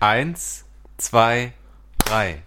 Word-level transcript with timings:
Eins, 0.00 0.64
zwei, 0.96 1.52
drei. 1.98 2.42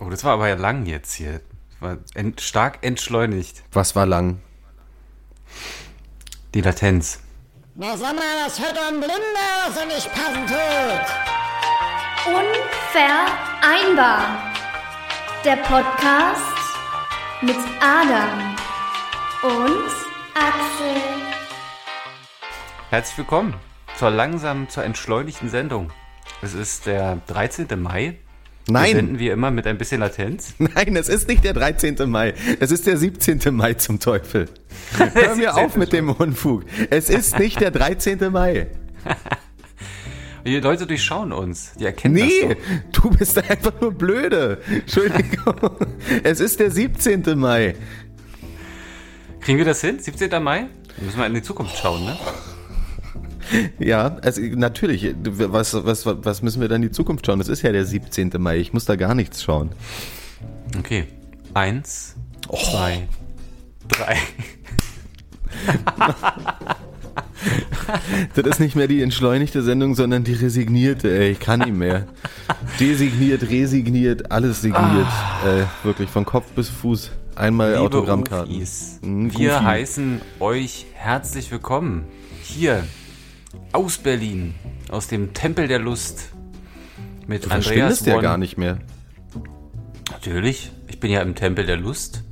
Oh, 0.00 0.10
das 0.10 0.24
war 0.24 0.32
aber 0.32 0.48
ja 0.48 0.56
lang 0.56 0.86
jetzt 0.86 1.14
hier. 1.14 1.34
Das 1.34 1.80
war 1.80 1.98
ent 2.14 2.40
stark 2.40 2.80
entschleunigt. 2.82 3.62
Was 3.70 3.94
war 3.94 4.06
lang? 4.06 4.40
Die 6.52 6.62
Latenz. 6.62 7.20
Na 7.76 7.96
sag 7.96 8.16
mal, 8.16 8.24
das 8.44 8.58
hört 8.58 8.76
doch 8.76 8.88
ein 8.88 8.98
Blinder, 8.98 9.68
was 9.68 9.76
er 9.76 9.86
nicht 9.86 10.12
passen 10.12 10.48
tut. 10.48 11.06
Unvereinbar. 12.26 14.52
Der 15.44 15.58
Podcast 15.58 16.58
mit 17.40 17.56
Adam 17.80 18.56
und 19.44 19.92
Axel. 20.34 21.00
Herzlich 22.90 23.18
willkommen 23.18 23.54
zur 23.96 24.10
langsamen, 24.10 24.68
zur 24.68 24.82
entschleunigten 24.82 25.48
Sendung. 25.48 25.92
Es 26.42 26.54
ist 26.54 26.86
der 26.86 27.18
13. 27.26 27.66
Mai. 27.80 28.16
Wir 28.66 28.72
Nein, 28.72 28.94
senden 28.94 29.18
wie 29.18 29.28
immer 29.28 29.50
mit 29.50 29.66
ein 29.66 29.78
bisschen 29.78 30.00
Latenz. 30.00 30.54
nein, 30.58 30.96
es 30.96 31.08
ist 31.08 31.28
nicht 31.28 31.44
der 31.44 31.54
13. 31.54 31.96
Mai. 32.08 32.34
Es 32.60 32.70
ist 32.70 32.86
der 32.86 32.96
17. 32.96 33.54
Mai 33.54 33.74
zum 33.74 33.98
Teufel. 34.00 34.48
Hör 34.96 35.34
mir 35.36 35.56
auf 35.56 35.76
mit 35.76 35.92
dem 35.92 36.10
Unfug. 36.10 36.64
Es 36.90 37.10
ist 37.10 37.38
nicht 37.38 37.60
der 37.60 37.70
13. 37.70 38.30
Mai. 38.30 38.68
Die 40.46 40.58
Leute 40.58 40.86
durchschauen 40.86 41.32
uns. 41.32 41.72
Die 41.78 41.84
erkennen 41.84 42.14
Nee, 42.14 42.48
das 42.48 42.56
du 42.92 43.10
bist 43.10 43.36
einfach 43.50 43.78
nur 43.80 43.92
blöde. 43.92 44.58
Entschuldigung. 44.70 45.76
Es 46.22 46.40
ist 46.40 46.60
der 46.60 46.70
17. 46.70 47.38
Mai. 47.38 47.74
doch. 47.74 49.40
Kriegen 49.40 49.58
wir 49.58 49.66
das 49.66 49.80
hin? 49.82 49.98
17. 49.98 50.42
Mai? 50.42 50.66
Da 50.96 51.04
müssen 51.04 51.18
wir 51.18 51.26
in 51.26 51.34
die 51.34 51.42
Zukunft 51.42 51.76
schauen, 51.76 52.04
ne? 52.04 52.16
Ja, 53.78 54.16
also 54.22 54.40
natürlich. 54.42 55.14
Was, 55.22 55.74
was, 55.74 56.06
was 56.06 56.42
müssen 56.42 56.60
wir 56.60 56.68
dann 56.68 56.82
in 56.82 56.88
die 56.88 56.94
Zukunft 56.94 57.26
schauen? 57.26 57.40
Es 57.40 57.48
ist 57.48 57.62
ja 57.62 57.72
der 57.72 57.84
17. 57.84 58.30
Mai. 58.38 58.58
Ich 58.58 58.72
muss 58.72 58.84
da 58.84 58.96
gar 58.96 59.14
nichts 59.14 59.42
schauen. 59.42 59.70
Okay. 60.78 61.06
Eins, 61.54 62.14
zwei, 62.48 63.08
drei. 63.88 64.16
Das 68.34 68.46
ist 68.46 68.60
nicht 68.60 68.76
mehr 68.76 68.86
die 68.86 69.02
entschleunigte 69.02 69.62
Sendung, 69.62 69.94
sondern 69.94 70.24
die 70.24 70.34
resignierte. 70.34 71.10
Ey, 71.10 71.32
ich 71.32 71.40
kann 71.40 71.60
nicht 71.60 71.74
mehr. 71.74 72.06
Designiert, 72.78 73.42
resigniert, 73.50 74.30
alles 74.30 74.60
signiert. 74.62 75.08
Äh, 75.44 75.64
wirklich 75.84 76.08
von 76.10 76.24
Kopf 76.24 76.46
bis 76.52 76.68
Fuß. 76.68 77.10
Einmal 77.36 77.70
Liebe 77.70 77.80
Autogrammkarten. 77.80 78.54
Ufis, 78.54 78.98
Mm, 79.02 79.28
wir 79.30 79.64
heißen 79.64 80.20
euch 80.40 80.86
herzlich 80.94 81.50
willkommen 81.50 82.04
hier 82.42 82.84
aus 83.72 83.98
Berlin, 83.98 84.54
aus 84.90 85.08
dem 85.08 85.32
Tempel 85.34 85.68
der 85.68 85.78
Lust 85.78 86.30
mit 87.26 87.44
Du 87.44 87.50
Andreas 87.50 87.66
verschwindest 87.66 88.06
ja 88.06 88.20
gar 88.20 88.38
nicht 88.38 88.56
mehr. 88.58 88.78
Natürlich, 90.10 90.72
ich 90.88 91.00
bin 91.00 91.10
ja 91.10 91.22
im 91.22 91.34
Tempel 91.34 91.66
der 91.66 91.76
Lust. 91.76 92.24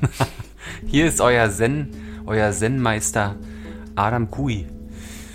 hier 0.86 1.06
ist 1.06 1.20
euer 1.20 1.50
Zen, 1.50 1.90
euer 2.26 2.50
Zen-Meister 2.50 3.36
Adam 3.94 4.30
Kui 4.30 4.66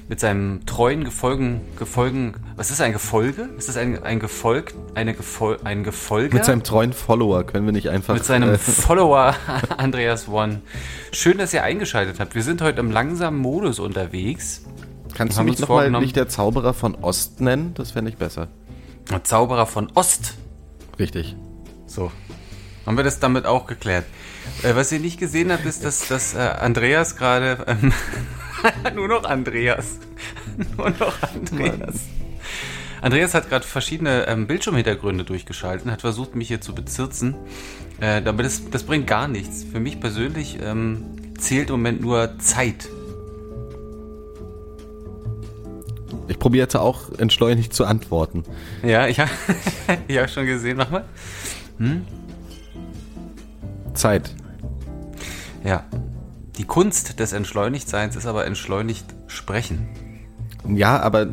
mit 0.09 0.19
seinem 0.19 0.65
treuen 0.65 1.03
Gefolgen, 1.03 1.61
Gefolgen, 1.77 2.33
was 2.55 2.71
ist 2.71 2.81
ein 2.81 2.93
Gefolge? 2.93 3.49
Ist 3.57 3.69
das 3.69 3.77
ein, 3.77 4.03
ein 4.03 4.19
Gefolg, 4.19 4.73
eine 4.95 5.13
Gefol, 5.13 5.57
ein 5.63 5.83
Gefolge? 5.83 6.35
Mit 6.35 6.45
seinem 6.45 6.63
treuen 6.63 6.93
Follower 6.93 7.43
können 7.43 7.65
wir 7.65 7.71
nicht 7.73 7.89
einfach. 7.89 8.13
mit 8.13 8.25
seinem 8.25 8.53
äh, 8.53 8.57
Follower 8.57 9.35
Andreas 9.77 10.27
One. 10.27 10.61
Schön, 11.11 11.37
dass 11.37 11.53
ihr 11.53 11.63
eingeschaltet 11.63 12.19
habt. 12.19 12.35
Wir 12.35 12.43
sind 12.43 12.61
heute 12.61 12.79
im 12.79 12.91
langsamen 12.91 13.39
Modus 13.39 13.79
unterwegs. 13.79 14.63
kannst 15.15 15.37
du 15.37 15.43
mich 15.43 15.59
nochmal 15.59 15.89
nicht 15.91 16.15
der 16.15 16.27
Zauberer 16.27 16.73
von 16.73 16.95
Ost 16.95 17.41
nennen? 17.41 17.73
Das 17.75 17.91
fände 17.91 18.11
ich 18.11 18.17
besser. 18.17 18.49
Der 19.09 19.23
Zauberer 19.23 19.65
von 19.65 19.91
Ost. 19.95 20.35
Richtig. 20.99 21.35
So. 21.87 22.11
Haben 22.85 22.97
wir 22.97 23.03
das 23.03 23.19
damit 23.19 23.45
auch 23.45 23.67
geklärt. 23.67 24.05
Äh, 24.61 24.75
was 24.75 24.91
ihr 24.91 24.99
nicht 24.99 25.19
gesehen 25.19 25.51
habt, 25.51 25.65
ist, 25.65 25.85
dass, 25.85 26.07
dass 26.07 26.33
äh, 26.33 26.39
Andreas 26.39 27.15
gerade. 27.15 27.65
Ähm, 27.67 27.93
nur 28.95 29.07
noch 29.07 29.23
Andreas. 29.23 29.99
nur 30.77 30.89
noch 30.91 31.21
Andreas. 31.21 32.01
Andreas 33.01 33.33
hat 33.33 33.49
gerade 33.49 33.65
verschiedene 33.65 34.27
ähm, 34.27 34.47
Bildschirmhintergründe 34.47 35.25
durchgeschalten, 35.25 35.91
hat 35.91 36.01
versucht, 36.01 36.35
mich 36.35 36.47
hier 36.47 36.61
zu 36.61 36.73
bezirzen. 36.73 37.35
Äh, 37.99 38.21
aber 38.25 38.43
das, 38.43 38.69
das 38.69 38.83
bringt 38.83 39.07
gar 39.07 39.27
nichts. 39.27 39.65
Für 39.65 39.79
mich 39.79 39.99
persönlich 39.99 40.59
ähm, 40.61 41.03
zählt 41.37 41.69
im 41.69 41.75
Moment 41.75 42.01
nur 42.01 42.39
Zeit. 42.39 42.87
Ich 46.29 46.39
probiere 46.39 46.63
jetzt 46.63 46.75
auch 46.75 47.11
entschleunigt 47.17 47.73
zu 47.73 47.85
antworten. 47.85 48.43
Ja, 48.81 49.07
ich 49.07 49.19
habe 49.19 49.29
hab 50.09 50.29
schon 50.29 50.45
gesehen. 50.45 50.77
Mach 50.77 50.89
mal. 50.89 51.03
Zeit. 53.93 54.33
Ja. 55.63 55.83
Die 56.57 56.65
Kunst 56.65 57.19
des 57.19 57.33
Entschleunigtseins 57.33 58.15
ist 58.15 58.25
aber 58.25 58.45
entschleunigt 58.45 59.05
sprechen. 59.27 59.87
Ja, 60.67 61.01
aber 61.01 61.27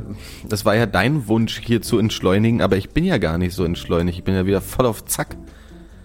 das 0.48 0.64
war 0.64 0.74
ja 0.74 0.86
dein 0.86 1.28
Wunsch, 1.28 1.60
hier 1.60 1.82
zu 1.82 1.98
entschleunigen, 1.98 2.62
aber 2.62 2.76
ich 2.76 2.90
bin 2.90 3.04
ja 3.04 3.18
gar 3.18 3.38
nicht 3.38 3.54
so 3.54 3.64
entschleunigt. 3.64 4.18
Ich 4.18 4.24
bin 4.24 4.34
ja 4.34 4.46
wieder 4.46 4.60
voll 4.60 4.86
auf 4.86 5.04
Zack. 5.04 5.36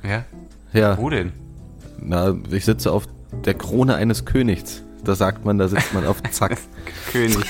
Ja? 0.03 0.25
Ja. 0.73 0.97
Wo 0.97 1.09
denn? 1.09 1.31
Na, 1.99 2.35
ich 2.51 2.65
sitze 2.65 2.91
auf 2.91 3.07
der 3.45 3.55
Krone 3.55 3.95
eines 3.95 4.25
Königs. 4.25 4.83
Da 5.03 5.15
sagt 5.15 5.45
man, 5.45 5.57
da 5.57 5.67
sitzt 5.67 5.93
man 5.93 6.05
auf 6.05 6.21
Zack. 6.31 6.57
König. 7.11 7.37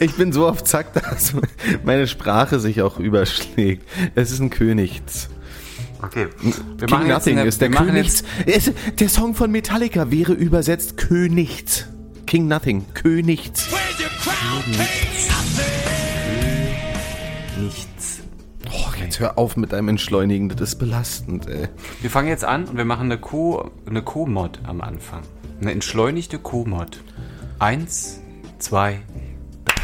ich 0.00 0.14
bin 0.14 0.32
so 0.32 0.46
auf 0.46 0.62
Zack, 0.62 0.92
dass 0.92 1.34
meine 1.84 2.06
Sprache 2.06 2.60
sich 2.60 2.82
auch 2.82 2.98
überschlägt. 2.98 3.86
Es 4.14 4.30
ist 4.30 4.40
ein 4.40 4.50
Königs. 4.50 5.28
Okay. 6.00 6.28
Wir 6.76 6.86
King 6.86 7.00
jetzt 7.00 7.08
Nothing 7.08 7.38
eine- 7.38 7.48
ist 7.48 7.60
der 7.60 7.70
machen 7.70 7.88
Königs. 7.88 8.22
jetzt- 8.46 8.72
der 9.00 9.08
Song 9.08 9.34
von 9.34 9.50
Metallica 9.50 10.10
wäre 10.10 10.32
übersetzt 10.32 10.96
Königs. 10.96 11.86
King 12.26 12.46
Nothing, 12.46 12.84
Königs. 12.94 13.68
Nichts. 17.60 18.20
Oh, 18.70 18.90
jetzt 19.00 19.18
hör 19.20 19.38
auf 19.38 19.56
mit 19.56 19.72
deinem 19.72 19.88
Entschleunigen, 19.88 20.48
das 20.48 20.60
ist 20.60 20.76
belastend, 20.76 21.48
ey. 21.48 21.68
Wir 22.00 22.10
fangen 22.10 22.28
jetzt 22.28 22.44
an 22.44 22.66
und 22.66 22.76
wir 22.76 22.84
machen 22.84 23.04
eine 23.10 23.18
Co- 23.18 23.70
eine 23.86 24.02
Co-Mod 24.02 24.60
am 24.64 24.80
Anfang. 24.80 25.22
Eine 25.60 25.72
entschleunigte 25.72 26.38
Co-Mod. 26.38 27.00
Eins, 27.58 28.20
zwei, 28.58 29.00
drei. 29.64 29.74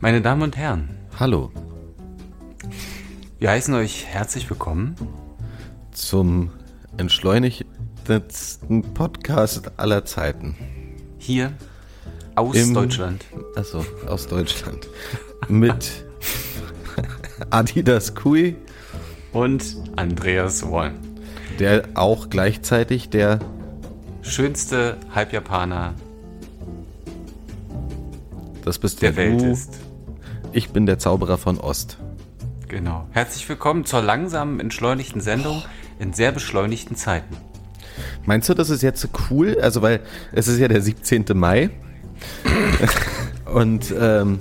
Meine 0.00 0.20
Damen 0.20 0.42
und 0.42 0.56
Herren, 0.56 0.90
Hallo 1.18 1.50
wir 3.42 3.50
heißen 3.50 3.74
euch 3.74 4.06
herzlich 4.06 4.48
willkommen 4.48 4.94
zum 5.90 6.50
entschleunigsten 6.96 7.64
Podcast 8.94 9.72
aller 9.78 10.04
Zeiten. 10.04 10.54
hier 11.18 11.52
aus 12.36 12.54
Im- 12.54 12.72
Deutschland. 12.72 13.24
Also 13.56 13.84
aus 14.06 14.28
Deutschland. 14.28 14.86
Mit 15.48 16.04
Adidas 17.50 18.14
Kui, 18.14 18.54
Und 19.32 19.76
Andreas 19.96 20.62
One. 20.62 20.92
der 21.58 21.88
auch 21.94 22.30
gleichzeitig 22.30 23.10
der 23.10 23.40
Schönste 24.22 24.98
Halbjapaner 25.12 25.94
das 28.64 28.78
bist 28.78 29.02
der 29.02 29.10
ja 29.10 29.16
Welt 29.16 29.40
du. 29.40 29.46
ist. 29.50 29.80
Ich 30.52 30.70
bin 30.70 30.86
der 30.86 31.00
Zauberer 31.00 31.36
von 31.38 31.58
Ost. 31.58 31.98
Genau. 32.72 33.06
Herzlich 33.10 33.46
willkommen 33.50 33.84
zur 33.84 34.00
langsamen, 34.00 34.58
entschleunigten 34.58 35.20
Sendung 35.20 35.62
in 35.98 36.14
sehr 36.14 36.32
beschleunigten 36.32 36.96
Zeiten. 36.96 37.36
Meinst 38.24 38.48
du, 38.48 38.54
das 38.54 38.70
ist 38.70 38.82
jetzt 38.82 38.98
so 39.02 39.08
cool? 39.28 39.58
Also, 39.60 39.82
weil 39.82 40.00
es 40.32 40.48
ist 40.48 40.58
ja 40.58 40.68
der 40.68 40.80
17. 40.80 41.26
Mai. 41.34 41.68
Und 43.52 43.94
ähm, 44.00 44.38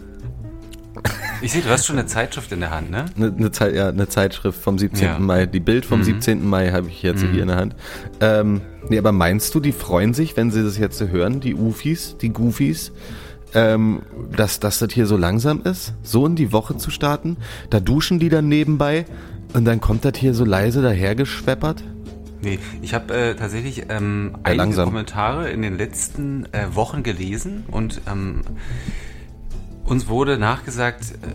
Ich 1.41 1.51
sehe, 1.51 1.61
du 1.61 1.69
hast 1.69 1.85
schon 1.85 1.97
eine 1.97 2.07
Zeitschrift 2.07 2.53
in 2.53 2.61
der 2.61 2.71
Hand, 2.71 2.89
ne? 2.89 3.03
eine, 3.17 3.35
eine, 3.35 3.51
Zeit, 3.51 3.75
ja, 3.75 3.89
eine 3.89 4.07
Zeitschrift 4.07 4.61
vom 4.61 4.79
17. 4.79 5.03
Ja. 5.05 5.19
Mai. 5.19 5.45
Die 5.45 5.59
Bild 5.59 5.85
vom 5.85 6.01
17. 6.01 6.47
Mai 6.47 6.71
habe 6.71 6.87
ich 6.87 7.03
jetzt 7.03 7.25
hier 7.25 7.41
in 7.41 7.49
der 7.49 7.57
Hand. 7.57 7.75
Ähm, 8.21 8.61
nee, 8.87 8.97
aber 8.97 9.11
meinst 9.11 9.53
du, 9.55 9.59
die 9.59 9.73
freuen 9.73 10.13
sich, 10.13 10.37
wenn 10.37 10.51
sie 10.51 10.63
das 10.63 10.77
jetzt 10.77 11.01
hören, 11.01 11.41
die 11.41 11.53
Ufis, 11.53 12.15
die 12.15 12.29
Goofies, 12.29 12.93
ähm, 13.53 14.01
dass, 14.35 14.59
dass 14.59 14.79
das 14.79 14.93
hier 14.93 15.05
so 15.05 15.17
langsam 15.17 15.61
ist, 15.63 15.93
so 16.03 16.25
in 16.25 16.35
die 16.35 16.51
Woche 16.51 16.77
zu 16.77 16.91
starten? 16.91 17.37
Da 17.69 17.79
duschen 17.79 18.19
die 18.19 18.29
dann 18.29 18.47
nebenbei 18.47 19.05
und 19.53 19.65
dann 19.65 19.81
kommt 19.81 20.05
das 20.05 20.17
hier 20.17 20.33
so 20.33 20.45
leise 20.45 20.81
dahergeschweppert? 20.81 21.83
Nee, 22.41 22.59
ich 22.81 22.93
habe 22.93 23.13
äh, 23.13 23.35
tatsächlich 23.35 23.85
ähm, 23.89 24.37
einige 24.43 24.57
langsam. 24.57 24.85
Kommentare 24.85 25.51
in 25.51 25.61
den 25.61 25.77
letzten 25.77 26.45
äh, 26.53 26.73
Wochen 26.73 27.03
gelesen 27.03 27.65
und 27.69 28.01
ähm, 28.09 28.41
uns 29.85 30.07
wurde 30.07 30.37
nachgesagt, 30.37 31.11
äh, 31.21 31.27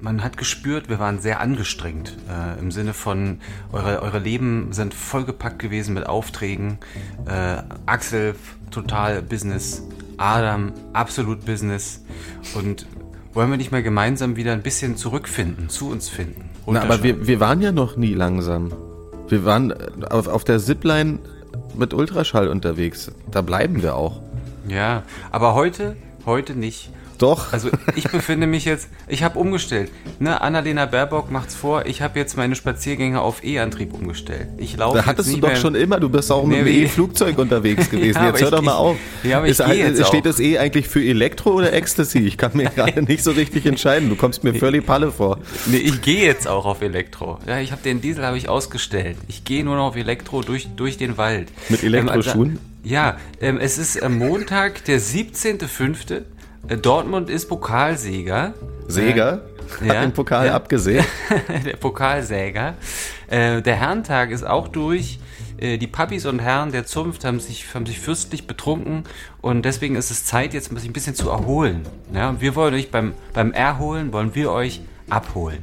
man 0.00 0.24
hat 0.24 0.36
gespürt, 0.36 0.88
wir 0.88 0.98
waren 0.98 1.20
sehr 1.20 1.40
angestrengt. 1.40 2.16
Äh, 2.28 2.58
Im 2.58 2.70
Sinne 2.70 2.92
von, 2.92 3.40
eure, 3.72 4.02
eure 4.02 4.18
Leben 4.18 4.72
sind 4.72 4.94
vollgepackt 4.94 5.58
gewesen 5.58 5.94
mit 5.94 6.06
Aufträgen. 6.06 6.78
Äh, 7.26 7.62
Axel, 7.86 8.34
total 8.70 9.22
Business. 9.22 9.82
Adam, 10.20 10.72
absolut 10.92 11.46
Business. 11.46 12.04
Und 12.54 12.86
wollen 13.32 13.50
wir 13.50 13.56
nicht 13.56 13.72
mal 13.72 13.82
gemeinsam 13.82 14.36
wieder 14.36 14.52
ein 14.52 14.62
bisschen 14.62 14.96
zurückfinden, 14.96 15.70
zu 15.70 15.88
uns 15.88 16.08
finden? 16.10 16.50
Na, 16.66 16.82
aber 16.82 17.02
wir, 17.02 17.26
wir 17.26 17.40
waren 17.40 17.62
ja 17.62 17.72
noch 17.72 17.96
nie 17.96 18.12
langsam. 18.12 18.70
Wir 19.28 19.44
waren 19.44 19.70
äh, 19.70 19.76
auf, 20.10 20.28
auf 20.28 20.44
der 20.44 20.58
Zipline 20.58 21.20
mit 21.74 21.94
Ultraschall 21.94 22.48
unterwegs. 22.48 23.10
Da 23.30 23.40
bleiben 23.40 23.82
wir 23.82 23.96
auch. 23.96 24.20
Ja, 24.68 25.04
aber 25.30 25.54
heute, 25.54 25.96
heute 26.26 26.54
nicht. 26.54 26.90
Doch. 27.20 27.52
Also 27.52 27.68
ich 27.96 28.04
befinde 28.08 28.46
mich 28.46 28.64
jetzt, 28.64 28.88
ich 29.06 29.22
habe 29.22 29.38
umgestellt. 29.38 29.90
Ne, 30.18 30.40
Annalena 30.40 30.86
Baerbock 30.86 31.30
macht's 31.30 31.54
vor, 31.54 31.86
ich 31.86 32.02
habe 32.02 32.18
jetzt 32.18 32.36
meine 32.36 32.54
Spaziergänge 32.56 33.20
auf 33.20 33.44
E-Antrieb 33.44 33.92
umgestellt. 33.92 34.48
Ich 34.56 34.76
laufe 34.76 34.98
Da 34.98 35.06
hattest 35.06 35.32
du 35.32 35.36
doch 35.36 35.54
schon 35.56 35.74
immer, 35.74 36.00
du 36.00 36.08
bist 36.08 36.32
auch 36.32 36.44
mit 36.46 36.58
dem 36.60 36.66
E-Flugzeug 36.66 37.38
unterwegs 37.38 37.90
gewesen. 37.90 38.16
Ja, 38.18 38.28
jetzt 38.28 38.40
hör 38.40 38.48
ich- 38.48 38.54
doch 38.54 38.62
mal 38.62 38.72
ich- 38.72 38.78
auf. 38.78 38.96
Ja, 39.22 39.36
aber 39.36 39.46
ich 39.46 39.52
Ist, 39.58 39.64
gehe 39.66 39.74
jetzt 39.74 40.06
steht 40.06 40.20
auch. 40.20 40.24
das 40.24 40.40
E 40.40 40.58
eigentlich 40.58 40.88
für 40.88 41.04
Elektro 41.04 41.50
oder 41.52 41.72
Ecstasy? 41.72 42.20
Ich 42.20 42.38
kann 42.38 42.52
mir 42.54 42.70
gerade 42.70 43.02
nicht 43.02 43.22
so 43.22 43.32
richtig 43.32 43.66
entscheiden. 43.66 44.08
Du 44.08 44.16
kommst 44.16 44.42
mir 44.42 44.54
völlig 44.54 44.86
Palle 44.86 45.12
vor. 45.12 45.38
Nee, 45.66 45.76
ich 45.76 46.00
gehe 46.00 46.24
jetzt 46.24 46.48
auch 46.48 46.64
auf 46.64 46.80
Elektro. 46.80 47.38
Ja, 47.46 47.60
ich 47.60 47.70
habe 47.72 47.82
den 47.82 48.00
Diesel 48.00 48.24
habe 48.24 48.38
ich 48.38 48.48
ausgestellt. 48.48 49.18
Ich 49.28 49.44
gehe 49.44 49.62
nur 49.62 49.76
noch 49.76 49.88
auf 49.88 49.96
Elektro 49.96 50.40
durch, 50.42 50.68
durch 50.76 50.96
den 50.96 51.18
Wald. 51.18 51.48
Mit 51.68 51.82
Elektroschuhen? 51.84 52.48
Ähm, 52.48 52.56
also- 52.56 52.60
ja, 52.82 53.18
ähm, 53.42 53.58
es 53.60 53.76
ist 53.76 54.02
am 54.02 54.16
Montag, 54.16 54.86
der 54.86 54.98
17.05. 55.00 56.22
Äh, 56.68 56.76
Dortmund 56.76 57.30
ist 57.30 57.48
Pokalsieger. 57.48 58.54
Seger 58.88 59.42
Ja, 59.82 59.94
hat 59.94 60.02
den 60.04 60.12
Pokal 60.12 60.46
ja. 60.46 60.54
abgesehen. 60.54 61.04
der 61.64 61.76
Pokalsäger. 61.76 62.74
Äh, 63.28 63.62
der 63.62 63.76
Herrentag 63.76 64.30
ist 64.30 64.44
auch 64.44 64.68
durch. 64.68 65.18
Äh, 65.58 65.78
die 65.78 65.86
Papis 65.86 66.26
und 66.26 66.40
Herren 66.40 66.72
der 66.72 66.86
Zunft 66.86 67.24
haben 67.24 67.38
sich, 67.38 67.72
haben 67.74 67.86
sich 67.86 68.00
fürstlich 68.00 68.46
betrunken 68.46 69.04
und 69.40 69.62
deswegen 69.62 69.96
ist 69.96 70.10
es 70.10 70.24
Zeit, 70.24 70.54
jetzt 70.54 70.74
sich 70.74 70.88
ein 70.88 70.92
bisschen 70.92 71.14
zu 71.14 71.30
erholen. 71.30 71.82
Ja, 72.14 72.40
wir 72.40 72.56
wollen 72.56 72.74
euch 72.74 72.90
beim, 72.90 73.14
beim 73.32 73.52
Erholen, 73.52 74.12
wollen 74.12 74.34
wir 74.34 74.50
euch 74.50 74.80
abholen. 75.08 75.62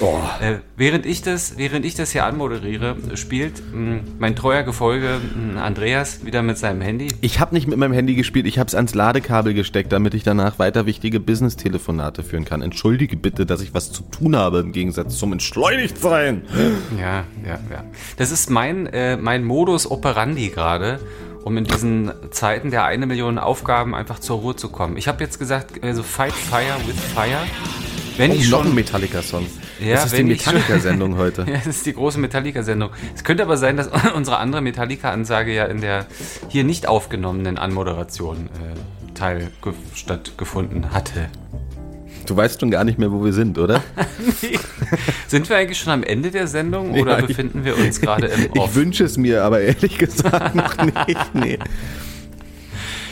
Oh. 0.00 0.18
Äh, 0.40 0.56
während, 0.76 1.06
ich 1.06 1.22
das, 1.22 1.56
während 1.58 1.84
ich 1.84 1.94
das 1.94 2.10
hier 2.12 2.24
anmoderiere, 2.24 2.96
spielt 3.14 3.62
mh, 3.72 4.00
mein 4.18 4.34
treuer 4.36 4.62
Gefolge 4.62 5.20
mh, 5.34 5.62
Andreas 5.62 6.24
wieder 6.24 6.42
mit 6.42 6.58
seinem 6.58 6.80
Handy. 6.80 7.08
Ich 7.20 7.40
habe 7.40 7.54
nicht 7.54 7.66
mit 7.68 7.78
meinem 7.78 7.92
Handy 7.92 8.14
gespielt, 8.14 8.46
ich 8.46 8.58
habe 8.58 8.68
es 8.68 8.74
ans 8.74 8.94
Ladekabel 8.94 9.54
gesteckt, 9.54 9.92
damit 9.92 10.14
ich 10.14 10.22
danach 10.22 10.58
weiter 10.58 10.86
wichtige 10.86 11.20
Business-Telefonate 11.20 12.22
führen 12.22 12.44
kann. 12.44 12.62
Entschuldige 12.62 13.16
bitte, 13.16 13.46
dass 13.46 13.60
ich 13.60 13.74
was 13.74 13.92
zu 13.92 14.02
tun 14.02 14.36
habe 14.36 14.58
im 14.60 14.72
Gegensatz 14.72 15.16
zum 15.18 15.32
Entschleunigtsein. 15.32 16.42
Ja, 16.98 17.24
ja, 17.46 17.58
ja. 17.70 17.84
Das 18.16 18.30
ist 18.32 18.50
mein, 18.50 18.86
äh, 18.86 19.16
mein 19.16 19.44
Modus 19.44 19.90
operandi 19.90 20.48
gerade, 20.48 21.00
um 21.44 21.56
in 21.56 21.64
diesen 21.64 22.10
Zeiten 22.32 22.70
der 22.70 22.84
eine 22.84 23.06
Million 23.06 23.38
Aufgaben 23.38 23.94
einfach 23.94 24.18
zur 24.18 24.38
Ruhe 24.40 24.56
zu 24.56 24.68
kommen. 24.68 24.96
Ich 24.96 25.06
habe 25.08 25.22
jetzt 25.22 25.38
gesagt, 25.38 25.82
also 25.84 26.02
Fight 26.02 26.32
Fire 26.32 26.76
with 26.86 26.96
Fire. 27.14 27.44
Wenn 28.16 28.30
Oh, 28.30 28.34
ich 28.34 28.50
noch 28.50 28.60
ein 28.60 28.66
schon. 28.66 28.74
Metallica-Song. 28.74 29.46
Ja, 29.80 29.94
das 29.96 30.06
ist 30.06 30.12
die 30.16 30.22
ich 30.22 30.26
Metallica-Sendung 30.46 31.16
heute. 31.18 31.42
Ja, 31.48 31.56
das 31.58 31.66
ist 31.66 31.86
die 31.86 31.92
große 31.92 32.18
Metallica-Sendung. 32.18 32.90
Es 33.14 33.24
könnte 33.24 33.42
aber 33.42 33.56
sein, 33.56 33.76
dass 33.76 33.88
unsere 34.14 34.38
andere 34.38 34.62
Metallica-Ansage 34.62 35.52
ja 35.54 35.64
in 35.66 35.80
der 35.80 36.06
hier 36.48 36.64
nicht 36.64 36.88
aufgenommenen 36.88 37.58
Anmoderation 37.58 38.46
äh, 38.46 39.12
Teil 39.14 39.50
ge- 39.62 39.72
stattgefunden 39.94 40.92
hatte. 40.92 41.28
Du 42.26 42.36
weißt 42.36 42.60
schon 42.60 42.70
gar 42.72 42.82
nicht 42.84 42.98
mehr, 42.98 43.12
wo 43.12 43.24
wir 43.24 43.32
sind, 43.32 43.56
oder? 43.58 43.84
Sind 45.28 45.48
wir 45.48 45.56
eigentlich 45.56 45.78
schon 45.78 45.92
am 45.92 46.02
Ende 46.02 46.30
der 46.32 46.48
Sendung 46.48 46.92
oder 46.98 47.12
Ja, 47.12 47.18
ich- 47.20 47.26
befinden 47.28 47.64
wir 47.64 47.76
uns 47.78 48.00
gerade 48.00 48.26
im 48.26 48.46
Ich 48.52 48.60
Off? 48.60 48.74
wünsche 48.74 49.04
es 49.04 49.16
mir, 49.16 49.44
aber 49.44 49.60
ehrlich 49.60 49.96
gesagt 49.98 50.54
noch 50.54 50.76
nicht. 51.06 51.34
Nee. 51.34 51.58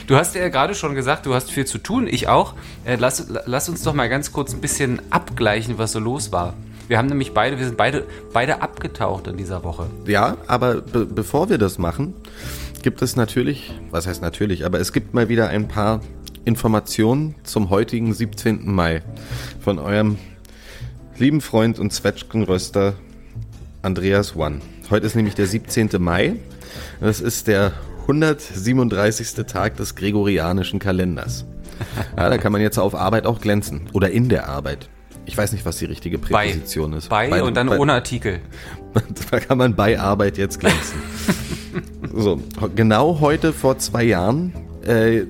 Du 0.07 0.17
hast 0.17 0.35
ja 0.35 0.49
gerade 0.51 0.75
schon 0.75 0.95
gesagt, 0.95 1.25
du 1.25 1.35
hast 1.35 1.51
viel 1.51 1.65
zu 1.65 1.79
tun, 1.79 2.07
ich 2.07 2.29
auch. 2.29 2.55
Äh, 2.85 2.97
lass, 2.97 3.27
lass 3.47 3.71
uns 3.71 3.83
doch 3.83 3.95
mal 3.95 4.09
ganz 4.11 4.33
kurz 4.33 4.53
ein 4.53 4.61
bisschen 4.61 5.01
abgleichen, 5.11 5.79
was 5.79 5.93
so 5.93 5.99
los 5.99 6.31
war. 6.31 6.55
Wir 6.89 6.99
haben 6.99 7.09
nämlich 7.09 7.33
beide, 7.33 7.59
wir 7.59 7.65
sind 7.65 7.79
beide, 7.79 8.07
beide 8.35 8.61
abgetaucht 8.61 9.27
in 9.29 9.39
dieser 9.39 9.65
Woche. 9.65 9.87
Ja, 10.07 10.37
aber 10.47 10.83
be 10.83 11.07
bevor 11.07 11.49
wir 11.49 11.57
das 11.57 11.79
machen, 11.79 12.13
gibt 12.83 13.01
es 13.01 13.17
natürlich, 13.17 13.73
was 13.91 14.07
heißt 14.07 14.21
natürlich, 14.21 14.67
aber 14.67 14.79
es 14.79 14.93
gibt 14.93 15.15
mal 15.15 15.31
wieder 15.31 15.49
ein 15.49 15.69
paar 15.69 16.01
Informationen 16.45 17.35
zum 17.43 17.71
heutigen 17.71 18.13
17. 18.13 18.71
Mai 18.71 19.01
von 19.61 19.79
eurem 19.79 20.19
lieben 21.17 21.41
Freund 21.41 21.79
und 21.79 21.95
Zwetschgenröster 21.95 22.93
Andreas 23.81 24.37
One. 24.37 24.61
Heute 24.91 25.07
ist 25.07 25.17
nämlich 25.17 25.35
der 25.35 25.47
17. 25.47 25.89
Mai. 25.99 26.37
Das 27.01 27.23
ist 27.23 27.47
der 27.47 27.73
137. 28.05 29.47
Tag 29.47 29.77
des 29.77 29.95
gregorianischen 29.95 30.79
Kalenders. 30.79 31.47
Ja, 32.17 32.29
da 32.29 32.39
kann 32.39 32.53
man 32.53 32.61
jetzt 32.61 32.79
auf 32.79 32.95
Arbeit 32.95 33.27
auch 33.27 33.41
glänzen. 33.41 33.89
Oder 33.93 34.11
in 34.11 34.29
der 34.29 34.49
Arbeit. 34.49 34.89
Ich 35.27 35.37
weiß 35.37 35.53
nicht, 35.53 35.65
was 35.65 35.79
die 35.79 35.87
richtige 35.87 36.19
Bei, 36.19 36.49
Präposition 36.49 36.93
ist. 36.93 37.09
bei, 37.09 37.43
und 37.43 37.57
dann 37.57 37.69
bei- 37.69 37.79
ohne 37.79 37.95
Artikel. 37.95 38.41
da 39.31 39.41
kann 39.41 39.59
man 39.59 39.75
bei 39.75 39.99
Arbeit 39.99 40.37
jetzt 40.39 40.61
glänzen. 40.61 40.99
so, 42.15 42.41
genau 42.77 43.21
heute 43.21 43.53
vor 43.53 43.79
zwei 43.79 44.05
Jahren 44.05 44.53
äh, 44.87 45.23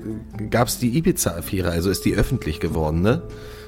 gab 0.49 0.67
es 0.67 0.77
die 0.77 0.97
Ibiza-Affäre, 0.97 1.71
also 1.71 1.89
ist 1.89 2.03
die 2.03 2.13
öffentlich 2.13 2.59
geworden, 2.59 3.01
ne? 3.01 3.21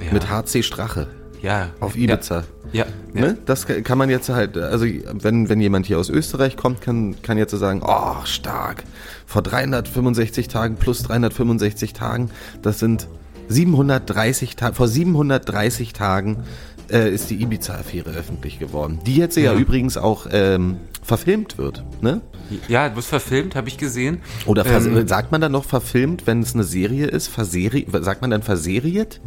Ja. 0.05 0.13
Mit 0.13 0.29
HC 0.29 0.61
Strache 0.63 1.07
Ja. 1.41 1.69
auf 1.79 1.95
Ibiza. 1.95 2.43
Ja. 2.73 2.85
ja. 3.13 3.21
Ne? 3.21 3.37
Das 3.45 3.65
ka- 3.67 3.81
kann 3.81 3.97
man 3.97 4.09
jetzt 4.09 4.29
halt, 4.29 4.57
also 4.57 4.85
wenn, 4.85 5.49
wenn 5.49 5.61
jemand 5.61 5.85
hier 5.85 5.99
aus 5.99 6.09
Österreich 6.09 6.57
kommt, 6.57 6.81
kann, 6.81 7.15
kann 7.21 7.37
jetzt 7.37 7.51
so 7.51 7.57
sagen, 7.57 7.81
oh, 7.85 8.15
stark, 8.25 8.83
vor 9.25 9.41
365 9.41 10.47
Tagen 10.47 10.75
plus 10.77 11.03
365 11.03 11.93
Tagen, 11.93 12.29
das 12.61 12.79
sind 12.79 13.07
730 13.49 14.55
Tage, 14.55 14.75
vor 14.75 14.87
730 14.87 15.93
Tagen 15.93 16.43
äh, 16.91 17.09
ist 17.13 17.29
die 17.29 17.41
Ibiza-Affäre 17.41 18.09
öffentlich 18.11 18.59
geworden, 18.59 18.99
die 19.05 19.15
jetzt 19.17 19.37
ja, 19.37 19.53
Ja. 19.53 19.59
übrigens 19.59 19.97
auch 19.97 20.27
ähm, 20.31 20.77
verfilmt 21.03 21.57
wird, 21.57 21.83
ne? 22.01 22.21
Ja, 22.69 22.87
du 22.89 22.95
bist 22.95 23.09
verfilmt, 23.09 23.55
habe 23.55 23.67
ich 23.67 23.77
gesehen. 23.77 24.19
Oder 24.45 24.65
Ähm, 24.65 25.05
sagt 25.07 25.31
man 25.33 25.41
dann 25.41 25.51
noch 25.51 25.65
verfilmt, 25.65 26.27
wenn 26.27 26.41
es 26.41 26.53
eine 26.53 26.63
Serie 26.63 27.07
ist? 27.07 27.27
Verseri 27.27 27.85
sagt 28.01 28.21
man 28.21 28.29
dann 28.31 28.41
verseriert? 28.41 29.19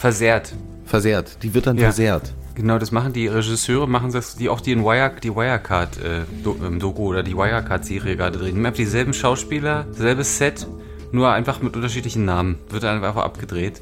Versehrt. 0.00 0.52
Versehrt. 0.86 1.42
Die 1.42 1.52
wird 1.54 1.66
dann 1.66 1.76
Ja. 1.76 1.84
versehrt. 1.84 2.32
Genau, 2.54 2.78
das 2.78 2.90
machen 2.90 3.12
die 3.12 3.26
Regisseure, 3.28 3.86
machen 3.88 4.10
das, 4.12 4.34
die 4.36 4.48
auch 4.48 4.60
die 4.60 4.72
in 4.72 4.82
Wire, 4.84 5.12
die 5.22 5.34
Wirecard 5.34 5.98
äh, 5.98 6.20
Do, 6.42 6.56
ähm, 6.66 6.78
Doku 6.80 7.06
oder 7.06 7.22
die 7.22 7.34
Wirecard 7.36 7.84
Serie 7.84 8.16
gerade 8.16 8.38
drehen. 8.38 8.58
Einfach 8.66 8.76
dieselben 8.76 9.14
Schauspieler, 9.14 9.86
selbes 9.92 10.36
Set, 10.38 10.66
nur 11.12 11.30
einfach 11.30 11.62
mit 11.62 11.76
unterschiedlichen 11.76 12.24
Namen. 12.24 12.56
Wird 12.70 12.82
dann 12.82 12.96
einfach 13.02 13.16
abgedreht. 13.22 13.80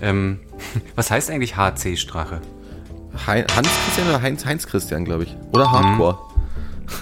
Ähm, 0.00 0.38
was 0.94 1.10
heißt 1.10 1.30
eigentlich 1.30 1.56
HC 1.56 1.96
Strache? 1.96 2.40
Hei- 3.26 3.44
Hans 3.56 3.68
Christian 3.84 4.08
oder 4.08 4.22
Heinz, 4.22 4.44
Heinz 4.44 4.66
Christian, 4.66 5.04
glaube 5.04 5.24
ich. 5.24 5.36
Oder 5.52 5.70
Hardcore. 5.70 6.18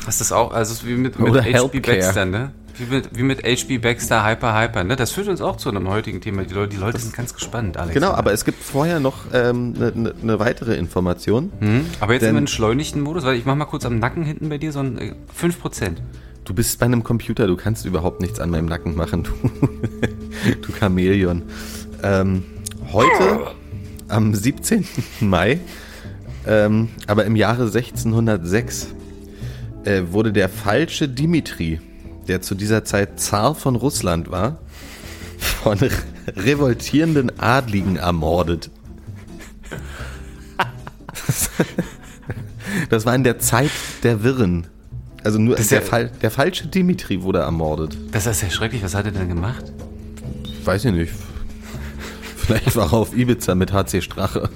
Ist 0.08 0.20
das 0.20 0.32
auch, 0.32 0.52
also 0.52 0.72
es 0.72 0.78
ist 0.80 0.86
wie 0.86 0.94
mit, 0.94 1.18
mit 1.18 1.30
Oder 1.30 1.42
HB. 1.42 1.80
Baxter, 1.84 2.24
ne? 2.24 2.52
Wie 2.78 2.84
mit, 2.84 3.16
wie 3.16 3.22
mit 3.22 3.42
HB 3.44 3.82
Baxter, 3.82 4.24
Hyper, 4.24 4.58
Hyper, 4.58 4.84
ne? 4.84 4.96
Das 4.96 5.12
führt 5.12 5.28
uns 5.28 5.42
auch 5.42 5.56
zu 5.56 5.68
einem 5.68 5.88
heutigen 5.88 6.20
Thema. 6.20 6.44
Die 6.44 6.54
Leute, 6.54 6.68
die 6.74 6.80
Leute 6.80 6.98
sind 6.98 7.14
ganz 7.14 7.34
gespannt, 7.34 7.76
Alex. 7.76 7.94
Genau, 7.94 8.12
aber 8.12 8.32
es 8.32 8.44
gibt 8.44 8.62
vorher 8.62 8.98
noch 8.98 9.30
eine 9.30 9.48
ähm, 9.50 9.72
ne, 9.72 9.92
ne, 9.94 10.14
ne 10.22 10.38
weitere 10.38 10.76
Information. 10.76 11.52
Hm? 11.60 11.86
Aber 12.00 12.14
jetzt 12.14 12.22
im 12.22 12.36
entschleunigten 12.36 13.02
Modus, 13.02 13.24
weil 13.24 13.36
ich 13.36 13.44
mach 13.44 13.54
mal 13.56 13.66
kurz 13.66 13.84
am 13.84 13.98
Nacken 13.98 14.24
hinten 14.24 14.48
bei 14.48 14.58
dir 14.58 14.72
so 14.72 14.80
ein 14.80 14.98
äh, 14.98 15.14
5%. 15.38 15.96
Du 16.44 16.54
bist 16.54 16.80
bei 16.80 16.86
einem 16.86 17.04
Computer, 17.04 17.46
du 17.46 17.56
kannst 17.56 17.84
überhaupt 17.84 18.20
nichts 18.20 18.40
an 18.40 18.50
meinem 18.50 18.66
Nacken 18.66 18.96
machen, 18.96 19.22
du, 19.22 19.32
du 20.60 20.72
Chamäleon. 20.72 21.42
Ähm, 22.02 22.42
heute, 22.90 23.52
am 24.08 24.34
17. 24.34 24.84
Mai, 25.20 25.60
ähm, 26.46 26.88
aber 27.06 27.26
im 27.26 27.36
Jahre 27.36 27.66
1606, 27.66 28.88
äh, 29.84 30.02
wurde 30.10 30.32
der 30.32 30.48
falsche 30.48 31.08
Dimitri, 31.08 31.80
der 32.32 32.40
zu 32.40 32.54
dieser 32.54 32.82
Zeit 32.82 33.20
Zar 33.20 33.54
von 33.54 33.76
Russland 33.76 34.30
war, 34.30 34.56
von 35.62 35.76
re- 35.76 35.90
revoltierenden 36.34 37.38
Adligen 37.38 37.96
ermordet. 37.96 38.70
Das 42.88 43.04
war 43.04 43.14
in 43.14 43.22
der 43.22 43.38
Zeit 43.38 43.70
der 44.02 44.22
Wirren. 44.24 44.66
Also 45.24 45.38
nur 45.38 45.56
der, 45.56 45.64
ja- 45.66 45.80
Fal 45.82 46.10
der 46.22 46.30
falsche 46.30 46.68
Dimitri 46.68 47.22
wurde 47.22 47.40
ermordet. 47.40 47.98
Das 48.12 48.24
ist 48.26 48.40
ja 48.42 48.48
schrecklich. 48.50 48.82
Was 48.82 48.94
hat 48.94 49.04
er 49.04 49.12
denn 49.12 49.28
gemacht? 49.28 49.64
Weiß 50.64 50.84
ich 50.86 50.92
nicht. 50.92 51.12
Vielleicht 52.36 52.74
war 52.76 52.86
er 52.86 52.94
auf 52.94 53.14
Ibiza 53.14 53.54
mit 53.54 53.72
HC 53.74 54.00
Strache. 54.00 54.48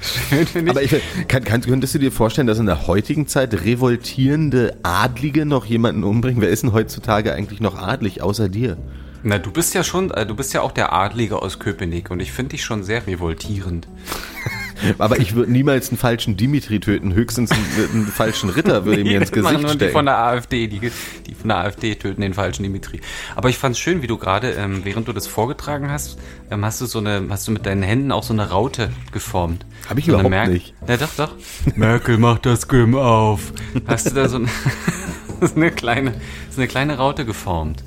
Schön, 0.00 0.46
finde 0.46 0.70
Aber 0.70 0.82
ich, 0.82 0.94
kann, 1.28 1.44
kann, 1.44 1.60
könntest 1.60 1.94
du 1.94 1.98
dir 1.98 2.10
vorstellen, 2.10 2.46
dass 2.46 2.58
in 2.58 2.66
der 2.66 2.86
heutigen 2.86 3.26
Zeit 3.26 3.52
revoltierende 3.52 4.76
Adlige 4.82 5.44
noch 5.44 5.66
jemanden 5.66 6.04
umbringen? 6.04 6.40
Wer 6.40 6.48
ist 6.48 6.62
denn 6.62 6.72
heutzutage 6.72 7.34
eigentlich 7.34 7.60
noch 7.60 7.76
adlig, 7.76 8.22
außer 8.22 8.48
dir? 8.48 8.76
Na, 9.22 9.38
du 9.38 9.50
bist 9.50 9.74
ja 9.74 9.84
schon, 9.84 10.10
äh, 10.10 10.24
du 10.24 10.34
bist 10.34 10.54
ja 10.54 10.62
auch 10.62 10.72
der 10.72 10.92
Adlige 10.94 11.42
aus 11.42 11.58
Köpenick 11.58 12.10
und 12.10 12.20
ich 12.20 12.32
finde 12.32 12.50
dich 12.50 12.64
schon 12.64 12.82
sehr 12.82 13.06
revoltierend. 13.06 13.86
Aber 14.98 15.18
ich 15.18 15.34
würde 15.34 15.50
niemals 15.52 15.90
einen 15.90 15.98
falschen 15.98 16.36
Dimitri 16.36 16.80
töten, 16.80 17.14
höchstens 17.14 17.50
einen, 17.50 17.64
einen 17.92 18.06
falschen 18.06 18.50
Ritter 18.50 18.84
würde 18.84 19.02
mir 19.04 19.20
ins 19.20 19.30
Nee, 19.34 19.40
Gesicht 19.40 19.62
nur 19.62 19.74
Die 19.74 19.88
von 19.88 20.06
der 20.06 20.18
AfD, 20.18 20.66
die, 20.66 20.80
die 20.80 21.34
von 21.34 21.48
der 21.48 21.58
AfD 21.58 21.94
töten 21.94 22.20
den 22.20 22.34
falschen 22.34 22.62
Dimitri. 22.62 23.00
Aber 23.36 23.48
ich 23.48 23.58
fand 23.58 23.74
es 23.74 23.78
schön, 23.78 24.02
wie 24.02 24.06
du 24.06 24.18
gerade, 24.18 24.52
ähm, 24.52 24.84
während 24.84 25.08
du 25.08 25.12
das 25.12 25.26
vorgetragen 25.26 25.90
hast, 25.90 26.18
ähm, 26.50 26.64
hast 26.64 26.80
du 26.80 26.86
so 26.86 26.98
eine, 26.98 27.26
hast 27.30 27.46
du 27.48 27.52
mit 27.52 27.66
deinen 27.66 27.82
Händen 27.82 28.12
auch 28.12 28.22
so 28.22 28.32
eine 28.32 28.50
Raute 28.50 28.90
geformt. 29.12 29.64
Hab 29.88 29.98
ich 29.98 30.06
so 30.06 30.16
eine 30.16 30.28
überhaupt 30.28 30.50
nicht. 30.50 30.74
Ja, 30.86 30.96
doch, 30.96 31.14
doch. 31.16 31.34
Merkel 31.76 32.18
macht 32.18 32.46
das 32.46 32.68
Gym 32.68 32.94
auf. 32.94 33.52
Hast 33.86 34.10
du 34.10 34.14
da 34.14 34.28
so, 34.28 34.38
ein, 34.38 34.48
so 35.40 35.54
eine 35.54 35.70
kleine, 35.70 36.14
so 36.50 36.60
eine 36.60 36.68
kleine 36.68 36.96
Raute 36.96 37.24
geformt. 37.24 37.82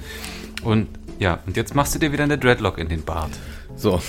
Und 0.63 0.87
ja, 1.19 1.39
und 1.45 1.57
jetzt 1.57 1.75
machst 1.75 1.95
du 1.95 1.99
dir 1.99 2.11
wieder 2.11 2.23
eine 2.23 2.37
Dreadlock 2.37 2.77
in 2.77 2.89
den 2.89 3.03
Bart. 3.03 3.31
So, 3.75 4.01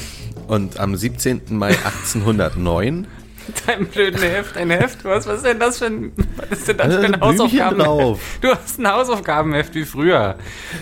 und 0.47 0.79
am 0.81 0.97
17. 0.97 1.43
Mai 1.51 1.69
1809 1.71 3.07
Dein 3.67 3.87
blöden 3.87 4.23
Heft, 4.23 4.57
ein 4.57 4.71
Heft? 4.71 5.05
Was, 5.05 5.27
was 5.27 5.37
ist 5.39 5.47
denn 5.47 5.59
das 5.59 5.79
für 5.79 5.87
ein, 5.87 6.13
was 6.37 6.59
ist 6.61 6.69
denn 6.69 6.79
das 6.79 6.89
Da 6.89 6.93
für 6.93 7.05
ein 7.05 7.13
Blümchen 7.13 7.21
Hausaufgabenheft? 7.21 7.87
drauf. 7.87 8.21
Du 8.41 8.49
hast 8.49 8.79
ein 8.79 8.89
Hausaufgabenheft 8.91 9.75
wie 9.75 9.85
früher. 9.85 10.37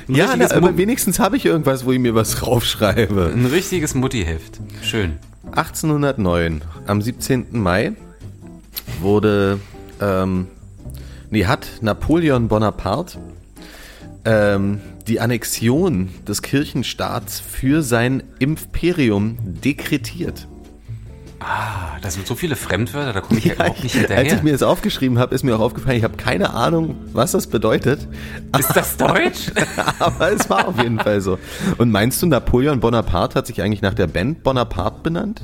Ein 0.08 0.14
Ja, 0.14 0.36
na, 0.36 0.48
aber 0.52 0.76
wenigstens 0.76 1.18
habe 1.18 1.36
ich 1.36 1.44
irgendwas, 1.44 1.84
wo 1.84 1.90
ich 1.92 1.98
mir 1.98 2.14
was 2.14 2.36
draufschreibe. 2.36 3.32
ein 3.34 3.46
richtiges 3.46 3.94
Muttiheft. 3.94 4.60
Schön. 4.82 5.18
1809, 5.50 6.62
am 6.86 7.02
17. 7.02 7.46
Mai, 7.50 7.92
wurde, 9.00 9.58
ähm, 10.00 10.46
nee, 11.30 11.46
hat 11.46 11.66
Napoleon 11.80 12.46
Bonaparte 12.46 13.18
ähm, 14.24 14.80
die 15.08 15.20
Annexion 15.20 16.08
des 16.26 16.42
Kirchenstaats 16.42 17.40
für 17.40 17.82
sein 17.82 18.22
Imperium 18.38 19.36
dekretiert. 19.42 20.46
Ah, 21.40 21.98
da 22.00 22.08
sind 22.08 22.24
so 22.24 22.36
viele 22.36 22.54
Fremdwörter, 22.54 23.12
da 23.12 23.20
komme 23.20 23.40
ich 23.40 23.46
ja, 23.46 23.54
überhaupt 23.56 23.82
nicht 23.82 23.96
als 23.96 24.06
hinterher. 24.06 24.36
ich 24.36 24.42
mir 24.44 24.52
das 24.52 24.62
aufgeschrieben 24.62 25.18
habe, 25.18 25.34
ist 25.34 25.42
mir 25.42 25.56
auch 25.56 25.60
aufgefallen, 25.60 25.96
ich 25.98 26.04
habe 26.04 26.16
keine 26.16 26.50
Ahnung, 26.54 26.94
was 27.12 27.32
das 27.32 27.48
bedeutet. 27.48 28.06
ist 28.58 28.76
das 28.76 28.96
Deutsch? 28.96 29.50
Aber 29.98 30.30
es 30.32 30.48
war 30.48 30.68
auf 30.68 30.80
jeden 30.80 31.00
Fall 31.00 31.20
so. 31.20 31.38
Und 31.78 31.90
meinst 31.90 32.22
du, 32.22 32.26
Napoleon 32.26 32.78
Bonaparte 32.78 33.34
hat 33.34 33.48
sich 33.48 33.60
eigentlich 33.60 33.82
nach 33.82 33.94
der 33.94 34.06
Band 34.06 34.44
Bonaparte 34.44 35.00
benannt? 35.02 35.42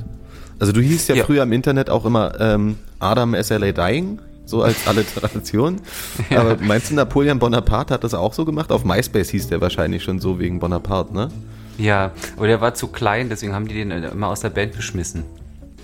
Also 0.61 0.73
du 0.73 0.81
hießt 0.81 1.09
ja, 1.09 1.17
Ja. 1.17 1.25
früher 1.25 1.43
im 1.43 1.53
Internet 1.53 1.91
auch 1.91 2.05
immer 2.05 2.41
ähm, 2.41 2.77
Adam 3.01 3.35
SLA 3.41 3.73
Dying, 3.73 4.21
so 4.49 4.63
als 4.63 4.87
Alliteration. 4.87 5.81
Aber 6.31 6.57
meinst 6.57 6.91
du, 6.91 6.95
Napoleon 6.95 7.39
Bonaparte 7.39 7.95
hat 7.95 8.05
das 8.05 8.15
auch 8.15 8.33
so 8.33 8.45
gemacht? 8.45 8.73
Auf 8.73 8.85
MySpace 8.85 9.29
hieß 9.31 9.49
der 9.49 9.61
wahrscheinlich 9.61 10.03
schon 10.03 10.21
so 10.21 10.39
wegen 10.39 10.59
Bonaparte, 10.59 11.15
ne? 11.15 11.29
ja, 11.77 12.11
aber 12.37 12.49
der 12.49 12.61
war 12.61 12.75
zu 12.75 12.89
klein, 12.89 13.29
deswegen 13.29 13.55
haben 13.55 13.69
die 13.69 13.75
den 13.75 13.93
äh, 13.93 14.09
immer 14.09 14.29
aus 14.29 14.41
der 14.41 14.51
Band 14.51 14.75
geschmissen. 14.75 15.23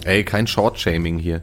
Ey, 0.04 0.24
kein 0.24 0.46
Short-Shaming 0.46 1.18
hier. 1.18 1.40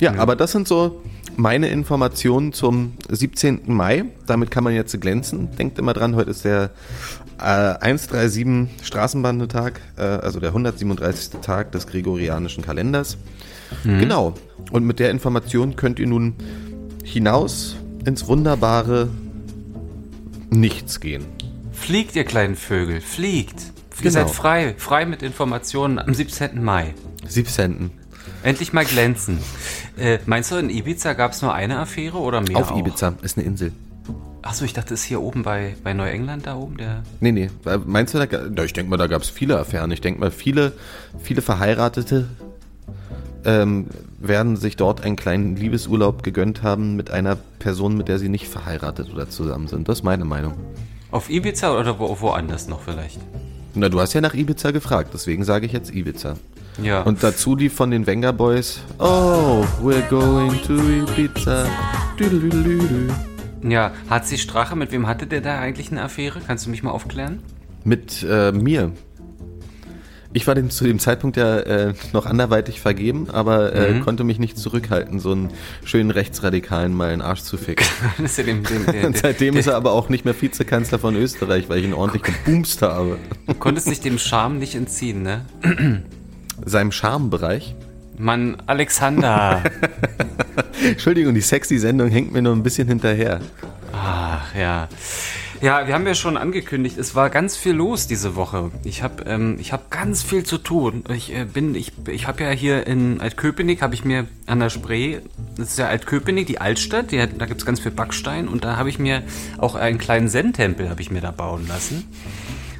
Ja, 0.00 0.14
aber 0.16 0.34
das 0.34 0.52
sind 0.52 0.66
so 0.66 1.02
meine 1.36 1.68
Informationen 1.68 2.52
zum 2.52 2.94
17. 3.08 3.62
Mai. 3.66 4.06
Damit 4.26 4.50
kann 4.50 4.64
man 4.64 4.74
jetzt 4.74 4.98
glänzen. 5.00 5.54
Denkt 5.56 5.78
immer 5.78 5.92
dran, 5.92 6.16
heute 6.16 6.30
ist 6.30 6.44
der 6.44 6.70
äh, 7.38 7.76
137 7.80 8.84
Straßenbahntag, 8.84 9.80
äh, 9.96 10.02
also 10.02 10.40
der 10.40 10.48
137. 10.48 11.40
Tag 11.42 11.70
des 11.72 11.86
gregorianischen 11.86 12.64
Kalenders. 12.64 13.18
Genau. 13.84 14.34
Und 14.70 14.84
mit 14.84 14.98
der 14.98 15.10
Information 15.10 15.76
könnt 15.76 15.98
ihr 15.98 16.06
nun 16.06 16.34
hinaus 17.04 17.76
ins 18.04 18.26
wunderbare 18.26 19.08
Nichts 20.50 21.00
gehen. 21.00 21.24
Fliegt, 21.72 22.16
ihr 22.16 22.24
kleinen 22.24 22.56
Vögel, 22.56 23.00
fliegt. 23.00 23.60
Ihr 23.60 24.10
Genau. 24.10 24.12
seid 24.12 24.30
frei, 24.30 24.74
frei 24.78 25.04
mit 25.06 25.22
Informationen 25.22 25.98
am 25.98 26.14
17. 26.14 26.62
Mai. 26.62 26.94
17. 27.26 27.90
Endlich 28.42 28.72
mal 28.72 28.84
glänzen. 28.84 29.38
Äh, 29.96 30.18
meinst 30.26 30.50
du, 30.52 30.56
in 30.56 30.70
Ibiza 30.70 31.14
gab 31.14 31.32
es 31.32 31.42
nur 31.42 31.52
eine 31.54 31.78
Affäre 31.78 32.18
oder 32.18 32.40
mehr? 32.42 32.58
Auf 32.58 32.70
auch? 32.72 32.78
Ibiza 32.78 33.14
ist 33.22 33.36
eine 33.38 33.46
Insel. 33.46 33.72
Achso, 34.42 34.64
ich 34.64 34.72
dachte, 34.74 34.90
das 34.90 35.00
ist 35.00 35.06
hier 35.06 35.20
oben 35.20 35.42
bei, 35.42 35.74
bei 35.82 35.92
Neuengland 35.92 36.46
da 36.46 36.54
oben, 36.54 36.76
der. 36.76 37.02
Nee, 37.20 37.32
nee. 37.32 37.50
Äh, 37.64 37.78
Meinst 37.84 38.14
du, 38.14 38.18
da, 38.24 38.62
ich 38.64 38.72
denke 38.72 38.90
mal, 38.90 38.96
da 38.96 39.08
gab 39.08 39.22
es 39.22 39.28
viele 39.30 39.58
Affären. 39.58 39.90
Ich 39.90 40.00
denke 40.00 40.20
mal, 40.20 40.30
viele, 40.30 40.72
viele 41.20 41.42
Verheiratete 41.42 42.28
ähm, 43.46 43.86
werden 44.18 44.56
sich 44.56 44.76
dort 44.76 45.02
einen 45.02 45.16
kleinen 45.16 45.56
Liebesurlaub 45.56 46.22
gegönnt 46.22 46.62
haben 46.62 46.96
mit 46.96 47.10
einer 47.10 47.36
Person, 47.58 47.96
mit 47.96 48.08
der 48.08 48.18
sie 48.18 48.28
nicht 48.28 48.48
verheiratet 48.48 49.08
oder 49.12 49.30
zusammen 49.30 49.68
sind. 49.68 49.88
Das 49.88 50.00
ist 50.00 50.04
meine 50.04 50.24
Meinung. 50.24 50.54
Auf 51.12 51.30
Ibiza 51.30 51.78
oder 51.78 51.98
wo, 51.98 52.20
woanders 52.20 52.68
noch 52.68 52.82
vielleicht? 52.82 53.20
Na, 53.74 53.88
du 53.88 54.00
hast 54.00 54.12
ja 54.14 54.20
nach 54.20 54.34
Ibiza 54.34 54.72
gefragt, 54.72 55.10
deswegen 55.14 55.44
sage 55.44 55.66
ich 55.66 55.72
jetzt 55.72 55.94
Ibiza. 55.94 56.34
Ja. 56.82 57.02
Und 57.02 57.22
dazu 57.22 57.56
die 57.56 57.68
von 57.68 57.90
den 57.90 58.06
Wenger 58.06 58.32
Boys. 58.32 58.80
Oh, 58.98 59.64
we're 59.82 60.06
going 60.10 60.60
to 60.66 60.74
Ibiza. 60.74 61.66
Düdelüdelüdü. 62.18 63.12
ja, 63.62 63.92
hat 64.10 64.26
sie 64.26 64.38
Strache, 64.38 64.74
mit 64.76 64.90
wem 64.92 65.06
hatte 65.06 65.26
der 65.26 65.40
da 65.40 65.58
eigentlich 65.58 65.90
eine 65.92 66.02
Affäre? 66.02 66.40
Kannst 66.44 66.66
du 66.66 66.70
mich 66.70 66.82
mal 66.82 66.90
aufklären? 66.90 67.38
Mit 67.84 68.26
äh, 68.28 68.50
mir. 68.50 68.92
Ich 70.36 70.46
war 70.46 70.54
dem, 70.54 70.68
zu 70.68 70.84
dem 70.84 70.98
Zeitpunkt 70.98 71.38
ja 71.38 71.60
äh, 71.60 71.94
noch 72.12 72.26
anderweitig 72.26 72.82
vergeben, 72.82 73.30
aber 73.30 73.74
äh, 73.74 74.00
konnte 74.00 74.22
mich 74.22 74.38
nicht 74.38 74.58
zurückhalten, 74.58 75.18
so 75.18 75.32
einen 75.32 75.48
schönen 75.82 76.10
Rechtsradikalen 76.10 76.92
mal 76.92 77.06
in 77.06 77.20
den 77.20 77.22
Arsch 77.22 77.40
zu 77.40 77.56
ficken. 77.56 77.86
Ist 78.22 78.36
ja 78.36 78.44
dem, 78.44 78.62
dem, 78.62 78.84
der, 78.84 79.06
Und 79.06 79.16
seitdem 79.16 79.54
der, 79.54 79.60
ist 79.60 79.66
er 79.66 79.76
aber 79.76 79.92
auch 79.92 80.10
nicht 80.10 80.26
mehr 80.26 80.38
Vizekanzler 80.38 80.98
von 80.98 81.16
Österreich, 81.16 81.70
weil 81.70 81.78
ich 81.78 81.86
ihn 81.86 81.94
ordentlich 81.94 82.22
gebumst 82.22 82.82
habe. 82.82 83.16
Du 83.46 83.54
konntest 83.54 83.88
dich 83.88 84.00
dem 84.00 84.18
Charme 84.18 84.58
nicht 84.58 84.74
entziehen, 84.74 85.22
ne? 85.22 85.46
Seinem 86.66 86.92
Charmebereich. 86.92 87.74
Mann, 88.18 88.58
Alexander. 88.66 89.64
Entschuldigung, 90.84 91.34
die 91.34 91.40
sexy 91.40 91.78
Sendung 91.78 92.10
hängt 92.10 92.34
mir 92.34 92.42
nur 92.42 92.54
ein 92.54 92.62
bisschen 92.62 92.88
hinterher. 92.88 93.40
Ach 93.94 94.54
ja. 94.54 94.86
Ja, 95.66 95.88
wir 95.88 95.94
haben 95.94 96.06
ja 96.06 96.14
schon 96.14 96.36
angekündigt, 96.36 96.96
es 96.96 97.16
war 97.16 97.28
ganz 97.28 97.56
viel 97.56 97.72
los 97.72 98.06
diese 98.06 98.36
Woche. 98.36 98.70
Ich 98.84 99.02
habe 99.02 99.24
ähm, 99.24 99.56
ich 99.58 99.72
hab 99.72 99.90
ganz 99.90 100.22
viel 100.22 100.44
zu 100.44 100.58
tun. 100.58 101.02
Ich 101.12 101.34
äh, 101.34 101.44
bin, 101.44 101.74
ich, 101.74 101.90
ich 102.06 102.28
habe 102.28 102.44
ja 102.44 102.50
hier 102.50 102.86
in 102.86 103.20
Altköpenick, 103.20 103.82
habe 103.82 103.92
ich 103.92 104.04
mir 104.04 104.28
an 104.46 104.60
der 104.60 104.70
Spree, 104.70 105.18
das 105.56 105.70
ist 105.70 105.78
ja 105.80 105.88
Altköpenick, 105.88 106.46
die 106.46 106.60
Altstadt, 106.60 107.10
die 107.10 107.20
hat, 107.20 107.30
da 107.38 107.46
gibt's 107.46 107.66
ganz 107.66 107.80
viel 107.80 107.90
Backstein 107.90 108.46
und 108.46 108.62
da 108.62 108.76
habe 108.76 108.90
ich 108.90 109.00
mir 109.00 109.24
auch 109.58 109.74
einen 109.74 109.98
kleinen 109.98 110.28
Zen-Tempel 110.28 110.88
habe 110.88 111.02
ich 111.02 111.10
mir 111.10 111.20
da 111.20 111.32
bauen 111.32 111.66
lassen. 111.66 112.04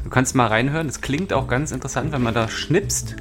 Du 0.05 0.11
kannst 0.11 0.37
mal 0.37 0.47
reinhören, 0.47 0.89
es 0.89 1.01
klingt 1.01 1.33
auch 1.33 1.49
ganz 1.49 1.73
interessant, 1.73 2.13
wenn 2.13 2.23
man 2.23 2.35
da 2.35 2.49
schnipst. 2.49 3.17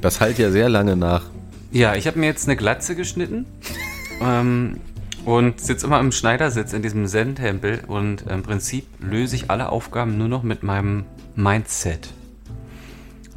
Das 0.00 0.20
halt 0.20 0.38
ja 0.38 0.52
sehr 0.52 0.68
lange 0.68 0.94
nach. 0.94 1.24
Ja, 1.72 1.96
ich 1.96 2.06
habe 2.06 2.20
mir 2.20 2.26
jetzt 2.26 2.46
eine 2.46 2.56
Glatze 2.56 2.94
geschnitten 2.94 3.46
ähm, 4.22 4.78
und 5.24 5.60
sitze 5.60 5.86
immer 5.86 6.00
im 6.00 6.12
Schneidersitz 6.12 6.72
in 6.72 6.82
diesem 6.82 7.06
Zen-Tempel 7.06 7.82
und 7.86 8.22
im 8.22 8.42
Prinzip 8.42 8.86
löse 9.00 9.36
ich 9.36 9.50
alle 9.50 9.70
Aufgaben 9.70 10.18
nur 10.18 10.28
noch 10.28 10.42
mit 10.42 10.62
meinem 10.62 11.04
Mindset. 11.34 12.12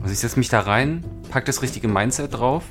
Also 0.01 0.13
ich 0.13 0.19
setze 0.19 0.37
mich 0.37 0.49
da 0.49 0.59
rein, 0.59 1.03
pack 1.31 1.45
das 1.45 1.61
richtige 1.61 1.87
Mindset 1.87 2.33
drauf 2.33 2.63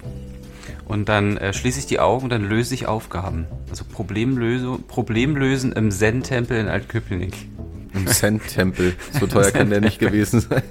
und 0.85 1.09
dann 1.09 1.37
äh, 1.37 1.53
schließe 1.53 1.81
ich 1.81 1.87
die 1.87 1.99
Augen 1.99 2.25
und 2.25 2.31
dann 2.31 2.45
löse 2.45 2.75
ich 2.75 2.87
Aufgaben. 2.87 3.47
Also 3.71 3.85
Problemlösung, 3.85 4.85
Problemlösen 4.87 5.73
im 5.73 5.91
Zen-Tempel 5.91 6.59
in 6.59 6.69
Altköpenick. 6.69 7.35
Im 7.95 8.07
Cent-Tempel. 8.07 8.95
So 9.19 9.27
teuer 9.27 9.51
kann 9.51 9.71
der 9.71 9.81
nicht 9.81 9.99
gewesen 9.99 10.41
sein. 10.41 10.63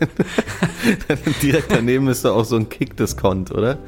Direkt 1.42 1.72
daneben 1.72 2.08
ist 2.08 2.24
da 2.24 2.32
auch 2.32 2.46
so 2.46 2.56
ein 2.56 2.70
Kick-Diskont, 2.70 3.52
oder? 3.52 3.80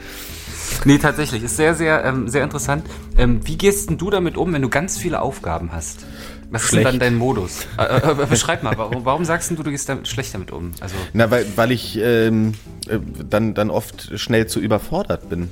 Nee, 0.85 0.97
tatsächlich. 0.97 1.43
Ist 1.43 1.57
sehr, 1.57 1.73
sehr, 1.75 2.03
ähm, 2.05 2.27
sehr 2.29 2.43
interessant. 2.43 2.85
Ähm, 3.17 3.41
wie 3.45 3.57
gehst 3.57 3.89
denn 3.89 3.97
du 3.97 4.09
damit 4.09 4.37
um, 4.37 4.53
wenn 4.53 4.61
du 4.61 4.69
ganz 4.69 4.97
viele 4.97 5.21
Aufgaben 5.21 5.71
hast? 5.71 6.05
Was 6.49 6.63
ist 6.63 6.71
denn 6.73 6.79
Schlecht. 6.81 6.93
dann 6.93 6.99
dein 6.99 7.15
Modus? 7.15 7.67
Äh, 7.77 7.83
äh, 7.83 8.11
äh, 8.23 8.25
beschreib 8.25 8.63
mal, 8.63 8.77
warum, 8.77 9.03
warum 9.03 9.25
sagst 9.25 9.51
du, 9.51 9.55
du 9.55 9.69
gehst 9.69 9.89
damit 9.89 10.07
schlecht 10.07 10.33
damit 10.33 10.51
um? 10.51 10.71
Also, 10.79 10.95
Na, 11.13 11.29
weil, 11.29 11.45
weil 11.57 11.71
ich 11.71 11.97
ähm, 12.01 12.53
äh, 12.87 12.99
dann, 13.29 13.53
dann 13.53 13.69
oft 13.69 14.17
schnell 14.17 14.47
zu 14.47 14.59
überfordert 14.61 15.29
bin. 15.29 15.49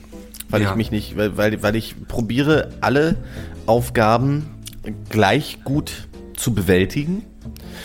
Weil 0.50 0.62
Ja. 0.62 0.70
ich 0.70 0.76
mich 0.76 0.92
nicht, 0.92 1.18
weil, 1.18 1.36
weil, 1.38 1.62
weil 1.64 1.76
ich 1.76 1.96
probiere, 2.08 2.70
alle 2.80 3.18
Aufgaben 3.66 4.46
gleich 5.10 5.60
gut 5.64 6.08
zu 6.38 6.54
bewältigen. 6.54 7.24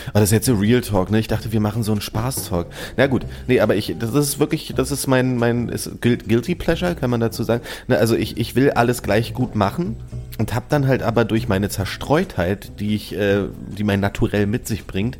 Aber 0.07 0.19
das 0.19 0.29
ist 0.29 0.31
jetzt 0.31 0.45
so 0.45 0.55
Real 0.55 0.81
Talk, 0.81 1.11
ne? 1.11 1.19
Ich 1.19 1.27
dachte, 1.27 1.51
wir 1.51 1.59
machen 1.59 1.83
so 1.83 1.91
einen 1.91 2.01
Spaß-Talk. 2.01 2.67
Na 2.97 3.07
gut, 3.07 3.25
nee, 3.47 3.59
aber 3.59 3.75
ich, 3.75 3.95
das 3.99 4.13
ist 4.13 4.39
wirklich, 4.39 4.73
das 4.75 4.91
ist 4.91 5.07
mein, 5.07 5.37
mein 5.37 5.69
ist 5.69 5.89
Guil- 6.01 6.17
Guilty 6.27 6.55
Pleasure, 6.55 6.95
kann 6.95 7.09
man 7.09 7.19
dazu 7.19 7.43
sagen. 7.43 7.63
Ne, 7.87 7.97
also 7.97 8.15
ich, 8.15 8.37
ich 8.37 8.55
will 8.55 8.71
alles 8.71 9.03
gleich 9.03 9.33
gut 9.33 9.55
machen 9.55 9.95
und 10.37 10.53
habe 10.53 10.65
dann 10.69 10.87
halt 10.87 11.03
aber 11.03 11.25
durch 11.25 11.47
meine 11.47 11.69
Zerstreutheit, 11.69 12.79
die 12.79 12.95
ich, 12.95 13.15
äh, 13.15 13.43
die 13.77 13.83
mein 13.83 13.99
Naturell 13.99 14.47
mit 14.47 14.67
sich 14.67 14.85
bringt, 14.85 15.17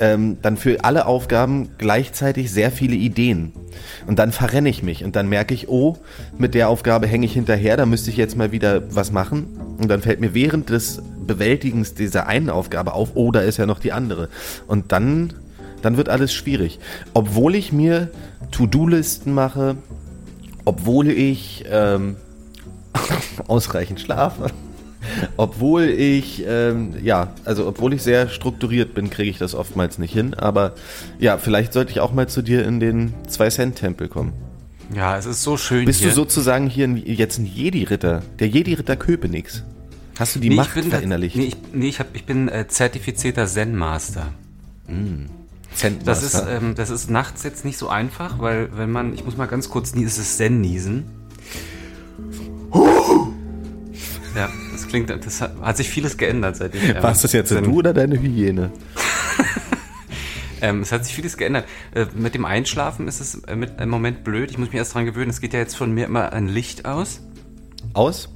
ähm, 0.00 0.38
dann 0.42 0.56
für 0.56 0.84
alle 0.84 1.06
Aufgaben 1.06 1.70
gleichzeitig 1.78 2.50
sehr 2.50 2.70
viele 2.70 2.96
Ideen. 2.96 3.52
Und 4.06 4.18
dann 4.18 4.32
verrenne 4.32 4.68
ich 4.68 4.82
mich 4.82 5.04
und 5.04 5.16
dann 5.16 5.28
merke 5.28 5.54
ich, 5.54 5.68
oh, 5.68 5.96
mit 6.36 6.54
der 6.54 6.68
Aufgabe 6.68 7.06
hänge 7.06 7.26
ich 7.26 7.32
hinterher, 7.32 7.76
da 7.76 7.86
müsste 7.86 8.10
ich 8.10 8.16
jetzt 8.16 8.36
mal 8.36 8.52
wieder 8.52 8.94
was 8.94 9.12
machen. 9.12 9.46
Und 9.78 9.88
dann 9.88 10.02
fällt 10.02 10.20
mir 10.20 10.34
während 10.34 10.70
des 10.70 11.02
Bewältigens 11.26 11.94
dieser 11.94 12.26
einen 12.26 12.50
Aufgabe 12.50 12.94
auf, 12.94 13.10
oh, 13.14 13.30
da 13.30 13.40
ist 13.40 13.58
ja 13.58 13.66
noch 13.66 13.80
die 13.80 13.92
andere. 13.92 14.28
Und 14.66 14.92
dann 14.92 15.34
dann 15.82 15.96
wird 15.96 16.08
alles 16.08 16.32
schwierig. 16.32 16.78
Obwohl 17.14 17.54
ich 17.54 17.72
mir 17.72 18.10
To-Do-Listen 18.50 19.32
mache, 19.32 19.76
obwohl 20.64 21.08
ich 21.08 21.64
ähm, 21.70 22.16
ausreichend 23.46 24.00
schlafe, 24.00 24.50
obwohl 25.36 25.84
ich, 25.84 26.44
ähm, 26.46 26.94
ja, 27.02 27.32
also 27.44 27.66
obwohl 27.66 27.94
ich 27.94 28.02
sehr 28.02 28.28
strukturiert 28.28 28.94
bin, 28.94 29.10
kriege 29.10 29.30
ich 29.30 29.38
das 29.38 29.54
oftmals 29.54 29.98
nicht 29.98 30.12
hin. 30.12 30.34
Aber 30.34 30.74
ja, 31.18 31.38
vielleicht 31.38 31.72
sollte 31.72 31.92
ich 31.92 32.00
auch 32.00 32.12
mal 32.12 32.28
zu 32.28 32.42
dir 32.42 32.64
in 32.64 32.80
den 32.80 33.14
2-Cent-Tempel 33.28 34.08
kommen. 34.08 34.32
Ja, 34.94 35.18
es 35.18 35.26
ist 35.26 35.42
so 35.42 35.56
schön 35.56 35.84
Bist 35.84 36.00
hier. 36.00 36.08
du 36.08 36.14
sozusagen 36.14 36.68
hier 36.68 36.86
ein, 36.88 36.96
jetzt 36.96 37.38
ein 37.38 37.46
Jedi-Ritter? 37.46 38.22
Der 38.38 38.48
Jedi-Ritter 38.48 38.96
Köpenick. 38.96 39.50
Hast 40.18 40.34
du 40.34 40.40
die 40.40 40.48
nee, 40.48 40.56
Macht 40.56 40.76
ich 40.76 40.82
bin, 40.82 40.90
verinnerlicht? 40.90 41.36
Nee, 41.36 41.44
ich, 41.44 41.56
nee, 41.72 41.88
ich, 41.88 42.00
hab, 42.00 42.14
ich 42.14 42.24
bin 42.24 42.48
äh, 42.48 42.66
zertifizierter 42.66 43.46
Zen-Master. 43.46 44.32
Das 46.04 46.22
ist, 46.22 46.42
ähm, 46.48 46.74
das 46.74 46.90
ist 46.90 47.10
nachts 47.10 47.44
jetzt 47.44 47.64
nicht 47.64 47.78
so 47.78 47.88
einfach, 47.88 48.40
weil 48.40 48.70
wenn 48.76 48.90
man, 48.90 49.14
ich 49.14 49.24
muss 49.24 49.36
mal 49.36 49.46
ganz 49.46 49.68
kurz 49.68 49.94
niesen, 49.94 50.08
es 50.08 50.18
ist 50.18 50.36
Zen-Niesen. 50.38 51.04
Ja, 54.34 54.48
das 54.88 55.06
klingt, 55.06 55.26
das 55.26 55.40
hat, 55.40 55.52
hat 55.60 55.76
sich 55.76 55.88
vieles 55.90 56.16
geändert 56.16 56.56
seitdem. 56.56 56.82
ähm, 56.96 56.96
Warst 57.02 57.24
das 57.24 57.32
jetzt 57.32 57.48
Zen- 57.50 57.64
du 57.64 57.72
oder 57.78 57.92
deine 57.92 58.20
Hygiene? 58.20 58.70
Ähm, 60.60 60.80
es 60.80 60.90
hat 60.90 61.04
sich 61.04 61.14
vieles 61.14 61.36
geändert. 61.36 61.66
Äh, 61.94 62.06
mit 62.16 62.34
dem 62.34 62.44
Einschlafen 62.44 63.06
ist 63.06 63.20
es 63.20 63.36
äh, 63.44 63.54
mit, 63.54 63.80
im 63.80 63.88
Moment 63.90 64.24
blöd. 64.24 64.50
Ich 64.50 64.58
muss 64.58 64.66
mich 64.70 64.76
erst 64.76 64.92
dran 64.92 65.04
gewöhnen. 65.04 65.30
Es 65.30 65.40
geht 65.40 65.52
ja 65.52 65.60
jetzt 65.60 65.76
von 65.76 65.92
mir 65.92 66.06
immer 66.06 66.32
ein 66.32 66.48
Licht 66.48 66.84
aus. 66.84 67.20
Aus? 67.94 68.28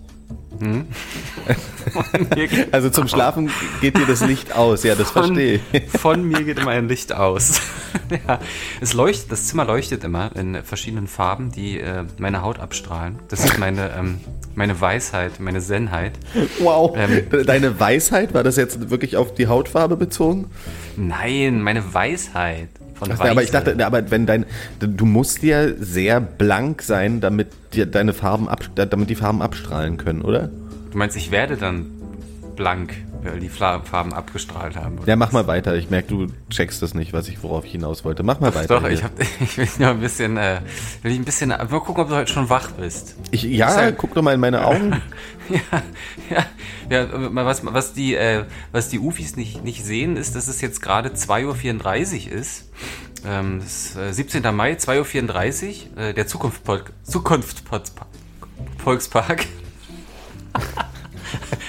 Geht- 2.34 2.68
Also 2.72 2.90
zum 2.90 3.08
Schlafen 3.08 3.50
geht 3.80 3.96
dir 3.98 4.06
das 4.06 4.24
Licht 4.24 4.54
aus, 4.54 4.84
ja, 4.84 4.94
das 4.94 5.10
von, 5.10 5.24
verstehe 5.34 5.58
ich. 5.72 5.88
von 5.90 6.22
mir 6.28 6.44
geht 6.44 6.60
immer 6.60 6.70
ein 6.70 6.86
Licht 6.88 7.12
aus. 7.12 7.60
ja, 8.28 8.38
es 8.80 8.92
leuchtet, 8.92 9.32
das 9.32 9.46
Zimmer 9.48 9.64
leuchtet 9.64 10.04
immer 10.04 10.30
in 10.36 10.62
verschiedenen 10.62 11.08
Farben, 11.08 11.50
die 11.50 11.80
äh, 11.80 12.04
meine 12.18 12.42
Haut 12.42 12.60
abstrahlen. 12.60 13.18
Das 13.28 13.44
ist 13.44 13.58
meine, 13.58 13.90
ähm, 13.98 14.20
meine 14.54 14.80
Weisheit, 14.80 15.40
meine 15.40 15.60
Zenheit. 15.60 16.12
Wow. 16.60 16.96
Ähm. 16.96 17.24
Deine 17.46 17.78
Weisheit, 17.78 18.34
war 18.34 18.42
das 18.42 18.56
jetzt 18.56 18.90
wirklich 18.90 19.16
auf 19.16 19.34
die 19.34 19.46
Hautfarbe 19.46 19.96
bezogen? 19.96 20.50
Nein, 20.96 21.62
meine 21.62 21.94
Weisheit. 21.94 22.68
Von 22.94 23.10
Ach, 23.12 23.20
aber 23.20 23.42
ich 23.42 23.50
dachte, 23.50 23.84
aber 23.84 24.10
wenn 24.12 24.26
dein, 24.26 24.46
du 24.78 25.04
musst 25.06 25.42
ja 25.42 25.74
sehr 25.74 26.20
blank 26.20 26.82
sein, 26.82 27.20
damit 27.20 27.48
dir 27.74 27.86
deine 27.86 28.12
Farben 28.12 28.48
ab, 28.48 28.64
damit 28.76 29.10
die 29.10 29.16
Farben 29.16 29.42
abstrahlen 29.42 29.96
können, 29.96 30.22
oder? 30.22 30.50
Du 30.92 30.98
meinst, 30.98 31.16
ich 31.16 31.32
werde 31.32 31.56
dann 31.56 31.86
blank, 32.54 32.94
weil 33.22 33.40
die 33.40 33.48
Farben 33.48 34.12
abgestrahlt 34.12 34.76
haben. 34.76 34.98
Ja, 35.06 35.16
mach 35.16 35.32
mal 35.32 35.46
weiter. 35.46 35.74
Ich 35.76 35.90
merke, 35.90 36.08
du 36.08 36.26
checkst 36.50 36.82
das 36.82 36.94
nicht, 36.94 37.12
was 37.12 37.28
ich, 37.28 37.42
worauf 37.42 37.64
ich 37.64 37.72
hinaus 37.72 38.04
wollte. 38.04 38.22
Mach 38.22 38.40
mal 38.40 38.54
weiter. 38.54 38.80
Doch, 38.80 38.88
ich, 38.88 39.02
hab, 39.04 39.12
ich 39.40 39.56
will 39.58 39.68
noch 39.78 39.88
ein 39.88 40.00
bisschen, 40.00 40.36
äh, 40.36 40.60
will 41.02 41.12
ich 41.12 41.18
ein 41.18 41.24
bisschen, 41.24 41.50
mal 41.50 41.66
gucken, 41.68 42.02
ob 42.02 42.08
du 42.08 42.16
heute 42.16 42.32
schon 42.32 42.48
wach 42.50 42.70
bist. 42.72 43.16
ich, 43.30 43.44
ja, 43.44 43.70
Sag- 43.70 43.98
guck 43.98 44.14
doch 44.14 44.22
mal 44.22 44.34
in 44.34 44.40
meine 44.40 44.64
Augen. 44.64 45.00
Ja, 45.48 45.82
ja, 46.30 46.46
ja, 46.88 47.28
mal 47.28 47.44
was, 47.44 47.66
was 47.66 47.92
die, 47.92 48.14
äh, 48.14 48.44
was 48.70 48.88
die 48.88 49.00
Ufis 49.00 49.36
nicht, 49.36 49.64
nicht 49.64 49.84
sehen, 49.84 50.16
ist, 50.16 50.36
dass 50.36 50.46
es 50.46 50.60
jetzt 50.60 50.80
gerade 50.80 51.10
2.34 51.10 52.26
Uhr 52.30 52.32
ist. 52.32 52.70
Ähm, 53.26 53.58
das 53.60 53.86
ist, 53.90 53.96
äh, 53.96 54.12
17. 54.12 54.54
Mai, 54.54 54.74
2.34 54.74 55.90
Uhr, 55.96 55.98
äh, 56.00 56.14
der 56.14 56.26
Zukunft 56.28 56.62
Zukunft 57.02 57.64
Volkspark. 58.78 59.46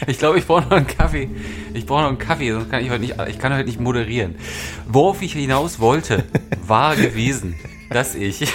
Ich 0.08 0.18
glaube, 0.18 0.38
ich 0.38 0.46
brauche 0.46 0.64
noch 0.64 0.72
einen 0.72 0.88
Kaffee. 0.88 1.30
Ich 1.74 1.86
brauche 1.86 2.02
noch 2.02 2.10
einen 2.10 2.18
Kaffee, 2.18 2.52
sonst 2.52 2.70
kann 2.70 2.84
ich 2.84 2.90
heute 2.90 3.02
nicht, 3.02 3.16
ich 3.28 3.40
kann 3.40 3.54
heute 3.54 3.66
nicht 3.66 3.80
moderieren. 3.80 4.36
Worauf 4.88 5.22
ich 5.22 5.34
hinaus 5.34 5.80
wollte, 5.80 6.24
war 6.66 6.96
gewesen, 6.96 7.56
dass 7.90 8.16
ich, 8.16 8.52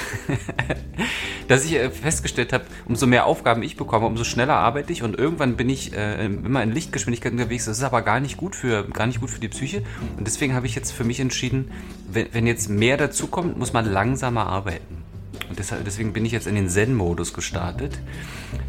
dass 1.49 1.64
ich 1.64 1.75
äh, 1.75 1.90
festgestellt 1.90 2.52
habe, 2.52 2.64
umso 2.87 3.07
mehr 3.07 3.26
Aufgaben 3.26 3.62
ich 3.62 3.76
bekomme, 3.76 4.07
umso 4.07 4.25
schneller 4.25 4.55
arbeite 4.55 4.93
ich 4.93 5.02
und 5.02 5.19
irgendwann 5.19 5.57
bin 5.57 5.69
ich 5.69 5.95
äh, 5.95 6.26
immer 6.26 6.62
in 6.62 6.73
Lichtgeschwindigkeit 6.73 7.33
unterwegs. 7.33 7.64
Das 7.67 7.78
ist 7.78 7.85
aber 7.85 8.02
gar 8.02 8.21
nicht 8.21 8.37
gut 8.37 8.57
für, 8.57 8.85
gar 8.88 9.07
nicht 9.07 9.21
gut 9.21 9.31
für 9.31 9.40
die 9.40 9.49
Psyche. 9.49 9.83
Und 10.17 10.26
deswegen 10.26 10.55
habe 10.55 10.67
ich 10.67 10.75
jetzt 10.75 10.93
für 10.93 11.05
mich 11.05 11.21
entschieden, 11.21 11.71
wenn, 12.11 12.28
wenn 12.33 12.47
jetzt 12.47 12.69
mehr 12.69 12.97
dazukommt, 12.97 13.59
muss 13.59 13.73
man 13.73 13.90
langsamer 13.90 14.47
arbeiten. 14.47 15.07
Und 15.49 15.58
deshalb, 15.58 15.84
deswegen 15.84 16.13
bin 16.13 16.25
ich 16.25 16.32
jetzt 16.32 16.47
in 16.47 16.54
den 16.54 16.69
Zen-Modus 16.69 17.32
gestartet. 17.32 17.99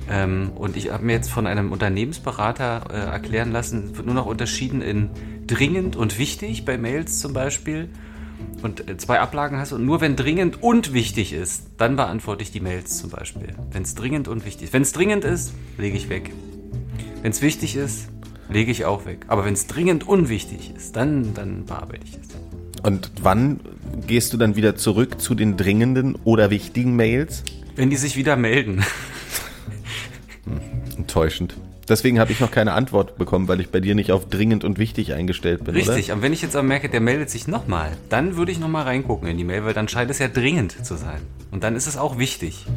Ähm, 0.09 0.51
und 0.55 0.77
ich 0.77 0.91
habe 0.91 1.05
mir 1.05 1.13
jetzt 1.13 1.29
von 1.29 1.47
einem 1.47 1.71
Unternehmensberater 1.71 2.83
äh, 2.89 2.93
erklären 3.11 3.51
lassen, 3.51 3.97
wird 3.97 4.05
nur 4.05 4.15
noch 4.15 4.25
unterschieden 4.25 4.81
in 4.81 5.09
dringend 5.45 5.95
und 5.95 6.17
wichtig 6.17 6.65
bei 6.65 6.77
Mails 6.77 7.19
zum 7.19 7.33
Beispiel. 7.33 7.89
Und 8.61 8.89
äh, 8.89 8.97
zwei 8.97 9.19
Ablagen 9.19 9.57
hast 9.57 9.73
und 9.73 9.85
nur 9.85 10.01
wenn 10.01 10.15
dringend 10.15 10.63
und 10.63 10.93
wichtig 10.93 11.33
ist, 11.33 11.67
dann 11.77 11.95
beantworte 11.95 12.43
ich 12.43 12.51
die 12.51 12.61
Mails 12.61 12.97
zum 12.97 13.09
Beispiel. 13.09 13.53
Wenn 13.71 13.83
es 13.83 13.95
dringend 13.95 14.27
und 14.27 14.45
wichtig 14.45 14.65
ist. 14.65 14.73
Wenn 14.73 14.81
es 14.81 14.93
dringend 14.93 15.25
ist, 15.25 15.53
lege 15.77 15.97
ich 15.97 16.09
weg. 16.09 16.31
Wenn 17.21 17.31
es 17.31 17.41
wichtig 17.41 17.75
ist, 17.75 18.07
lege 18.49 18.71
ich 18.71 18.85
auch 18.85 19.05
weg. 19.05 19.25
Aber 19.27 19.45
wenn 19.45 19.53
es 19.53 19.67
dringend 19.67 20.07
unwichtig 20.07 20.73
ist, 20.75 20.95
dann, 20.95 21.33
dann 21.33 21.65
bearbeite 21.65 22.05
ich 22.05 22.13
es. 22.13 22.29
Und 22.83 23.11
wann 23.21 23.59
gehst 24.07 24.33
du 24.33 24.37
dann 24.37 24.55
wieder 24.55 24.75
zurück 24.75 25.19
zu 25.21 25.35
den 25.35 25.57
dringenden 25.57 26.15
oder 26.23 26.49
wichtigen 26.49 26.95
Mails? 26.95 27.43
Wenn 27.75 27.89
die 27.89 27.95
sich 27.95 28.17
wieder 28.17 28.35
melden. 28.35 28.83
Enttäuschend. 30.97 31.55
Deswegen 31.89 32.19
habe 32.19 32.31
ich 32.31 32.39
noch 32.39 32.51
keine 32.51 32.73
Antwort 32.73 33.17
bekommen, 33.17 33.47
weil 33.47 33.59
ich 33.59 33.69
bei 33.69 33.79
dir 33.79 33.95
nicht 33.95 34.11
auf 34.11 34.29
dringend 34.29 34.63
und 34.63 34.77
wichtig 34.77 35.13
eingestellt 35.13 35.63
bin, 35.63 35.73
Richtig, 35.75 36.11
und 36.11 36.21
wenn 36.21 36.33
ich 36.33 36.43
jetzt 36.43 36.55
aber 36.55 36.67
merke, 36.67 36.87
der 36.87 37.01
meldet 37.01 37.31
sich 37.31 37.47
nochmal, 37.47 37.97
dann 38.09 38.37
würde 38.37 38.51
ich 38.51 38.59
nochmal 38.59 38.83
reingucken 38.83 39.27
in 39.27 39.37
die 39.37 39.43
Mail, 39.43 39.65
weil 39.65 39.73
dann 39.73 39.87
scheint 39.87 40.11
es 40.11 40.19
ja 40.19 40.27
dringend 40.27 40.85
zu 40.85 40.95
sein. 40.95 41.19
Und 41.49 41.63
dann 41.63 41.75
ist 41.75 41.87
es 41.87 41.97
auch 41.97 42.19
wichtig. 42.19 42.67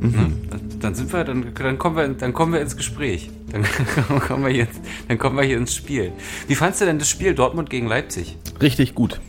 Mhm. 0.00 0.10
Ne? 0.10 0.32
Dann- 0.80 0.94
sind 0.94 1.12
wir, 1.12 1.24
dann, 1.24 1.54
dann 1.54 1.78
kommen 1.78 1.96
wir, 1.96 2.08
dann 2.08 2.32
kommen 2.32 2.52
wir 2.52 2.60
ins 2.60 2.76
Gespräch. 2.76 3.30
Dann 3.52 3.64
kommen 4.20 4.44
wir 4.44 4.52
jetzt, 4.52 4.80
dann 5.06 5.18
kommen 5.18 5.36
wir 5.36 5.44
hier 5.44 5.56
ins 5.56 5.74
Spiel. 5.74 6.12
Wie 6.48 6.54
fandst 6.54 6.80
du 6.80 6.84
denn 6.84 6.98
das 6.98 7.08
Spiel 7.08 7.34
Dortmund 7.34 7.70
gegen 7.70 7.86
Leipzig? 7.86 8.36
oder? 8.54 8.62
Richtig 8.62 8.94
gut. 8.94 9.20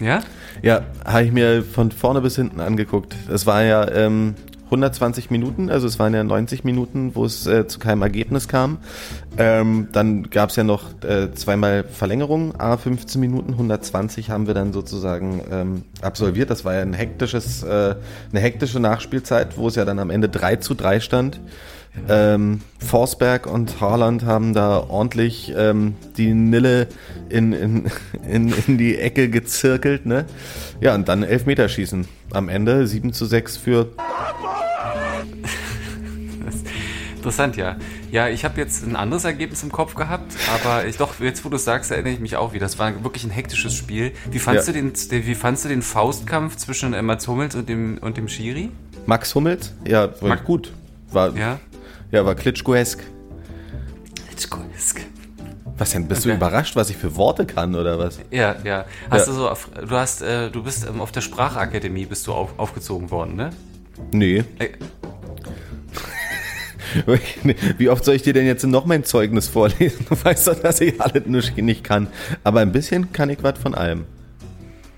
Ja? 0.00 0.20
Ja, 0.62 0.82
habe 1.04 1.24
ich 1.24 1.32
mir 1.32 1.62
von 1.62 1.90
vorne 1.90 2.20
bis 2.20 2.36
hinten 2.36 2.60
angeguckt. 2.60 3.14
Es 3.30 3.46
war 3.46 3.62
ja 3.62 3.90
ähm, 3.90 4.34
120 4.66 5.30
Minuten, 5.30 5.70
also 5.70 5.86
es 5.86 5.98
waren 6.00 6.12
ja 6.12 6.24
90 6.24 6.64
Minuten, 6.64 7.14
wo 7.14 7.24
es 7.24 7.46
äh, 7.46 7.68
zu 7.68 7.78
keinem 7.78 8.02
Ergebnis 8.02 8.48
kam. 8.48 8.78
Ähm, 9.38 9.88
dann 9.92 10.28
gab 10.28 10.50
es 10.50 10.56
ja 10.56 10.64
noch 10.64 11.02
äh, 11.04 11.32
zweimal 11.34 11.84
Verlängerung, 11.84 12.58
a 12.58 12.76
15 12.76 13.20
Minuten, 13.20 13.52
120 13.52 14.30
haben 14.30 14.48
wir 14.48 14.54
dann 14.54 14.72
sozusagen 14.72 15.40
ähm, 15.52 15.82
absolviert. 16.02 16.50
Das 16.50 16.64
war 16.64 16.74
ja 16.74 16.80
ein 16.80 16.94
hektisches, 16.94 17.62
äh, 17.62 17.94
eine 18.32 18.40
hektische 18.40 18.80
Nachspielzeit, 18.80 19.56
wo 19.56 19.68
es 19.68 19.76
ja 19.76 19.84
dann 19.84 20.00
am 20.00 20.10
Ende 20.10 20.28
3 20.28 20.56
zu 20.56 20.74
3 20.74 20.98
stand. 20.98 21.40
Ähm, 22.08 22.60
Forsberg 22.78 23.46
und 23.46 23.80
Haaland 23.80 24.24
haben 24.24 24.52
da 24.54 24.78
ordentlich 24.78 25.52
ähm, 25.56 25.94
die 26.16 26.34
Nille 26.34 26.86
in, 27.28 27.52
in, 27.52 27.90
in, 28.28 28.52
in 28.66 28.78
die 28.78 28.98
Ecke 28.98 29.28
gezirkelt, 29.28 30.06
ne? 30.06 30.24
Ja, 30.80 30.94
und 30.94 31.08
dann 31.08 31.22
Elfmeterschießen. 31.22 32.06
Am 32.32 32.48
Ende 32.48 32.86
7 32.86 33.12
zu 33.12 33.24
6 33.26 33.56
für. 33.56 33.88
Interessant, 37.16 37.56
ja. 37.56 37.76
Ja, 38.12 38.28
ich 38.28 38.44
habe 38.44 38.60
jetzt 38.60 38.86
ein 38.86 38.94
anderes 38.94 39.24
Ergebnis 39.24 39.62
im 39.64 39.72
Kopf 39.72 39.94
gehabt, 39.96 40.32
aber 40.54 40.86
ich 40.86 40.96
doch, 40.96 41.18
jetzt 41.18 41.44
wo 41.44 41.48
du 41.48 41.56
es 41.56 41.64
sagst, 41.64 41.90
erinnere 41.90 42.12
ich 42.12 42.20
mich 42.20 42.36
auch 42.36 42.52
wieder. 42.52 42.64
Das 42.66 42.78
war 42.78 43.02
wirklich 43.02 43.24
ein 43.24 43.30
hektisches 43.30 43.74
Spiel. 43.74 44.12
Wie 44.30 44.38
fandst, 44.38 44.68
Ja. 44.68 44.74
du, 44.74 44.80
den, 44.80 44.92
wie 45.26 45.34
fandst 45.34 45.64
du 45.64 45.68
den 45.68 45.82
Faustkampf 45.82 46.56
zwischen 46.56 46.90
Mats 47.04 47.26
Hummels 47.26 47.56
und 47.56 47.68
dem, 47.68 47.98
und 47.98 48.16
dem 48.16 48.28
Schiri? 48.28 48.70
Max 49.06 49.34
Hummels? 49.34 49.74
Ja, 49.84 50.10
war 50.20 50.28
Max- 50.28 50.44
gut. 50.44 50.72
War, 51.10 51.36
ja. 51.36 51.58
Ja? 52.10 52.24
war 52.24 52.34
Klitschkoesk. 52.34 53.02
Was 55.78 55.90
denn? 55.90 56.08
Bist 56.08 56.24
du 56.24 56.30
Okay. 56.30 56.36
überrascht, 56.38 56.74
was 56.74 56.88
ich 56.88 56.96
für 56.96 57.16
Worte 57.16 57.44
kann 57.44 57.74
oder 57.74 57.98
was? 57.98 58.18
Ja, 58.30 58.56
ja. 58.64 58.86
Hast 59.10 59.26
Ja. 59.26 59.32
du 59.32 59.38
so, 59.38 59.48
auf, 59.50 59.68
du 59.74 59.90
hast, 59.90 60.22
äh, 60.22 60.50
du 60.50 60.62
bist 60.62 60.86
ähm, 60.88 61.00
auf 61.02 61.12
der 61.12 61.20
Sprachakademie 61.20 62.06
bist 62.06 62.26
du 62.26 62.32
auf, 62.32 62.58
aufgezogen 62.58 63.10
worden, 63.10 63.36
ne? 63.36 63.50
Nee. 64.12 64.44
Äh, 64.58 64.68
Wie 67.78 67.88
oft 67.90 68.04
soll 68.04 68.14
ich 68.14 68.22
dir 68.22 68.32
denn 68.32 68.46
jetzt 68.46 68.64
noch 68.64 68.86
mein 68.86 69.04
Zeugnis 69.04 69.48
vorlesen? 69.48 70.06
Du 70.08 70.16
weißt 70.24 70.48
doch, 70.48 70.54
dass 70.58 70.80
ich 70.80 70.98
alles 71.00 71.24
nicht 71.56 71.84
kann. 71.84 72.08
Aber 72.42 72.60
ein 72.60 72.72
bisschen 72.72 73.12
kann 73.12 73.28
ich 73.28 73.42
was 73.42 73.58
von 73.58 73.74
allem. 73.74 74.04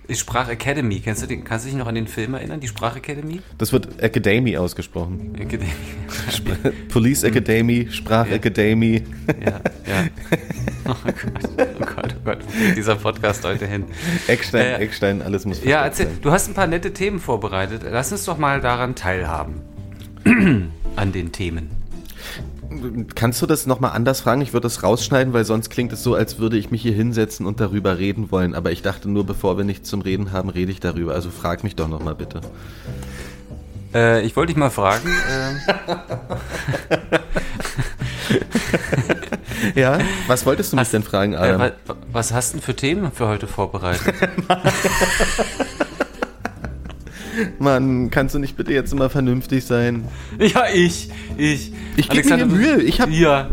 Die 0.08 0.14
Sprachacademy, 0.14 1.00
kennst 1.00 1.22
du 1.22 1.26
den, 1.26 1.44
kannst 1.44 1.64
du 1.66 1.68
dich 1.70 1.76
noch 1.78 1.86
an 1.86 1.94
den 1.94 2.06
Film 2.06 2.34
erinnern, 2.34 2.60
die 2.60 2.68
Sprachacademy? 2.68 3.40
Das 3.58 3.72
wird 3.72 4.02
Academy 4.02 4.56
ausgesprochen. 4.56 5.34
Academy. 5.38 5.70
Police 6.88 7.24
Academy, 7.24 7.88
Sprachacademy. 7.90 9.02
Ja, 9.44 9.60
ja. 9.86 10.08
Oh 10.86 10.94
Gott, 11.04 11.14
oh 11.80 11.84
Gott, 11.84 12.14
oh 12.16 12.24
Gott, 12.24 12.38
wo 12.46 12.66
geht 12.66 12.76
dieser 12.78 12.96
Podcast 12.96 13.44
heute 13.44 13.66
hin? 13.66 13.84
Eckstein, 14.26 14.62
Äh, 14.66 14.74
Eckstein, 14.78 15.20
alles 15.22 15.44
muss 15.44 15.62
Ja, 15.62 15.84
erzähl, 15.84 16.06
sein. 16.06 16.18
du 16.22 16.30
hast 16.30 16.48
ein 16.48 16.54
paar 16.54 16.66
nette 16.66 16.92
Themen 16.94 17.20
vorbereitet. 17.20 17.82
Lass 17.90 18.10
uns 18.10 18.24
doch 18.24 18.38
mal 18.38 18.60
daran 18.62 18.94
teilhaben. 18.94 19.60
An 20.96 21.12
den 21.12 21.30
Themen. 21.32 21.70
Kannst 23.14 23.40
du 23.42 23.46
das 23.46 23.66
nochmal 23.66 23.92
anders 23.92 24.20
fragen? 24.20 24.40
Ich 24.40 24.52
würde 24.52 24.64
das 24.64 24.82
rausschneiden, 24.82 25.32
weil 25.32 25.44
sonst 25.44 25.70
klingt 25.70 25.92
es 25.92 26.02
so, 26.02 26.14
als 26.14 26.38
würde 26.38 26.56
ich 26.56 26.70
mich 26.70 26.82
hier 26.82 26.92
hinsetzen 26.92 27.46
und 27.46 27.60
darüber 27.60 27.98
reden 27.98 28.30
wollen. 28.30 28.54
Aber 28.54 28.72
ich 28.72 28.82
dachte 28.82 29.08
nur, 29.08 29.24
bevor 29.24 29.56
wir 29.56 29.64
nichts 29.64 29.88
zum 29.88 30.00
Reden 30.00 30.32
haben, 30.32 30.48
rede 30.48 30.72
ich 30.72 30.80
darüber. 30.80 31.14
Also 31.14 31.30
frag 31.30 31.64
mich 31.64 31.76
doch 31.76 31.88
nochmal 31.88 32.14
bitte. 32.14 32.40
Äh, 33.94 34.22
ich 34.22 34.36
wollte 34.36 34.52
dich 34.52 34.58
mal 34.58 34.70
fragen. 34.70 35.08
Äh, 35.08 35.54
ja, 39.80 39.98
was 40.26 40.44
wolltest 40.46 40.72
du 40.72 40.76
mich 40.76 40.90
denn 40.90 41.02
fragen, 41.02 41.34
Adam? 41.34 41.60
Äh, 41.60 41.72
was 42.12 42.32
hast 42.32 42.52
du 42.52 42.58
denn 42.58 42.62
für 42.62 42.76
Themen 42.76 43.10
für 43.12 43.28
heute 43.28 43.46
vorbereitet? 43.46 44.14
Mann, 47.58 48.10
kannst 48.10 48.34
du 48.34 48.38
nicht 48.38 48.56
bitte 48.56 48.72
jetzt 48.72 48.92
immer 48.92 49.10
vernünftig 49.10 49.64
sein? 49.64 50.04
Ja, 50.38 50.64
ich, 50.74 51.10
ich. 51.36 51.72
Ich 51.96 52.08
gebe 52.08 52.36
mir 52.36 52.46
Mühe. 52.46 52.80
Ich 52.82 53.00
habe 53.00 53.12
ja, 53.12 53.48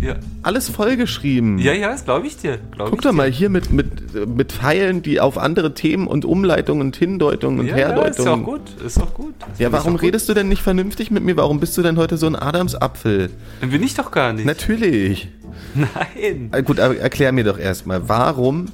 ja. 0.00 0.16
alles 0.42 0.68
vollgeschrieben. 0.68 1.58
Ja, 1.58 1.72
ja, 1.72 1.90
das 1.90 2.04
glaube 2.04 2.26
ich 2.26 2.36
dir. 2.36 2.58
Glaub 2.72 2.88
Guck 2.90 2.98
ich 2.98 3.02
doch 3.04 3.10
dir. 3.10 3.16
mal 3.16 3.30
hier 3.30 3.48
mit, 3.50 3.70
mit, 3.72 4.26
mit 4.28 4.52
Pfeilen, 4.52 5.02
die 5.02 5.20
auf 5.20 5.38
andere 5.38 5.74
Themen 5.74 6.06
und 6.06 6.24
Umleitungen 6.24 6.86
und 6.88 6.96
Hindeutungen 6.96 7.60
und 7.60 7.66
Ja, 7.66 7.76
ja, 7.76 7.88
ist 7.88 8.18
Herdeutungen. 8.18 8.42
auch 8.42 8.44
gut, 8.46 8.60
ist 8.84 9.00
auch 9.00 9.14
gut. 9.14 9.34
Ja, 9.58 9.68
Ist 9.68 9.72
warum 9.72 9.94
auch 9.94 9.98
gut. 9.98 10.02
redest 10.02 10.28
du 10.28 10.34
denn 10.34 10.48
nicht 10.48 10.62
vernünftig 10.62 11.10
mit 11.10 11.22
mir? 11.22 11.36
Warum 11.36 11.60
bist 11.60 11.76
du 11.76 11.82
denn 11.82 11.96
heute 11.98 12.16
so 12.16 12.26
ein 12.26 12.36
Adamsapfel? 12.36 13.30
Dann 13.60 13.70
bin 13.70 13.82
ich 13.82 13.94
doch 13.94 14.10
gar 14.10 14.32
nicht. 14.32 14.44
Natürlich. 14.46 15.28
Nein. 15.74 16.48
Äh, 16.52 16.62
Gut, 16.62 16.80
aber 16.80 16.96
erklär 16.96 17.32
mir 17.32 17.44
doch 17.44 17.58
erstmal, 17.58 18.08
warum 18.08 18.66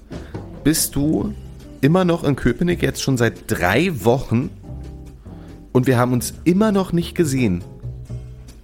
bist 0.65 0.95
du 0.97 1.35
immer 1.81 2.05
noch 2.05 2.25
in 2.25 2.37
Köpenick 2.37 2.83
jetzt 2.83 3.03
schon 3.03 3.17
seit 3.17 3.51
drei 3.51 4.05
Wochen 4.05 4.51
und 5.73 5.87
wir 5.87 5.99
haben 5.99 6.13
uns 6.13 6.35
immer 6.45 6.73
noch 6.73 6.93
nicht 6.93 7.15
gesehen? 7.15 7.63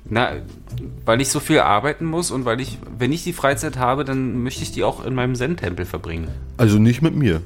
Na, 0.09 0.33
weil 1.05 1.21
ich 1.21 1.29
so 1.29 1.41
viel 1.41 1.61
arbeiten 1.61 2.05
muss 2.05 2.31
und 2.31 2.45
weil 2.45 2.61
ich, 2.61 2.79
wenn 2.99 3.13
ich 3.13 3.25
die 3.25 3.33
Freizeit 3.33 3.79
habe, 3.79 4.05
dann 4.05 4.43
möchte 4.43 4.63
ich 4.63 4.73
die 4.73 4.85
auch 4.85 5.05
in 5.05 5.15
meinem 5.15 5.35
Zen-Tempel 5.35 5.87
verbringen. 5.87 6.29
Also 6.57 6.79
nicht 6.79 7.03
mit 7.03 7.15
mir. 7.15 7.41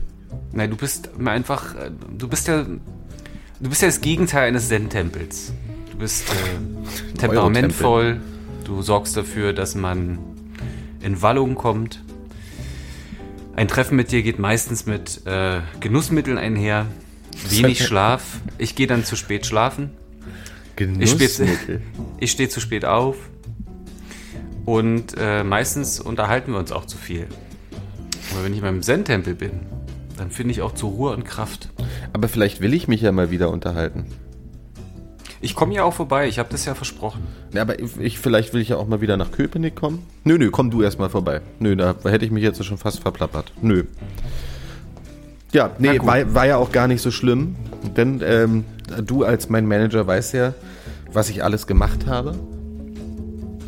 Nein, 0.52 0.70
du 0.70 0.76
bist 0.76 1.18
mir 1.18 1.30
einfach, 1.30 1.74
du 2.16 2.28
bist 2.28 2.48
ja, 2.48 2.64
du 2.64 3.68
bist 3.68 3.82
ja 3.82 3.88
das 3.88 4.00
Gegenteil 4.00 4.48
eines 4.48 4.68
Zen-Tempels. 4.68 5.52
Du 5.92 5.98
bist 5.98 6.28
äh, 6.30 7.18
temperamentvoll, 7.18 8.20
du 8.64 8.82
sorgst 8.82 9.16
dafür, 9.16 9.52
dass 9.52 9.74
man 9.74 10.18
in 11.00 11.20
Wallung 11.22 11.54
kommt. 11.54 12.02
Ein 13.58 13.66
Treffen 13.66 13.96
mit 13.96 14.12
dir 14.12 14.22
geht 14.22 14.38
meistens 14.38 14.86
mit 14.86 15.26
äh, 15.26 15.62
Genussmitteln 15.80 16.38
einher, 16.38 16.86
wenig 17.48 17.84
Schlaf. 17.84 18.40
Ich 18.56 18.76
gehe 18.76 18.86
dann 18.86 19.04
zu 19.04 19.16
spät 19.16 19.46
schlafen. 19.46 19.90
Ich 20.76 21.10
stehe 21.10 21.28
Genussmittel. 21.28 21.82
ich 22.20 22.30
steh 22.30 22.48
zu 22.48 22.60
spät 22.60 22.84
auf 22.84 23.16
und 24.64 25.16
äh, 25.18 25.42
meistens 25.42 25.98
unterhalten 25.98 26.52
wir 26.52 26.60
uns 26.60 26.70
auch 26.70 26.84
zu 26.84 26.98
viel. 26.98 27.26
Aber 28.30 28.44
wenn 28.44 28.54
ich 28.54 28.60
beim 28.60 28.80
Zen-Tempel 28.80 29.34
bin, 29.34 29.50
dann 30.16 30.30
finde 30.30 30.52
ich 30.52 30.62
auch 30.62 30.74
zur 30.74 30.90
Ruhe 30.90 31.12
und 31.12 31.24
Kraft. 31.24 31.70
Aber 32.12 32.28
vielleicht 32.28 32.60
will 32.60 32.74
ich 32.74 32.86
mich 32.86 33.00
ja 33.00 33.10
mal 33.10 33.32
wieder 33.32 33.50
unterhalten. 33.50 34.06
Ich 35.40 35.54
komme 35.54 35.72
ja 35.74 35.84
auch 35.84 35.94
vorbei, 35.94 36.26
ich 36.26 36.38
habe 36.38 36.48
das 36.50 36.64
ja 36.64 36.74
versprochen. 36.74 37.22
Ja, 37.52 37.62
aber 37.62 37.78
ich, 37.78 37.96
ich, 37.98 38.18
vielleicht 38.18 38.52
will 38.52 38.60
ich 38.60 38.70
ja 38.70 38.76
auch 38.76 38.88
mal 38.88 39.00
wieder 39.00 39.16
nach 39.16 39.30
Köpenick 39.30 39.76
kommen. 39.76 40.04
Nö, 40.24 40.36
nö, 40.36 40.50
komm 40.50 40.70
du 40.70 40.82
erst 40.82 40.98
mal 40.98 41.08
vorbei. 41.08 41.40
Nö, 41.60 41.76
da 41.76 41.94
hätte 42.04 42.24
ich 42.24 42.30
mich 42.32 42.42
jetzt 42.42 42.64
schon 42.64 42.78
fast 42.78 43.00
verplappert. 43.00 43.52
Nö. 43.62 43.84
Ja, 45.52 45.70
nee, 45.78 46.00
war, 46.02 46.34
war 46.34 46.46
ja 46.46 46.56
auch 46.56 46.72
gar 46.72 46.88
nicht 46.88 47.00
so 47.00 47.10
schlimm. 47.10 47.56
Denn 47.96 48.20
ähm, 48.24 48.64
du 49.04 49.24
als 49.24 49.48
mein 49.48 49.66
Manager 49.66 50.06
weißt 50.06 50.34
ja, 50.34 50.54
was 51.12 51.30
ich 51.30 51.44
alles 51.44 51.66
gemacht 51.66 52.06
habe. 52.06 52.34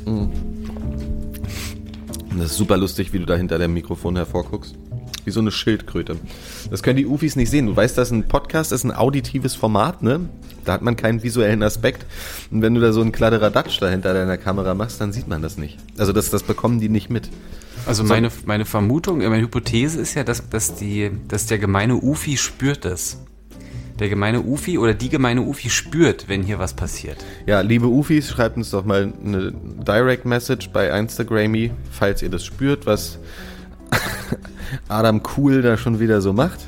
Mhm. 0.05 0.31
Das 2.37 2.53
ist 2.53 2.57
super 2.57 2.77
lustig, 2.77 3.13
wie 3.13 3.19
du 3.19 3.27
da 3.27 3.35
hinter 3.35 3.59
dem 3.59 3.75
Mikrofon 3.75 4.17
hervorguckst. 4.17 4.77
Wie 5.25 5.31
so 5.31 5.41
eine 5.41 5.51
Schildkröte. 5.51 6.17
Das 6.71 6.83
können 6.83 6.97
die 6.97 7.07
Ufis 7.07 7.37
nicht 7.37 7.51
sehen. 7.51 7.67
Du 7.67 7.77
weißt, 7.77 7.97
dass 7.99 8.11
ein 8.11 8.29
Podcast 8.29 8.73
ist 8.73 8.85
ein 8.85 8.93
auditives 8.93 9.55
Format, 9.55 10.03
ne? 10.03 10.29
Da 10.65 10.73
hat 10.73 10.83
man 10.83 10.97
keinen 10.97 11.23
visuellen 11.23 11.63
Aspekt. 11.63 12.07
Und 12.51 12.63
wenn 12.63 12.75
du 12.75 12.81
da 12.81 12.93
so 12.93 13.01
einen 13.01 13.13
Kladderadatsch 13.13 13.81
da 13.81 13.89
hinter 13.89 14.15
deiner 14.15 14.39
Kamera 14.39 14.75
machst, 14.75 15.01
dann 15.01 15.13
sieht 15.13 15.29
man 15.29 15.43
das 15.43 15.59
nicht. 15.59 15.79
Also 15.99 16.13
das, 16.13 16.31
das 16.31 16.43
bekommen 16.43 16.81
die 16.81 16.89
nicht 16.89 17.11
mit. 17.11 17.31
Also 17.87 18.05
meine, 18.05 18.31
meine 18.45 18.65
Vermutung, 18.65 19.21
äh, 19.21 19.29
meine 19.29 19.43
Hypothese 19.43 20.01
ist 20.01 20.15
ja, 20.15 20.25
dass, 20.25 20.49
dass, 20.49 20.75
die, 20.75 21.11
dass 21.29 21.47
der 21.47 21.59
gemeine 21.59 21.97
Ufi 21.97 22.37
spürt 22.37 22.85
das. 22.85 23.19
Der 23.99 24.09
gemeine 24.09 24.41
Ufi 24.41 24.79
oder 24.79 24.95
die 24.95 25.11
gemeine 25.11 25.43
Ufi 25.43 25.69
spürt, 25.69 26.29
wenn 26.29 26.43
hier 26.43 26.59
was 26.59 26.73
passiert. 26.73 27.19
Ja, 27.47 27.61
liebe 27.61 27.87
Ufis, 27.87 28.31
schreibt 28.31 28.57
uns 28.57 28.71
doch 28.71 28.85
mal 28.85 29.13
eine 29.25 29.53
Direct 29.53 30.25
Message 30.25 30.71
bei 30.71 30.89
Instagrammy, 30.99 31.71
falls 31.91 32.23
ihr 32.23 32.31
das 32.31 32.45
spürt, 32.45 32.87
was 32.87 33.19
Adam 34.89 35.23
Cool 35.37 35.63
da 35.63 35.77
schon 35.77 36.01
wieder 36.01 36.21
so 36.21 36.33
macht. 36.33 36.61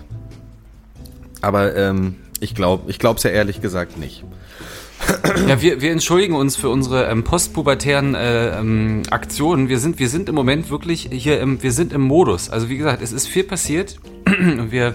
Aber 1.40 1.74
ähm, 1.76 2.16
ich 2.40 2.54
glaube, 2.54 2.90
ich 2.90 2.98
ja 3.02 3.30
ehrlich 3.30 3.60
gesagt 3.60 3.98
nicht. 3.98 4.24
Ja, 5.48 5.60
wir, 5.60 5.80
wir 5.80 5.90
entschuldigen 5.92 6.34
uns 6.34 6.56
für 6.56 6.68
unsere 6.68 7.06
ähm, 7.06 7.24
postpubertären 7.24 8.14
äh, 8.14 8.58
ähm, 8.58 9.02
Aktionen. 9.10 9.68
Wir 9.68 9.78
sind, 9.78 9.98
wir 9.98 10.08
sind 10.08 10.28
im 10.28 10.34
Moment 10.34 10.70
wirklich 10.70 11.08
hier 11.10 11.40
im, 11.40 11.62
wir 11.62 11.72
sind 11.72 11.92
im 11.92 12.02
Modus. 12.02 12.50
Also 12.50 12.68
wie 12.68 12.76
gesagt, 12.76 13.02
es 13.02 13.12
ist 13.12 13.26
viel 13.26 13.44
passiert. 13.44 13.98
Und 14.26 14.70
wir, 14.70 14.94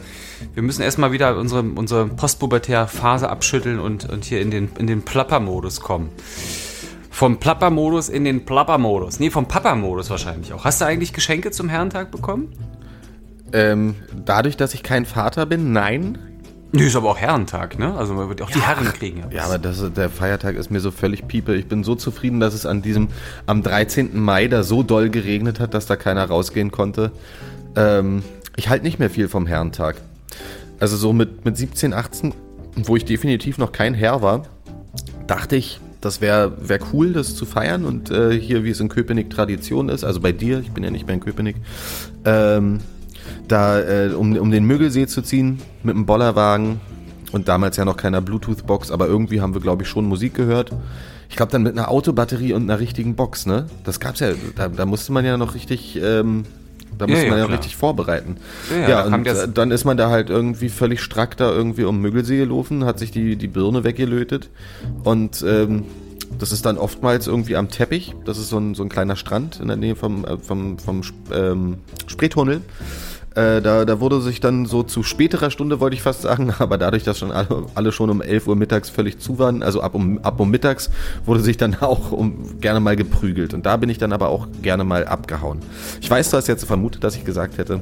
wir 0.54 0.64
müssen 0.64 0.82
erstmal 0.82 1.12
wieder 1.12 1.38
unsere, 1.38 1.64
unsere 1.64 2.08
postpubertäre 2.08 2.88
Phase 2.88 3.30
abschütteln 3.30 3.80
und, 3.80 4.10
und 4.10 4.26
hier 4.26 4.42
in 4.42 4.52
den, 4.52 4.70
in 4.78 4.88
den 4.88 5.02
Plapper-Modus 5.02 5.82
kommen. 5.82 6.10
Vom 7.18 7.40
Plapper-Modus 7.40 8.10
in 8.10 8.26
den 8.26 8.46
Plapper-Modus. 8.46 9.20
Nee, 9.20 9.32
vom 9.32 9.48
Papa-Modus 9.48 10.12
wahrscheinlich 10.12 10.54
auch. 10.54 10.66
Hast 10.66 10.82
du 10.82 10.86
eigentlich 10.86 11.14
Geschenke 11.14 11.50
zum 11.50 11.68
Herrentag 11.68 12.12
bekommen? 12.12 12.54
Ähm, 13.54 13.96
dadurch, 14.24 14.56
dass 14.56 14.76
ich 14.76 14.84
kein 14.84 15.04
Vater 15.08 15.48
bin, 15.48 15.72
nein. 15.74 16.20
Nee, 16.72 16.84
ist 16.86 16.96
aber 16.96 17.10
auch 17.10 17.18
Herrentag, 17.18 17.80
ne? 17.80 17.96
Also 17.96 18.14
man 18.14 18.30
wird 18.30 18.44
auch 18.44 18.52
die 18.52 18.62
Herren 18.62 18.86
kriegen. 18.94 19.24
Ja, 19.32 19.46
aber 19.46 19.58
das, 19.58 19.84
der 19.96 20.12
Feiertag 20.12 20.58
ist 20.58 20.70
mir 20.70 20.80
so 20.80 20.92
völlig 20.92 21.28
piepe. 21.28 21.56
Ich 21.56 21.68
bin 21.68 21.84
so 21.84 21.96
zufrieden, 21.96 22.40
dass 22.40 22.54
es 22.54 22.68
an 22.68 22.84
diesem, 22.84 23.08
am 23.48 23.64
13. 23.64 24.22
Mai 24.22 24.48
da 24.48 24.62
so 24.62 24.84
doll 24.84 25.10
geregnet 25.10 25.60
hat, 25.60 25.74
dass 25.74 25.88
da 25.88 25.96
keiner 25.96 26.26
rausgehen 26.26 26.70
konnte. 26.70 27.12
Ähm, 27.76 28.22
ich 28.58 28.70
halte 28.70 28.86
nicht 28.86 29.00
mehr 29.00 29.10
viel 29.10 29.28
vom 29.28 29.48
Herrentag. 29.48 29.96
Also 30.80 30.96
so 30.96 31.14
mit, 31.14 31.46
mit 31.46 31.58
17, 31.58 31.96
18, 31.96 32.36
wo 32.76 32.96
ich 32.96 33.06
definitiv 33.06 33.58
noch 33.58 33.72
kein 33.72 33.96
Herr 33.96 34.22
war, 34.22 34.44
dachte 35.26 35.56
ich, 35.56 35.80
das 36.08 36.22
wäre 36.22 36.54
wär 36.60 36.80
cool, 36.94 37.12
das 37.12 37.36
zu 37.36 37.46
feiern 37.46 37.84
und 37.84 38.10
äh, 38.10 38.40
hier, 38.40 38.64
wie 38.64 38.70
es 38.70 38.80
in 38.80 38.88
Köpenick 38.88 39.30
Tradition 39.30 39.90
ist, 39.90 40.06
also 40.06 40.22
bei 40.22 40.32
dir, 40.32 40.60
ich 40.60 40.72
bin 40.72 40.84
ja 40.84 40.90
nicht 40.90 41.06
mehr 41.06 41.16
in 41.16 41.20
Köpenick, 41.20 41.58
ähm, 42.24 42.80
da 43.48 43.80
äh, 43.80 44.14
um, 44.14 44.38
um 44.38 44.50
den 44.50 44.64
Müggelsee 44.64 45.06
zu 45.06 45.22
ziehen 45.22 45.60
mit 45.84 45.96
einem 45.96 46.06
Bollerwagen 46.06 46.80
und 47.34 47.50
damals 47.50 47.76
ja 47.76 47.84
noch 47.84 47.98
keiner 47.98 48.22
Bluetooth-Box, 48.22 48.90
aber 48.90 49.08
irgendwie 49.08 49.42
haben 49.42 49.54
wir, 49.54 49.62
glaube 49.62 49.84
ich, 49.84 49.90
schon 49.90 50.06
Musik 50.06 50.34
gehört. 50.34 50.72
Ich 51.30 51.36
glaube 51.36 51.52
dann 51.52 51.64
mit 51.64 51.78
einer 51.78 51.92
Autobatterie 51.92 52.54
und 52.54 52.64
einer 52.64 52.80
richtigen 52.80 53.16
Box, 53.16 53.46
ne? 53.46 53.66
Das 53.84 54.00
gab's 54.00 54.22
ja, 54.22 54.30
da, 54.56 54.70
da 54.70 54.86
musste 54.86 55.12
man 55.12 55.26
ja 55.26 55.36
noch 55.36 55.56
richtig, 55.56 56.00
ähm, 56.02 56.46
da 56.98 57.06
Ja, 57.06 57.12
musste 57.12 57.26
ja, 57.26 57.30
man 57.32 57.40
ja 57.40 57.46
klar. 57.46 57.58
richtig 57.58 57.76
vorbereiten. 57.76 58.38
Ja, 58.72 58.90
ja, 58.90 59.10
da 59.10 59.16
und 59.16 59.28
äh, 59.28 59.48
dann 59.54 59.72
ist 59.72 59.86
man 59.86 59.98
da 59.98 60.10
halt 60.10 60.30
irgendwie 60.30 60.70
völlig 60.70 61.02
strack 61.02 61.38
da 61.38 61.52
irgendwie 61.52 61.84
um 61.84 62.00
Müggelsee 62.02 62.38
gelaufen, 62.38 62.86
hat 62.86 63.00
sich 63.00 63.12
die, 63.12 63.36
die 63.36 63.48
Birne 63.48 63.84
weggelötet 63.84 64.50
und 65.04 65.44
ähm, 65.48 65.84
das 66.40 66.52
ist 66.52 66.66
dann 66.66 66.78
oftmals 66.78 67.28
irgendwie 67.28 67.56
am 67.56 67.70
Teppich. 67.70 68.14
Das 68.26 68.38
ist 68.38 68.50
so 68.50 68.58
ein, 68.58 68.76
so 68.76 68.84
ein 68.84 68.90
kleiner 68.90 69.16
Strand 69.16 69.60
in 69.62 69.68
der 69.70 69.78
Nähe 69.78 69.96
vom, 69.96 70.26
äh, 70.26 70.38
vom, 70.38 70.78
vom 70.78 71.02
ähm, 71.32 71.78
Spreetunnel. 72.08 72.62
Äh, 73.38 73.62
da, 73.62 73.86
da 73.86 74.00
wurde 74.00 74.20
sich 74.20 74.40
dann 74.40 74.66
so 74.66 74.82
zu 74.82 75.04
späterer 75.04 75.52
Stunde, 75.52 75.80
wollte 75.80 75.96
ich 75.96 76.02
fast 76.02 76.24
sagen, 76.24 76.52
aber 76.60 76.80
dadurch, 76.80 77.04
dass 77.04 77.20
schon 77.20 77.32
alle, 77.32 77.68
alle 77.76 77.92
schon 77.92 78.10
um 78.10 78.24
11 78.24 78.48
Uhr 78.48 78.56
mittags 78.56 78.90
völlig 78.90 79.20
zu 79.20 79.38
waren, 79.38 79.62
also 79.62 79.82
ab 79.82 79.94
um, 79.94 80.18
ab 80.24 80.40
um 80.40 80.50
mittags, 80.50 80.90
wurde 81.24 81.42
sich 81.42 81.56
dann 81.56 81.76
auch 81.82 82.12
um, 82.12 82.60
gerne 82.60 82.80
mal 82.80 82.96
geprügelt. 82.96 83.54
Und 83.54 83.68
da 83.68 83.78
bin 83.78 83.92
ich 83.92 84.00
dann 84.00 84.12
aber 84.12 84.30
auch 84.30 84.48
gerne 84.64 84.84
mal 84.84 85.06
abgehauen. 85.06 85.60
Ich 86.02 86.10
weiß, 86.10 86.32
du 86.32 86.38
hast 86.38 86.48
jetzt 86.48 86.66
vermutet, 86.66 87.04
dass 87.04 87.16
ich 87.16 87.26
gesagt 87.26 87.60
hätte, 87.60 87.82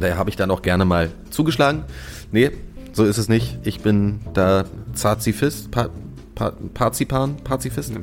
daher 0.00 0.18
habe 0.18 0.30
ich 0.30 0.36
dann 0.36 0.50
auch 0.50 0.62
gerne 0.62 0.84
mal 0.84 1.10
zugeschlagen. 1.30 1.84
Nee, 2.32 2.50
so 2.92 3.04
ist 3.04 3.18
es 3.18 3.28
nicht. 3.28 3.56
Ich 3.62 3.82
bin 3.82 4.18
da 4.34 4.64
Zazifist, 4.94 5.70
pa, 5.70 5.90
pa, 6.34 6.54
Parzipan, 6.74 7.36
Pazifist. 7.36 7.94
Du, 7.94 8.00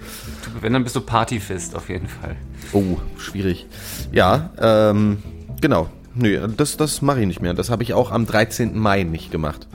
wenn, 0.62 0.72
dann 0.72 0.86
bist 0.86 0.96
du 0.96 1.02
Partyfist 1.02 1.76
auf 1.76 1.90
jeden 1.90 2.08
Fall. 2.08 2.38
Oh, 2.72 3.00
schwierig. 3.18 3.66
Ja, 4.14 4.52
ähm, 4.62 5.18
genau. 5.60 5.90
Nö, 6.18 6.48
das, 6.56 6.78
das 6.78 7.02
mache 7.02 7.22
ich 7.22 7.28
nicht 7.28 7.42
mehr. 7.42 7.54
Das 7.54 7.70
habe 7.70 7.84
ich 7.84 7.94
auch 7.94 8.12
am 8.12 8.26
13. 8.26 8.78
Mai 8.78 9.04
nicht 9.04 9.32
gemacht. 9.32 9.68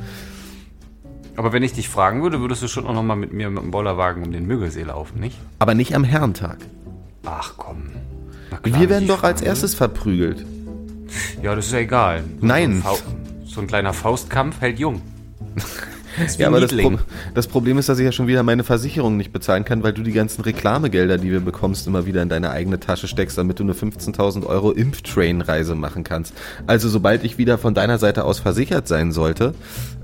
Aber 1.36 1.52
wenn 1.52 1.62
ich 1.62 1.72
dich 1.72 1.88
fragen 1.88 2.22
würde, 2.22 2.40
würdest 2.40 2.62
du 2.62 2.68
schon 2.68 2.86
auch 2.86 2.92
noch 2.92 3.02
mal 3.02 3.16
mit 3.16 3.32
mir 3.32 3.48
mit 3.48 3.62
dem 3.62 3.70
Bollerwagen 3.70 4.22
um 4.22 4.32
den 4.32 4.46
Müggelsee 4.46 4.82
laufen, 4.82 5.20
nicht? 5.20 5.38
Aber 5.60 5.74
nicht 5.74 5.94
am 5.94 6.04
Herrentag. 6.04 6.58
Ach 7.24 7.54
komm. 7.56 7.90
Klar, 8.62 8.80
Wir 8.80 8.90
werden 8.90 9.08
doch 9.08 9.22
als 9.22 9.40
fragen 9.40 9.48
erstes 9.48 9.74
verprügelt. 9.74 10.44
Ja, 11.42 11.54
das 11.54 11.66
ist 11.66 11.72
ja 11.72 11.78
egal. 11.78 12.24
Nein. 12.40 12.82
So 12.82 12.90
ein, 12.90 13.46
so 13.46 13.60
ein 13.60 13.66
kleiner 13.66 13.92
Faustkampf 13.92 14.60
hält 14.60 14.78
jung. 14.78 15.00
Ja, 16.38 16.48
aber 16.48 16.60
das, 16.60 16.76
Pro 16.76 16.98
das 17.34 17.46
Problem 17.46 17.78
ist, 17.78 17.88
dass 17.88 17.98
ich 17.98 18.04
ja 18.04 18.12
schon 18.12 18.26
wieder 18.26 18.42
meine 18.42 18.64
Versicherung 18.64 19.16
nicht 19.16 19.32
bezahlen 19.32 19.64
kann, 19.64 19.82
weil 19.82 19.92
du 19.92 20.02
die 20.02 20.12
ganzen 20.12 20.42
Reklamegelder, 20.42 21.18
die 21.18 21.30
wir 21.30 21.40
bekommst, 21.40 21.86
immer 21.86 22.06
wieder 22.06 22.22
in 22.22 22.28
deine 22.28 22.50
eigene 22.50 22.80
Tasche 22.80 23.08
steckst, 23.08 23.38
damit 23.38 23.58
du 23.58 23.64
eine 23.64 23.72
15.000 23.72 24.46
Euro 24.46 24.72
Impftrain-Reise 24.72 25.74
machen 25.74 26.04
kannst. 26.04 26.34
Also 26.66 26.88
sobald 26.88 27.24
ich 27.24 27.38
wieder 27.38 27.58
von 27.58 27.74
deiner 27.74 27.98
Seite 27.98 28.24
aus 28.24 28.38
versichert 28.38 28.88
sein 28.88 29.12
sollte, 29.12 29.54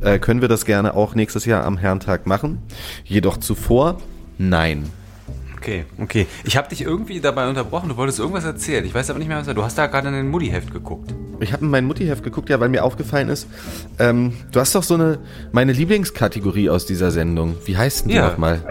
äh, 0.00 0.18
können 0.18 0.40
wir 0.40 0.48
das 0.48 0.64
gerne 0.64 0.94
auch 0.94 1.14
nächstes 1.14 1.44
Jahr 1.44 1.64
am 1.64 1.78
Herrentag 1.78 2.26
machen. 2.26 2.58
Jedoch 3.04 3.36
zuvor, 3.36 3.98
nein. 4.38 4.84
Okay, 5.58 5.84
okay. 6.00 6.26
Ich 6.44 6.56
habe 6.56 6.68
dich 6.68 6.82
irgendwie 6.82 7.20
dabei 7.20 7.48
unterbrochen. 7.48 7.88
Du 7.88 7.96
wolltest 7.96 8.20
irgendwas 8.20 8.44
erzählen. 8.44 8.84
Ich 8.84 8.94
weiß 8.94 9.10
aber 9.10 9.18
nicht 9.18 9.26
mehr, 9.26 9.38
was 9.38 9.46
du. 9.46 9.54
Du 9.54 9.64
hast 9.64 9.76
da 9.76 9.86
gerade 9.86 10.06
in 10.06 10.14
den 10.14 10.28
Mutti-Heft 10.28 10.72
geguckt. 10.72 11.12
Ich 11.40 11.52
habe 11.52 11.64
in 11.64 11.70
mein 11.70 11.84
Muttiheft 11.84 12.22
geguckt, 12.22 12.48
ja, 12.48 12.60
weil 12.60 12.68
mir 12.68 12.84
aufgefallen 12.84 13.28
ist, 13.28 13.48
ähm, 13.98 14.32
du 14.52 14.60
hast 14.60 14.74
doch 14.76 14.84
so 14.84 14.94
eine, 14.94 15.18
meine 15.50 15.72
Lieblingskategorie 15.72 16.70
aus 16.70 16.86
dieser 16.86 17.10
Sendung. 17.10 17.56
Wie 17.64 17.76
heißt 17.76 18.02
denn 18.04 18.08
die 18.10 18.14
Ja. 18.16 18.28
nochmal? 18.28 18.62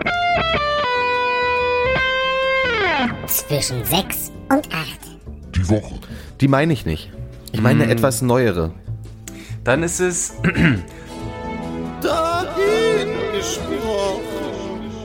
Zwischen 3.28 3.84
6 3.84 4.32
und 4.50 4.68
8. 4.74 5.00
Die 5.56 5.68
Woche. 5.70 5.96
Die 6.40 6.48
meine 6.48 6.72
ich 6.72 6.86
nicht. 6.86 7.12
Ich 7.52 7.62
meine 7.62 7.84
eine 7.84 7.92
etwas 7.92 8.22
neuere. 8.22 8.72
Dann 9.66 9.84
ist 9.84 10.00
es. 10.00 10.34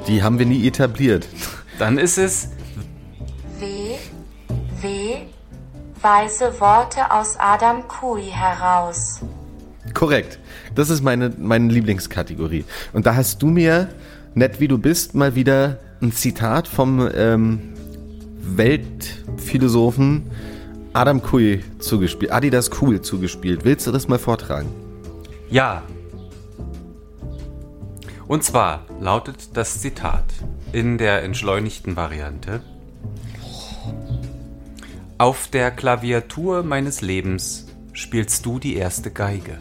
Die 0.09 0.23
haben 0.23 0.39
wir 0.39 0.47
nie 0.47 0.67
etabliert. 0.67 1.27
Dann 1.83 1.99
ist 1.99 2.17
es. 2.17 2.49
W. 3.59 3.97
W. 4.83 5.17
Weise 6.01 6.61
Worte 6.61 7.11
aus 7.11 7.37
Adam 7.41 7.89
Kui 7.89 8.23
heraus. 8.23 9.19
Korrekt. 9.93 10.39
Das 10.77 10.91
ist 10.91 11.03
meine, 11.03 11.33
meine 11.37 11.73
Lieblingskategorie. 11.73 12.65
Und 12.93 13.07
da 13.07 13.17
hast 13.17 13.43
du 13.43 13.49
mir, 13.49 13.89
nett 14.35 14.61
wie 14.61 14.69
du 14.69 14.79
bist, 14.79 15.17
mal 15.17 15.35
wieder 15.35 15.81
ein 16.01 16.13
Zitat 16.13 16.69
vom 16.69 17.11
ähm, 17.17 17.75
Weltphilosophen 18.39 20.31
Adam 20.93 21.21
Kui 21.21 21.65
zugespielt, 21.81 22.31
Adidas 22.31 22.71
Cool 22.81 23.01
zugespielt. 23.01 23.65
Willst 23.65 23.89
du 23.89 23.91
das 23.91 24.07
mal 24.07 24.21
vortragen? 24.21 24.69
Ja. 25.51 25.83
Und 28.29 28.45
zwar 28.45 28.87
lautet 29.01 29.57
das 29.57 29.81
Zitat 29.81 30.27
in 30.73 30.99
der 30.99 31.23
entschleunigten 31.23 31.97
Variante. 31.97 32.61
Auf 35.19 35.49
der 35.49 35.71
Klaviatur 35.71 36.63
meines 36.63 37.01
Lebens 37.01 37.67
spielst 37.93 38.45
du 38.47 38.59
die 38.59 38.77
erste 38.77 39.11
Geige. 39.11 39.59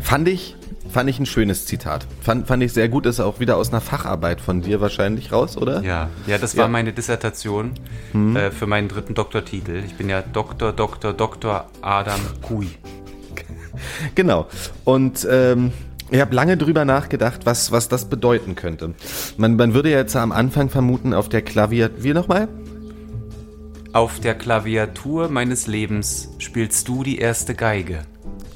Fand 0.00 0.28
ich, 0.28 0.54
fand 0.90 1.10
ich 1.10 1.18
ein 1.18 1.26
schönes 1.26 1.66
Zitat. 1.66 2.06
Fand, 2.22 2.46
fand 2.46 2.62
ich 2.62 2.72
sehr 2.72 2.88
gut, 2.88 3.06
ist 3.06 3.18
auch 3.18 3.40
wieder 3.40 3.56
aus 3.56 3.70
einer 3.70 3.80
Facharbeit 3.80 4.40
von 4.40 4.60
dir 4.62 4.80
wahrscheinlich 4.80 5.32
raus, 5.32 5.56
oder? 5.56 5.82
Ja, 5.82 6.08
ja, 6.26 6.38
das 6.38 6.56
war 6.56 6.66
Ja. 6.66 6.68
meine 6.68 6.92
Dissertation 6.92 7.72
äh, 8.34 8.50
für 8.50 8.66
meinen 8.66 8.88
dritten 8.88 9.14
Doktortitel. 9.14 9.82
Ich 9.84 9.94
bin 9.96 10.08
ja 10.08 10.22
Doktor, 10.22 10.72
Doktor, 10.72 11.12
Doktor 11.14 11.68
Adam 11.82 12.20
Kui. 12.42 12.68
Genau. 14.16 14.48
Und 14.84 15.24
ähm, 15.30 15.70
ich 16.10 16.20
habe 16.20 16.34
lange 16.34 16.56
drüber 16.56 16.84
nachgedacht, 16.84 17.44
was, 17.44 17.70
was 17.72 17.88
das 17.88 18.06
bedeuten 18.06 18.54
könnte. 18.54 18.94
Man, 19.36 19.56
man 19.56 19.74
würde 19.74 19.90
jetzt 19.90 20.16
am 20.16 20.32
Anfang 20.32 20.70
vermuten, 20.70 21.12
auf 21.14 21.28
der 21.28 21.42
Klaviatur. 21.42 22.02
Wie 22.02 22.12
nochmal? 22.14 22.48
Auf 23.92 24.20
der 24.20 24.34
Klaviatur 24.34 25.28
meines 25.28 25.66
Lebens 25.66 26.30
spielst 26.38 26.88
du 26.88 27.02
die 27.02 27.18
erste 27.18 27.54
Geige. 27.54 28.02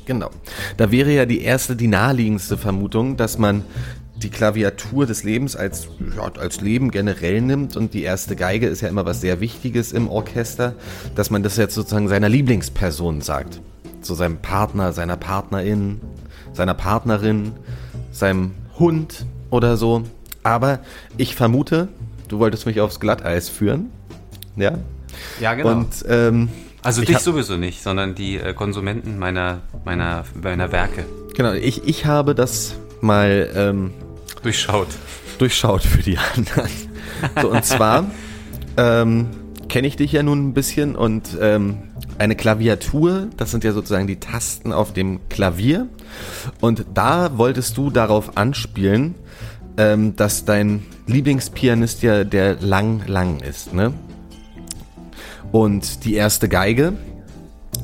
Genau. 0.04 0.30
Da 0.76 0.90
wäre 0.90 1.12
ja 1.12 1.26
die 1.26 1.42
erste, 1.42 1.76
die 1.76 1.88
naheliegendste 1.88 2.58
Vermutung, 2.58 3.16
dass 3.16 3.38
man 3.38 3.64
die 4.16 4.30
Klaviatur 4.30 5.06
des 5.06 5.24
Lebens 5.24 5.56
als, 5.56 5.88
ja, 6.16 6.30
als 6.38 6.60
Leben 6.60 6.90
generell 6.90 7.40
nimmt 7.40 7.76
und 7.76 7.94
die 7.94 8.02
erste 8.02 8.36
Geige 8.36 8.68
ist 8.68 8.80
ja 8.80 8.88
immer 8.88 9.04
was 9.04 9.20
sehr 9.20 9.40
Wichtiges 9.40 9.92
im 9.92 10.08
Orchester, 10.08 10.74
dass 11.14 11.30
man 11.30 11.42
das 11.42 11.56
jetzt 11.56 11.74
sozusagen 11.74 12.08
seiner 12.08 12.28
Lieblingsperson 12.28 13.20
sagt. 13.20 13.60
Zu 14.00 14.14
seinem 14.14 14.38
Partner, 14.38 14.92
seiner 14.92 15.16
Partnerin, 15.16 16.00
seiner 16.52 16.74
Partnerin, 16.74 17.52
seinem 18.10 18.52
Hund 18.78 19.26
oder 19.50 19.76
so. 19.76 20.02
Aber 20.42 20.80
ich 21.16 21.34
vermute, 21.34 21.88
du 22.28 22.38
wolltest 22.38 22.66
mich 22.66 22.80
aufs 22.80 23.00
Glatteis 23.00 23.48
führen. 23.48 23.90
Ja. 24.56 24.78
Ja, 25.40 25.54
genau. 25.54 25.70
Und 25.70 26.04
ähm, 26.08 26.48
also 26.82 27.02
ich 27.02 27.08
dich 27.08 27.18
sowieso 27.18 27.56
nicht, 27.56 27.82
sondern 27.82 28.14
die 28.14 28.38
äh, 28.38 28.54
Konsumenten 28.54 29.18
meiner, 29.18 29.60
meiner, 29.84 30.24
meiner 30.42 30.72
Werke 30.72 31.04
genau, 31.34 31.52
ich, 31.52 31.84
ich 31.84 32.06
habe 32.06 32.34
das 32.34 32.74
mal 33.00 33.50
ähm, 33.54 33.92
durchschaut. 34.42 34.88
durchschaut 35.38 35.82
für 35.82 36.02
die 36.02 36.18
anderen. 36.18 36.70
So, 37.40 37.50
und 37.50 37.64
zwar 37.64 38.10
ähm, 38.76 39.28
kenne 39.68 39.88
ich 39.88 39.96
dich 39.96 40.12
ja 40.12 40.22
nun 40.22 40.48
ein 40.48 40.54
bisschen 40.54 40.96
und 40.96 41.36
ähm, 41.40 41.78
eine 42.18 42.36
Klaviatur, 42.36 43.28
das 43.36 43.50
sind 43.50 43.64
ja 43.64 43.72
sozusagen 43.72 44.06
die 44.06 44.20
Tasten 44.20 44.72
auf 44.72 44.92
dem 44.92 45.20
Klavier. 45.28 45.88
Und 46.60 46.84
da 46.94 47.38
wolltest 47.38 47.76
du 47.76 47.90
darauf 47.90 48.36
anspielen, 48.36 49.14
ähm, 49.76 50.16
dass 50.16 50.44
dein 50.44 50.84
Lieblingspianist 51.06 52.02
ja 52.02 52.24
der 52.24 52.60
Lang 52.60 53.06
Lang 53.06 53.40
ist, 53.40 53.72
ne? 53.72 53.92
Und 55.50 56.04
die 56.04 56.14
erste 56.14 56.48
Geige, 56.48 56.94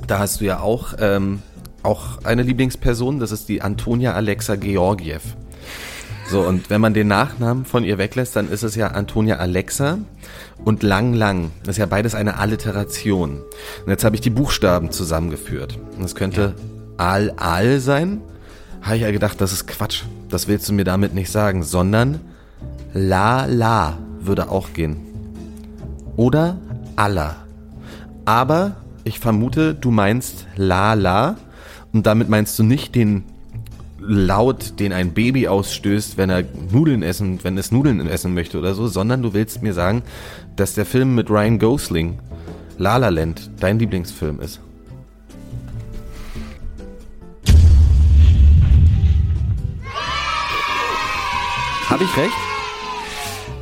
da 0.06 0.18
hast 0.18 0.40
du 0.40 0.46
ja 0.46 0.60
auch, 0.60 0.94
ähm, 0.98 1.42
auch 1.82 2.24
eine 2.24 2.42
Lieblingsperson, 2.42 3.18
das 3.18 3.30
ist 3.30 3.48
die 3.48 3.60
Antonia 3.60 4.14
Alexa 4.14 4.56
Georgiev. 4.56 5.36
So, 6.30 6.42
und 6.42 6.68
wenn 6.68 6.82
man 6.82 6.92
den 6.92 7.08
Nachnamen 7.08 7.64
von 7.64 7.84
ihr 7.84 7.96
weglässt, 7.96 8.36
dann 8.36 8.50
ist 8.50 8.62
es 8.62 8.74
ja 8.74 8.88
Antonia 8.88 9.36
Alexa 9.36 9.98
und 10.62 10.82
Lang 10.82 11.14
Lang. 11.14 11.52
Das 11.62 11.76
ist 11.76 11.78
ja 11.78 11.86
beides 11.86 12.14
eine 12.14 12.38
Alliteration. 12.38 13.40
Und 13.84 13.90
jetzt 13.90 14.04
habe 14.04 14.14
ich 14.14 14.20
die 14.20 14.28
Buchstaben 14.28 14.90
zusammengeführt. 14.90 15.78
Und 15.96 16.04
es 16.04 16.14
könnte 16.14 16.54
Al 16.98 17.32
Al 17.36 17.80
sein. 17.80 18.20
Habe 18.82 18.96
ich 18.96 19.02
ja 19.02 19.10
gedacht, 19.10 19.40
das 19.40 19.52
ist 19.52 19.66
Quatsch. 19.66 20.02
Das 20.28 20.48
willst 20.48 20.68
du 20.68 20.74
mir 20.74 20.84
damit 20.84 21.14
nicht 21.14 21.30
sagen, 21.30 21.62
sondern 21.62 22.20
La 22.92 23.46
La 23.46 23.96
würde 24.20 24.50
auch 24.50 24.74
gehen. 24.74 24.98
Oder 26.16 26.58
Allah. 26.96 27.36
Aber 28.26 28.76
ich 29.04 29.18
vermute, 29.18 29.74
du 29.74 29.90
meinst 29.90 30.46
La 30.56 30.92
La 30.92 31.36
und 31.94 32.06
damit 32.06 32.28
meinst 32.28 32.58
du 32.58 32.64
nicht 32.64 32.94
den 32.94 33.24
Laut, 34.10 34.80
den 34.80 34.94
ein 34.94 35.12
Baby 35.12 35.48
ausstößt, 35.48 36.16
wenn 36.16 36.30
er 36.30 36.42
Nudeln 36.72 37.02
essen, 37.02 37.40
wenn 37.42 37.58
es 37.58 37.70
Nudeln 37.70 38.00
essen 38.08 38.32
möchte 38.32 38.58
oder 38.58 38.72
so, 38.74 38.88
sondern 38.88 39.20
du 39.20 39.34
willst 39.34 39.62
mir 39.62 39.74
sagen, 39.74 40.02
dass 40.56 40.72
der 40.72 40.86
Film 40.86 41.14
mit 41.14 41.28
Ryan 41.28 41.58
Gosling, 41.58 42.18
La 42.78 42.96
La 42.96 43.10
Land, 43.10 43.50
dein 43.60 43.78
Lieblingsfilm 43.78 44.40
ist. 44.40 44.60
Habe 51.90 52.04
ich 52.04 52.16
recht? 52.16 52.32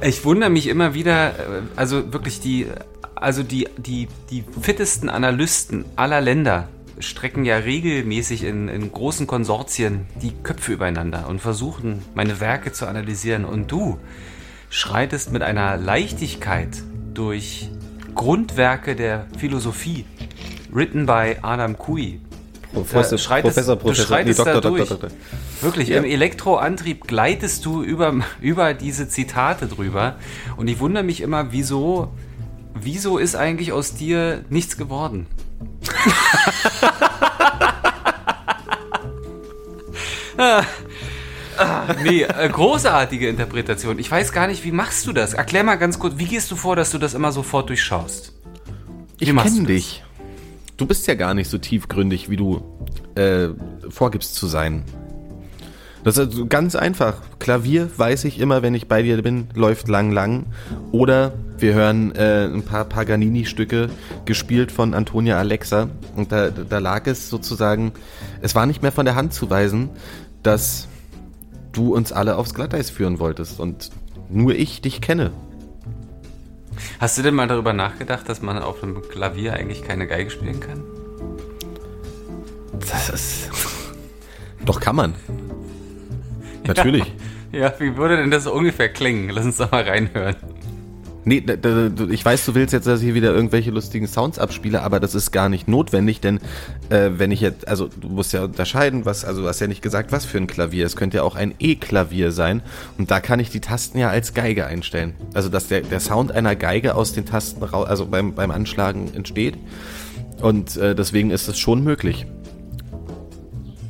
Ich 0.02 0.24
wundere 0.24 0.50
mich 0.50 0.68
immer 0.68 0.94
wieder, 0.94 1.30
äh, 1.30 1.62
also 1.74 2.12
wirklich 2.12 2.40
die, 2.40 2.68
also 3.16 3.42
die, 3.42 3.66
die, 3.78 4.06
die 4.30 4.44
fittesten 4.60 5.08
Analysten 5.08 5.84
aller 5.96 6.20
Länder 6.20 6.68
strecken 6.98 7.44
ja 7.44 7.56
regelmäßig 7.56 8.44
in, 8.44 8.68
in 8.68 8.90
großen 8.92 9.26
Konsortien 9.26 10.06
die 10.22 10.32
Köpfe 10.42 10.72
übereinander 10.72 11.28
und 11.28 11.40
versuchen, 11.40 12.02
meine 12.14 12.40
Werke 12.40 12.72
zu 12.72 12.86
analysieren. 12.86 13.44
Und 13.44 13.70
du 13.70 13.98
schreitest 14.70 15.32
mit 15.32 15.42
einer 15.42 15.76
Leichtigkeit 15.76 16.82
durch 17.14 17.68
Grundwerke 18.14 18.96
der 18.96 19.26
Philosophie, 19.38 20.04
written 20.72 21.06
by 21.06 21.36
Adam 21.42 21.76
Kui. 21.76 22.20
Professor, 22.72 23.18
Ja, 23.18 23.24
schreitest- 23.24 23.42
Professor, 23.54 23.76
du 23.76 23.82
Professor, 23.82 24.06
schreitest 24.06 24.38
da 24.46 24.60
durch. 24.60 24.88
Doktor. 24.88 25.08
Wirklich, 25.62 25.88
Ja. 25.88 25.98
im 25.98 26.04
Elektroantrieb 26.04 27.06
gleitest 27.06 27.64
du 27.64 27.82
über, 27.82 28.14
über 28.40 28.74
diese 28.74 29.08
Zitate 29.08 29.66
drüber. 29.66 30.16
Und 30.56 30.68
ich 30.68 30.78
wundere 30.80 31.04
mich 31.04 31.20
immer, 31.20 31.52
wieso, 31.52 32.08
wieso 32.74 33.16
ist 33.18 33.34
eigentlich 33.36 33.72
aus 33.72 33.94
dir 33.94 34.44
nichts 34.50 34.76
geworden? 34.76 35.26
Ah, 40.38 40.62
ah, 41.58 41.94
nee, 42.02 42.22
äh, 42.22 42.48
großartige 42.48 43.28
Interpretation. 43.28 43.98
Ich 43.98 44.10
weiß 44.10 44.32
gar 44.32 44.46
nicht, 44.46 44.64
wie 44.64 44.72
machst 44.72 45.06
du 45.06 45.12
das? 45.12 45.34
Erklär 45.34 45.64
mal 45.64 45.76
ganz 45.76 45.98
kurz, 45.98 46.14
wie 46.18 46.26
gehst 46.26 46.50
du 46.50 46.56
vor, 46.56 46.76
dass 46.76 46.90
du 46.90 46.98
das 46.98 47.14
immer 47.14 47.32
sofort 47.32 47.68
durchschaust? 47.68 48.32
Ich 49.18 49.28
Wie 49.28 49.32
machst 49.32 49.54
kenne 49.54 49.66
dich. 49.66 50.02
Du 50.76 50.86
bist 50.86 51.06
ja 51.06 51.14
gar 51.14 51.32
nicht 51.34 51.48
so 51.48 51.58
tiefgründig, 51.58 52.28
wie 52.28 52.36
du 52.36 52.62
äh, 53.14 53.48
vorgibst 53.88 54.34
zu 54.34 54.46
sein. 54.46 54.84
Das 56.04 56.18
ist 56.18 56.26
also 56.28 56.46
ganz 56.46 56.76
einfach. 56.76 57.20
Klavier 57.40 57.90
weiß 57.96 58.24
ich 58.26 58.38
immer, 58.38 58.62
wenn 58.62 58.74
ich 58.74 58.86
bei 58.86 59.02
dir 59.02 59.20
bin, 59.22 59.48
läuft 59.54 59.88
lang, 59.88 60.12
lang. 60.12 60.46
Oder 60.92 61.32
Wir 61.58 61.72
hören 61.72 62.14
äh, 62.14 62.44
ein 62.44 62.62
paar 62.62 62.84
Paganini-Stücke, 62.84 63.88
gespielt 64.26 64.70
von 64.70 64.92
Antonia 64.92 65.38
Alexa. 65.38 65.88
Und 66.14 66.30
da, 66.30 66.50
da 66.50 66.78
lag 66.78 67.06
es 67.06 67.30
sozusagen, 67.30 67.92
es 68.42 68.54
war 68.54 68.66
nicht 68.66 68.82
mehr 68.82 68.92
von 68.92 69.06
der 69.06 69.14
Hand 69.14 69.32
zu 69.32 69.48
weisen, 69.48 69.88
dass 70.42 70.88
du 71.72 71.94
uns 71.94 72.12
alle 72.12 72.36
aufs 72.36 72.54
Glatteis 72.54 72.90
führen 72.90 73.18
wolltest 73.18 73.58
und 73.60 73.90
nur 74.28 74.54
ich 74.54 74.82
dich 74.82 75.00
kenne. 75.00 75.32
Hast 77.00 77.16
du 77.16 77.22
denn 77.22 77.34
mal 77.34 77.48
darüber 77.48 77.72
nachgedacht, 77.72 78.28
dass 78.28 78.42
man 78.42 78.58
auf 78.58 78.82
einem 78.82 79.00
Klavier 79.02 79.54
eigentlich 79.54 79.82
keine 79.82 80.06
Geige 80.06 80.30
spielen 80.30 80.60
kann? 80.60 80.82
Das 82.80 83.08
ist. 83.08 83.50
Doch 84.64 84.80
kann 84.80 84.96
man. 84.96 85.14
Natürlich. 86.66 87.12
Ja, 87.52 87.72
wie 87.78 87.96
würde 87.96 88.16
denn 88.16 88.30
das 88.30 88.46
ungefähr 88.46 88.90
klingen? 88.90 89.30
Lass 89.30 89.46
uns 89.46 89.56
doch 89.56 89.70
mal 89.70 89.84
reinhören. 89.84 90.34
Nee, 91.28 91.42
ich 92.08 92.24
weiß, 92.24 92.46
du 92.46 92.54
willst 92.54 92.72
jetzt, 92.72 92.86
dass 92.86 93.00
ich 93.00 93.06
hier 93.06 93.16
wieder 93.16 93.34
irgendwelche 93.34 93.72
lustigen 93.72 94.06
Sounds 94.06 94.38
abspiele, 94.38 94.82
aber 94.82 95.00
das 95.00 95.16
ist 95.16 95.32
gar 95.32 95.48
nicht 95.48 95.66
notwendig, 95.66 96.20
denn 96.20 96.38
äh, 96.88 97.10
wenn 97.16 97.32
ich 97.32 97.40
jetzt, 97.40 97.66
also 97.66 97.88
du 97.88 98.08
musst 98.08 98.32
ja 98.32 98.44
unterscheiden, 98.44 99.04
was, 99.04 99.24
also 99.24 99.42
du 99.42 99.48
hast 99.48 99.58
ja 99.58 99.66
nicht 99.66 99.82
gesagt, 99.82 100.12
was 100.12 100.24
für 100.24 100.38
ein 100.38 100.46
Klavier. 100.46 100.86
Es 100.86 100.94
könnte 100.94 101.16
ja 101.16 101.22
auch 101.24 101.34
ein 101.34 101.56
E-Klavier 101.58 102.30
sein 102.30 102.62
und 102.96 103.10
da 103.10 103.18
kann 103.18 103.40
ich 103.40 103.50
die 103.50 103.58
Tasten 103.58 103.98
ja 103.98 104.08
als 104.08 104.34
Geige 104.34 104.66
einstellen. 104.66 105.14
Also 105.34 105.48
dass 105.48 105.66
der, 105.66 105.80
der 105.80 105.98
Sound 105.98 106.30
einer 106.30 106.54
Geige 106.54 106.94
aus 106.94 107.12
den 107.12 107.26
Tasten 107.26 107.64
raus, 107.64 107.88
also 107.88 108.06
beim, 108.06 108.36
beim 108.36 108.52
Anschlagen 108.52 109.10
entsteht 109.12 109.58
und 110.40 110.76
äh, 110.76 110.94
deswegen 110.94 111.30
ist 111.30 111.48
es 111.48 111.58
schon 111.58 111.82
möglich. 111.82 112.26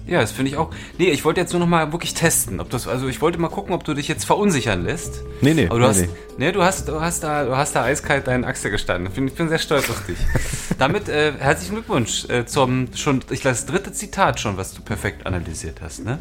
Ja, 0.07 0.21
das 0.21 0.31
finde 0.31 0.53
ich 0.53 0.57
auch. 0.57 0.71
Nee, 0.99 1.11
ich 1.11 1.25
wollte 1.25 1.40
jetzt 1.40 1.53
nur 1.53 1.59
noch 1.61 1.66
mal 1.66 1.90
wirklich 1.92 2.14
testen, 2.14 2.61
ob 2.61 2.71
das, 2.71 2.87
also 2.87 3.09
ich 3.09 3.21
wollte 3.21 3.38
mal 3.38 3.49
gucken, 3.49 3.75
ob 3.75 3.83
du 3.85 3.92
dich 3.92 4.07
jetzt 4.07 4.25
verunsichern 4.25 4.85
lässt. 4.85 5.23
Nee, 5.40 5.55
nee, 5.55 5.66
Aber 5.66 5.79
du 5.81 5.85
nee, 5.85 5.88
hast, 5.88 6.01
nee. 6.01 6.09
nee, 6.38 6.53
du 6.53 6.62
hast, 6.62 6.88
du 6.88 7.01
hast 7.01 7.25
da, 7.25 7.45
du 7.45 7.57
hast 7.57 7.75
da 7.75 7.83
eiskalt 7.83 8.29
deinen 8.29 8.45
Achse 8.45 8.71
gestanden. 8.71 9.12
Find, 9.12 9.31
ich 9.31 9.37
bin 9.37 9.49
sehr 9.49 9.59
stolz 9.59 9.90
auf 9.90 10.07
dich. 10.07 10.19
Damit 10.79 11.09
äh, 11.09 11.33
herzlichen 11.38 11.75
Glückwunsch 11.75 12.29
äh, 12.29 12.47
zum 12.47 12.88
schon, 12.95 13.16
ich 13.31 13.40
glaube, 13.40 13.57
das 13.57 13.66
dritte 13.66 13.92
Zitat 13.92 14.38
schon, 14.38 14.57
was 14.57 14.75
du 14.75 14.83
perfekt 14.83 15.27
analysiert 15.27 15.81
hast, 15.83 16.05
ne? 16.05 16.19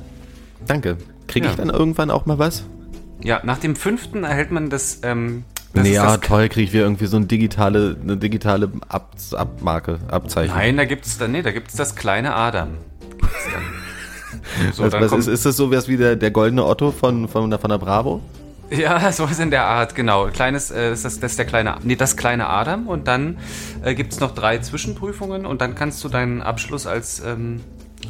Danke. 0.66 0.98
Kriege 1.28 1.46
ich 1.48 1.52
Ja. 1.54 1.58
dann 1.58 1.70
irgendwann 1.70 2.10
auch 2.10 2.26
mal 2.26 2.40
was? 2.40 2.64
Ja, 3.24 3.42
nach 3.44 3.60
dem 3.60 3.76
fünften 3.76 4.24
erhält 4.24 4.50
man 4.52 4.70
das, 4.72 5.02
ähm, 5.04 5.44
das 5.74 5.88
ja, 5.88 6.18
toll, 6.18 6.50
kriege 6.50 6.66
ich 6.66 6.74
wieder 6.74 6.84
irgendwie 6.84 7.06
so 7.06 7.18
eine 7.18 7.26
digitale, 7.28 7.98
eine 8.02 8.18
digitale 8.18 8.72
Ab 8.88 9.14
Abmarke, 9.34 10.00
Abzeichen. 10.08 10.56
Nein, 10.56 10.78
da 10.78 10.86
gibt's 10.86 11.18
dann, 11.18 11.34
nee, 11.34 11.42
da 11.42 11.52
gibt's 11.52 11.76
das 11.76 11.96
kleine 11.96 12.34
Adam. 12.34 12.78
So, 14.74 14.84
was, 14.84 14.94
was 14.94 15.12
ist, 15.14 15.28
ist 15.28 15.46
das 15.46 15.58
so 15.58 15.72
was 15.72 15.88
wie 15.88 15.98
der, 15.98 16.16
der 16.16 16.30
goldene 16.32 16.66
Otto 16.66 16.92
von, 16.92 17.28
von, 17.28 17.50
der- 17.50 17.58
von 17.60 17.70
der 17.70 17.78
Bravo? 17.78 18.22
Ja, 18.70 19.12
sowas 19.12 19.40
in 19.40 19.50
der 19.50 19.66
Art, 19.66 19.96
genau. 19.96 20.28
Kleines, 20.28 20.72
äh, 20.72 20.90
das, 20.92 21.04
ist- 21.06 21.24
das 21.24 21.32
ist 21.32 21.40
der 21.40 21.46
kleine, 21.46 21.76
nee, 21.84 21.96
das 21.96 22.16
kleine 22.16 22.48
Adam 22.48 22.88
und 22.88 23.08
dann 23.08 23.38
äh, 23.84 23.96
gibt 23.96 24.14
es 24.14 24.20
noch 24.20 24.34
drei 24.36 24.58
Zwischenprüfungen 24.60 25.46
und 25.46 25.62
dann 25.62 25.74
kannst 25.76 26.04
du 26.04 26.10
deinen 26.10 26.42
Abschluss 26.42 26.86
als 26.86 27.22
ähm, 27.26 27.62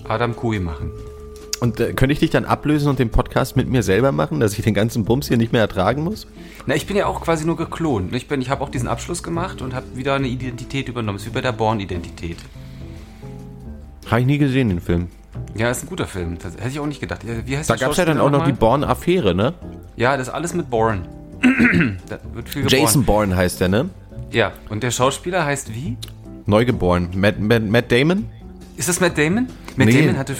Adam 0.08 0.36
Kui 0.36 0.60
machen. 0.60 0.91
Und 1.62 1.80
äh, 1.80 1.93
könnte 1.93 2.12
ich 2.13 2.19
dich 2.19 2.32
dann 2.32 2.43
ablösen 2.45 2.89
und 2.89 2.99
den 2.99 3.10
Podcast 3.12 3.56
mit 3.56 3.69
mir 3.69 3.82
selber 3.82 4.12
machen, 4.12 4.39
dass 4.39 4.58
ich 4.58 4.63
den 4.63 4.73
ganzen 4.73 5.06
Bums 5.06 5.28
hier 5.30 5.38
nicht 5.38 5.54
mehr 5.54 5.62
ertragen 5.62 6.04
muss? 6.04 6.28
Na, 6.65 6.75
ich 6.75 6.86
bin 6.86 6.97
ja 6.97 7.06
auch 7.06 7.21
quasi 7.21 7.45
nur 7.45 7.56
geklont. 7.56 8.13
Ich, 8.13 8.28
bin- 8.28 8.41
ich 8.41 8.49
habe 8.49 8.62
auch 8.63 8.69
diesen 8.69 8.88
Abschluss 8.89 9.23
gemacht 9.23 9.62
und 9.62 9.73
habe 9.73 9.86
wieder 9.95 10.15
eine 10.15 10.28
Identität 10.28 10.89
übernommen. 10.89 11.17
ist 11.17 11.25
wie 11.25 11.30
bei 11.32 11.41
der 11.41 11.54
Born-Identität. 11.54 12.38
Habe 14.10 14.22
ich 14.22 14.28
nie 14.28 14.38
gesehen, 14.38 14.70
den 14.70 14.82
Film. 14.82 15.08
Ja, 15.56 15.70
ist 15.70 15.84
ein 15.84 15.88
guter 15.89 16.08
Film. 16.08 16.38
Das 16.41 16.54
hätte 16.56 16.70
ich 16.70 16.80
auch 16.80 16.86
nicht 16.86 17.02
gedacht. 17.02 17.22
Wie 17.46 17.58
heißt 17.58 17.70
Da 17.70 17.76
gab 17.76 17.91
es 17.91 17.98
ja 17.98 18.06
dann 18.06 18.20
auch 18.20 18.30
noch 18.30 18.46
die 18.46 18.52
nochmal? 18.52 18.80
Born-Affäre, 18.80 19.36
ne? 19.36 19.54
Ja, 19.96 20.15
das 20.18 20.28
ist 20.30 20.34
alles 20.34 20.54
mit 20.54 20.70
Born. 20.70 21.08
Jason 22.68 23.04
Bourne 23.04 23.36
heißt 23.36 23.60
der, 23.62 23.68
ne? 23.70 23.89
Ja, 24.32 24.54
und 24.70 24.84
der 24.84 24.91
Schauspieler 24.91 25.46
heißt 25.46 25.74
wie? 25.74 25.98
Neugeboren. 26.46 27.10
Matt, 27.15 27.39
Matt, 27.39 27.63
Matt 27.63 27.91
Damon? 27.91 28.30
Ist 28.78 28.89
das 28.89 29.00
Matt 29.00 29.18
Damon? 29.18 29.48
Matt 29.76 29.88
Nee. 29.88 30.02
Damon 30.02 30.18
hatte... 30.18 30.36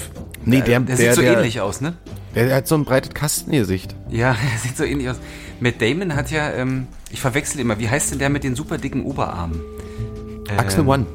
Nee, 0.46 0.62
der- 0.62 0.80
der, 0.80 0.80
der- 0.82 0.98
sieht 0.98 1.14
so 1.14 1.22
der- 1.22 1.38
ähnlich 1.38 1.60
aus, 1.62 1.82
ne? 1.82 1.94
Der, 2.36 2.48
der 2.48 2.56
hat 2.58 2.68
so 2.68 2.76
ein 2.76 2.86
breites 2.86 3.14
Kastengesicht. 3.14 3.96
Ja, 4.10 4.30
er 4.54 4.60
sieht 4.60 4.78
so 4.78 4.84
ähnlich 4.84 5.10
aus. 5.10 5.18
Matt 5.60 5.82
Damon 5.82 6.16
hat 6.16 6.32
ja, 6.32 6.52
ähm, 6.52 6.88
ich 7.12 7.22
verwechsel 7.22 7.60
immer, 7.62 7.80
wie 7.80 7.90
heißt 7.90 8.12
denn 8.12 8.20
der 8.20 8.30
mit 8.30 8.44
den 8.44 8.56
super 8.56 8.78
dicken 8.78 9.04
Oberarmen? 9.04 9.60
Ähm, 10.50 10.60
Axel 10.60 10.88
One. 10.88 11.06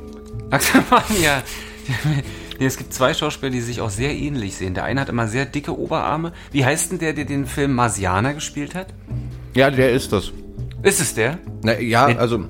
Axel 0.51 0.83
Mann, 0.91 1.03
ja. 1.23 1.43
Nee, 2.61 2.67
es 2.67 2.77
gibt 2.77 2.93
zwei 2.93 3.15
Schauspieler, 3.15 3.51
die 3.51 3.63
sich 3.63 3.81
auch 3.81 3.89
sehr 3.89 4.15
ähnlich 4.15 4.55
sehen. 4.55 4.75
Der 4.75 4.85
eine 4.85 5.01
hat 5.01 5.09
immer 5.09 5.27
sehr 5.29 5.47
dicke 5.47 5.77
Oberarme. 5.79 6.33
Wie 6.53 6.63
heißt 6.63 6.93
denn 6.93 6.99
der, 6.99 7.15
der 7.15 7.25
den 7.25 7.47
Film 7.47 7.75
Marsianer 7.75 8.35
gespielt 8.35 8.75
hat? 8.75 8.89
Ja, 9.55 9.71
der 9.71 9.93
ist 9.93 10.13
das. 10.13 10.31
Ist 10.83 11.01
es 11.01 11.15
der? 11.15 11.39
Na, 11.63 11.81
ja, 11.81 12.09
Nee. 12.09 12.17
also 12.17 12.45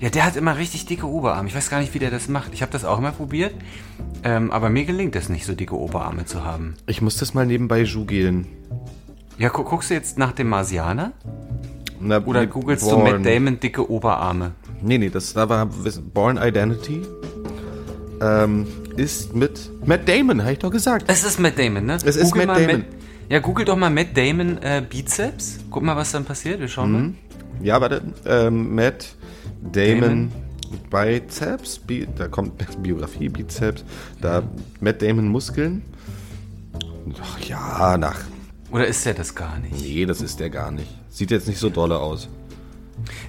Ja, 0.00 0.08
der 0.08 0.24
hat 0.24 0.36
immer 0.36 0.56
richtig 0.56 0.86
dicke 0.86 1.06
Oberarme. 1.06 1.48
Ich 1.48 1.54
weiß 1.54 1.68
gar 1.68 1.80
nicht, 1.80 1.92
wie 1.92 1.98
der 1.98 2.10
das 2.10 2.28
macht. 2.28 2.54
Ich 2.54 2.62
habe 2.62 2.72
das 2.72 2.86
auch 2.86 2.98
mal 2.98 3.12
probiert. 3.12 3.54
Ähm, 4.24 4.50
aber 4.50 4.70
mir 4.70 4.84
gelingt 4.86 5.14
es 5.16 5.28
nicht, 5.28 5.44
so 5.44 5.54
dicke 5.54 5.76
Oberarme 5.78 6.24
zu 6.24 6.44
haben. 6.46 6.74
ich 6.86 7.02
muss 7.02 7.18
das 7.18 7.34
mal 7.34 7.44
nebenbei 7.44 7.84
googeln. 7.84 8.46
Ja, 9.36 9.50
gu 9.50 9.64
guckst 9.64 9.90
du 9.90 9.94
jetzt 9.94 10.16
nach 10.16 10.32
dem 10.32 10.48
Marsianer? 10.48 11.12
Na, 12.00 12.24
Oder 12.24 12.46
googelst 12.46 12.86
du 12.86 12.96
Bourne. 12.96 13.18
Matt 13.18 13.26
Damon 13.26 13.60
dicke 13.60 13.90
Oberarme? 13.90 14.52
Nee, 14.80 14.96
nee, 14.96 15.10
das 15.10 15.34
da 15.34 15.48
war 15.48 15.66
Born 16.14 16.38
Identity. 16.38 17.02
Ähm, 18.20 18.66
ist 18.96 19.34
mit 19.34 19.70
Matt 19.86 20.08
Damon, 20.08 20.42
habe 20.42 20.52
ich 20.52 20.58
doch 20.58 20.70
gesagt. 20.70 21.06
Es 21.08 21.24
ist 21.24 21.38
Matt 21.40 21.58
Damon, 21.58 21.86
ne? 21.86 21.98
Es 22.04 22.16
ist 22.16 22.32
Google 22.32 22.46
Matt 22.46 22.58
mal 22.58 22.66
Damon. 22.66 22.84
ja, 23.28 23.38
google 23.38 23.64
doch 23.64 23.76
mal 23.76 23.90
Matt 23.90 24.16
Damon 24.16 24.58
äh, 24.62 24.82
Bizeps. 24.88 25.58
Guck 25.70 25.82
mal, 25.82 25.96
was 25.96 26.12
dann 26.12 26.24
passiert. 26.24 26.60
Wir 26.60 26.68
schauen 26.68 26.92
mal. 26.92 27.12
Ja, 27.62 27.80
warte. 27.80 28.02
Ähm, 28.26 28.74
Matt 28.74 29.14
Damon, 29.62 30.30
Damon. 30.90 31.20
Bizeps. 31.20 31.78
Bi 31.78 32.06
da 32.16 32.28
kommt 32.28 32.52
Biografie, 32.82 33.28
Bizeps. 33.28 33.84
Da 34.20 34.42
Matt 34.80 35.02
Damon 35.02 35.28
Muskeln. 35.28 35.82
Ach 37.20 37.40
ja, 37.40 37.96
nach. 37.98 38.20
Oder 38.70 38.86
ist 38.86 39.04
der 39.04 39.14
das 39.14 39.34
gar 39.34 39.58
nicht? 39.58 39.82
Nee, 39.82 40.06
das 40.06 40.20
ist 40.22 40.40
der 40.40 40.48
gar 40.48 40.70
nicht. 40.70 40.88
Sieht 41.10 41.30
jetzt 41.30 41.46
nicht 41.46 41.58
so 41.58 41.68
dolle 41.68 41.98
aus. 41.98 42.28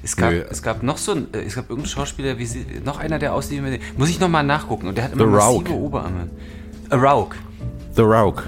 Es 0.03 0.15
gab, 0.15 0.31
Nö. 0.31 0.43
es 0.49 0.61
gab 0.61 0.83
noch 0.83 0.97
so 0.97 1.13
ein, 1.13 1.27
äh, 1.33 1.39
es 1.43 1.55
gab 1.55 1.69
irgendeinen 1.69 1.89
Schauspieler, 1.91 2.37
wie 2.37 2.45
sie, 2.45 2.65
noch 2.83 2.99
einer, 2.99 3.19
der 3.19 3.33
aussieht. 3.33 3.61
Muss 3.97 4.09
ich 4.09 4.19
nochmal 4.19 4.43
nachgucken. 4.43 4.87
Und 4.87 4.97
der 4.97 5.05
hat 5.05 5.13
immer 5.13 5.23
The 5.25 5.29
massive 5.29 5.69
Rock. 5.69 5.79
Oberarme. 5.81 6.29
A 6.89 6.95
Rock. 6.95 7.35
The 7.95 8.01
Rock. 8.01 8.43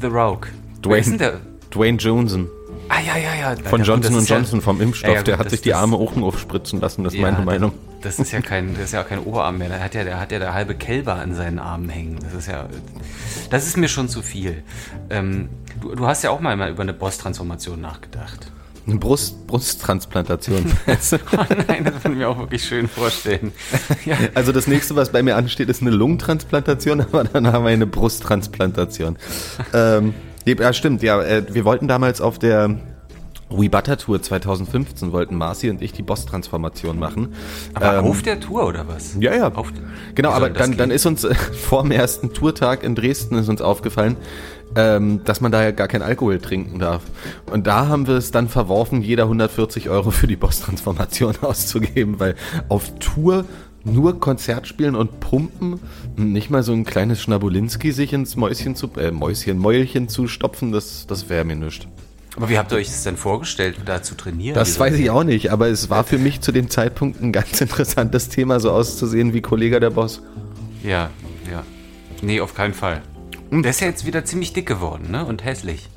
The 0.00 0.06
Rock. 0.08 0.48
Wer 0.86 0.98
ist 0.98 1.06
denn 1.10 1.18
Dwayne, 1.18 1.32
der? 1.32 1.40
Dwayne 1.70 1.98
Johnson. 1.98 2.48
Ah, 2.88 3.00
ja, 3.00 3.16
ja, 3.16 3.34
ja. 3.34 3.56
Von 3.64 3.64
Ja, 3.64 3.78
gut, 3.78 3.86
Johnson 3.86 4.14
das 4.14 4.22
ist 4.22 4.28
ja- 4.28 4.36
Johnson 4.36 4.60
vom 4.60 4.80
Impfstoff. 4.80 5.08
Ja, 5.10 5.16
ja, 5.16 5.22
der 5.22 5.34
gut, 5.34 5.38
hat 5.40 5.46
das- 5.46 5.50
sich 5.52 5.60
die 5.62 5.70
das- 5.70 5.78
Arme 5.80 5.96
auch 5.96 6.16
aufspritzen 6.16 6.80
lassen, 6.80 7.02
das 7.04 7.14
ist 7.14 7.20
meine 7.20 7.40
Meinung. 7.40 7.72
Das 8.02 8.20
ist 8.20 8.30
ja 8.30 8.40
kein, 8.40 8.74
das 8.74 8.84
ist 8.84 8.92
ja 8.92 9.02
kein 9.02 9.18
Oberarm 9.20 9.58
mehr. 9.58 9.68
Der 9.68 9.82
hat 9.82 9.94
ja, 9.94 10.04
der 10.04 10.20
hat 10.20 10.30
ja 10.30 10.38
der 10.38 10.54
halbe 10.54 10.74
Kälber 10.76 11.14
an 11.14 11.34
seinen 11.34 11.58
Armen 11.58 11.88
hängen. 11.88 12.18
Das 12.22 12.34
ist 12.34 12.46
ja, 12.46 12.66
das 13.50 13.66
ist 13.66 13.76
mir 13.76 13.88
schon 13.88 14.08
zu 14.08 14.22
viel. 14.22 14.62
Ähm, 15.10 15.48
du, 15.80 15.94
du 15.96 16.06
hast 16.06 16.22
ja 16.22 16.30
auch 16.30 16.38
mal 16.40 16.70
über 16.70 16.82
eine 16.82 16.92
Boss-Transformation 16.92 17.80
nachgedacht. 17.80 18.52
Eine 18.86 18.96
Brust, 18.96 19.46
Brusttransplantation. 19.46 20.64
Oh 20.86 21.54
nein, 21.68 21.84
das 21.84 21.94
würde 21.94 22.10
ich 22.12 22.16
mir 22.16 22.28
auch 22.28 22.38
wirklich 22.38 22.64
schön 22.64 22.88
vorstellen. 22.88 23.52
Ja, 24.04 24.16
Also 24.34 24.52
das 24.52 24.66
nächste, 24.66 24.94
was 24.96 25.10
bei 25.10 25.22
mir 25.22 25.36
ansteht, 25.36 25.68
ist 25.68 25.82
eine 25.82 25.90
Lungentransplantation, 25.90 27.00
aber 27.12 27.24
dann 27.24 27.52
haben 27.52 27.64
wir 27.64 27.70
eine 27.70 27.86
Brusttransplantation. 27.86 29.16
ähm, 29.74 30.14
ja, 30.44 30.72
stimmt, 30.72 31.02
ja. 31.02 31.20
Äh, 31.22 31.52
wir 31.52 31.64
wollten 31.64 31.88
damals 31.88 32.20
auf 32.20 32.38
der 32.38 32.78
We 33.48 33.68
Butter 33.68 33.96
Tour 33.96 34.20
2015 34.20 35.12
wollten 35.12 35.36
Marci 35.36 35.70
und 35.70 35.80
ich 35.80 35.92
die 35.92 36.02
Boss-Transformation 36.02 36.98
machen. 36.98 37.34
aber 37.74 37.98
Ähm, 37.98 38.04
auf 38.04 38.22
der 38.22 38.40
Tour 38.40 38.66
oder 38.66 38.88
was? 38.88 39.16
Ja, 39.20 39.34
ja. 39.34 39.52
Auf, 39.52 39.72
Genau, 40.16 40.30
aber 40.30 40.50
dann, 40.50 40.76
dann 40.76 40.90
ist 40.90 41.06
uns 41.06 41.22
äh, 41.24 41.34
vor 41.52 41.82
dem 41.82 41.92
ersten 41.92 42.32
Tourtag 42.32 42.82
in 42.82 42.94
Dresden 42.96 43.36
ist 43.36 43.48
uns 43.48 43.60
aufgefallen, 43.60 44.16
ähm, 44.76 45.24
dass 45.24 45.40
man 45.40 45.50
da 45.50 45.62
ja 45.62 45.70
gar 45.70 45.88
kein 45.88 46.02
Alkohol 46.02 46.38
trinken 46.38 46.78
darf. 46.78 47.02
Und 47.50 47.66
da 47.66 47.88
haben 47.88 48.06
wir 48.06 48.14
es 48.14 48.30
dann 48.30 48.48
verworfen, 48.48 49.02
jeder 49.02 49.24
140 49.24 49.88
Euro 49.88 50.10
für 50.10 50.26
die 50.26 50.36
Boss-Transformation 50.36 51.34
auszugeben, 51.40 52.20
weil 52.20 52.36
auf 52.68 52.92
Tour 52.98 53.44
nur 53.84 54.20
Konzert 54.20 54.66
spielen 54.66 54.96
und 54.96 55.20
pumpen, 55.20 55.80
nicht 56.16 56.50
mal 56.50 56.62
so 56.62 56.72
ein 56.72 56.84
kleines 56.84 57.22
Schnabulinski 57.22 57.92
sich 57.92 58.12
ins 58.12 58.36
Mäuschen 58.36 58.74
zu, 58.74 58.90
äh, 58.96 59.12
Mäuschen, 59.12 59.58
Mäulchen 59.58 60.08
zu 60.08 60.26
stopfen, 60.28 60.72
das, 60.72 61.06
das 61.06 61.28
wäre 61.28 61.44
mir 61.44 61.54
nichts. 61.54 61.86
aber 62.36 62.48
wie 62.48 62.58
habt 62.58 62.72
ihr 62.72 62.78
euch 62.78 62.88
das 62.88 63.04
denn 63.04 63.16
vorgestellt, 63.16 63.76
da 63.86 64.02
zu 64.02 64.16
trainieren? 64.16 64.56
Das 64.56 64.70
Wieso? 64.70 64.80
weiß 64.80 64.94
ich 64.94 65.10
auch 65.10 65.22
nicht, 65.24 65.52
aber 65.52 65.68
es 65.68 65.88
war 65.88 66.02
für 66.02 66.18
mich 66.18 66.40
zu 66.40 66.50
dem 66.50 66.68
Zeitpunkt 66.68 67.22
ein 67.22 67.32
ganz 67.32 67.60
interessantes 67.60 68.28
Thema, 68.28 68.58
so 68.58 68.72
auszusehen 68.72 69.32
wie 69.32 69.40
Kollege 69.40 69.78
der 69.78 69.90
Boss. 69.90 70.20
Ja, 70.82 71.10
ja. 71.48 71.62
Nee, 72.22 72.40
auf 72.40 72.54
keinen 72.54 72.74
Fall. 72.74 73.02
Der 73.50 73.70
ist 73.70 73.80
ja 73.80 73.86
jetzt 73.86 74.06
wieder 74.06 74.24
ziemlich 74.24 74.52
dick 74.52 74.66
geworden, 74.66 75.10
ne? 75.10 75.24
Und 75.24 75.44
hässlich. 75.44 75.88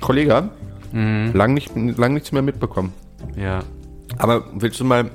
Kollege, 0.00 0.50
lang, 0.92 1.54
nicht, 1.54 1.72
lang 1.76 2.14
nichts 2.14 2.32
mehr 2.32 2.42
mitbekommen. 2.42 2.92
Ja. 3.36 3.60
Aber 4.16 4.44
willst 4.54 4.80
du 4.80 4.84
mal 4.84 5.10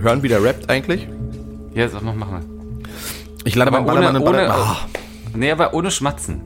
hören, 0.00 0.22
wie 0.22 0.28
der 0.28 0.42
rappt 0.42 0.70
eigentlich? 0.70 1.08
Ja, 1.74 1.88
sag 1.88 2.02
mal, 2.02 2.14
mach 2.14 2.30
mal. 2.30 2.42
Ich 3.44 3.54
lade 3.54 3.68
Aber 3.68 3.78
meinen 3.78 3.86
Ballermann 3.86 4.16
ohne, 4.16 4.20
und 4.20 4.28
ohne, 4.28 4.48
Ballermann. 4.48 4.76
Ah, 4.76 4.86
Nee, 5.34 5.50
aber 5.50 5.74
ohne 5.74 5.90
Schmatzen. 5.90 6.42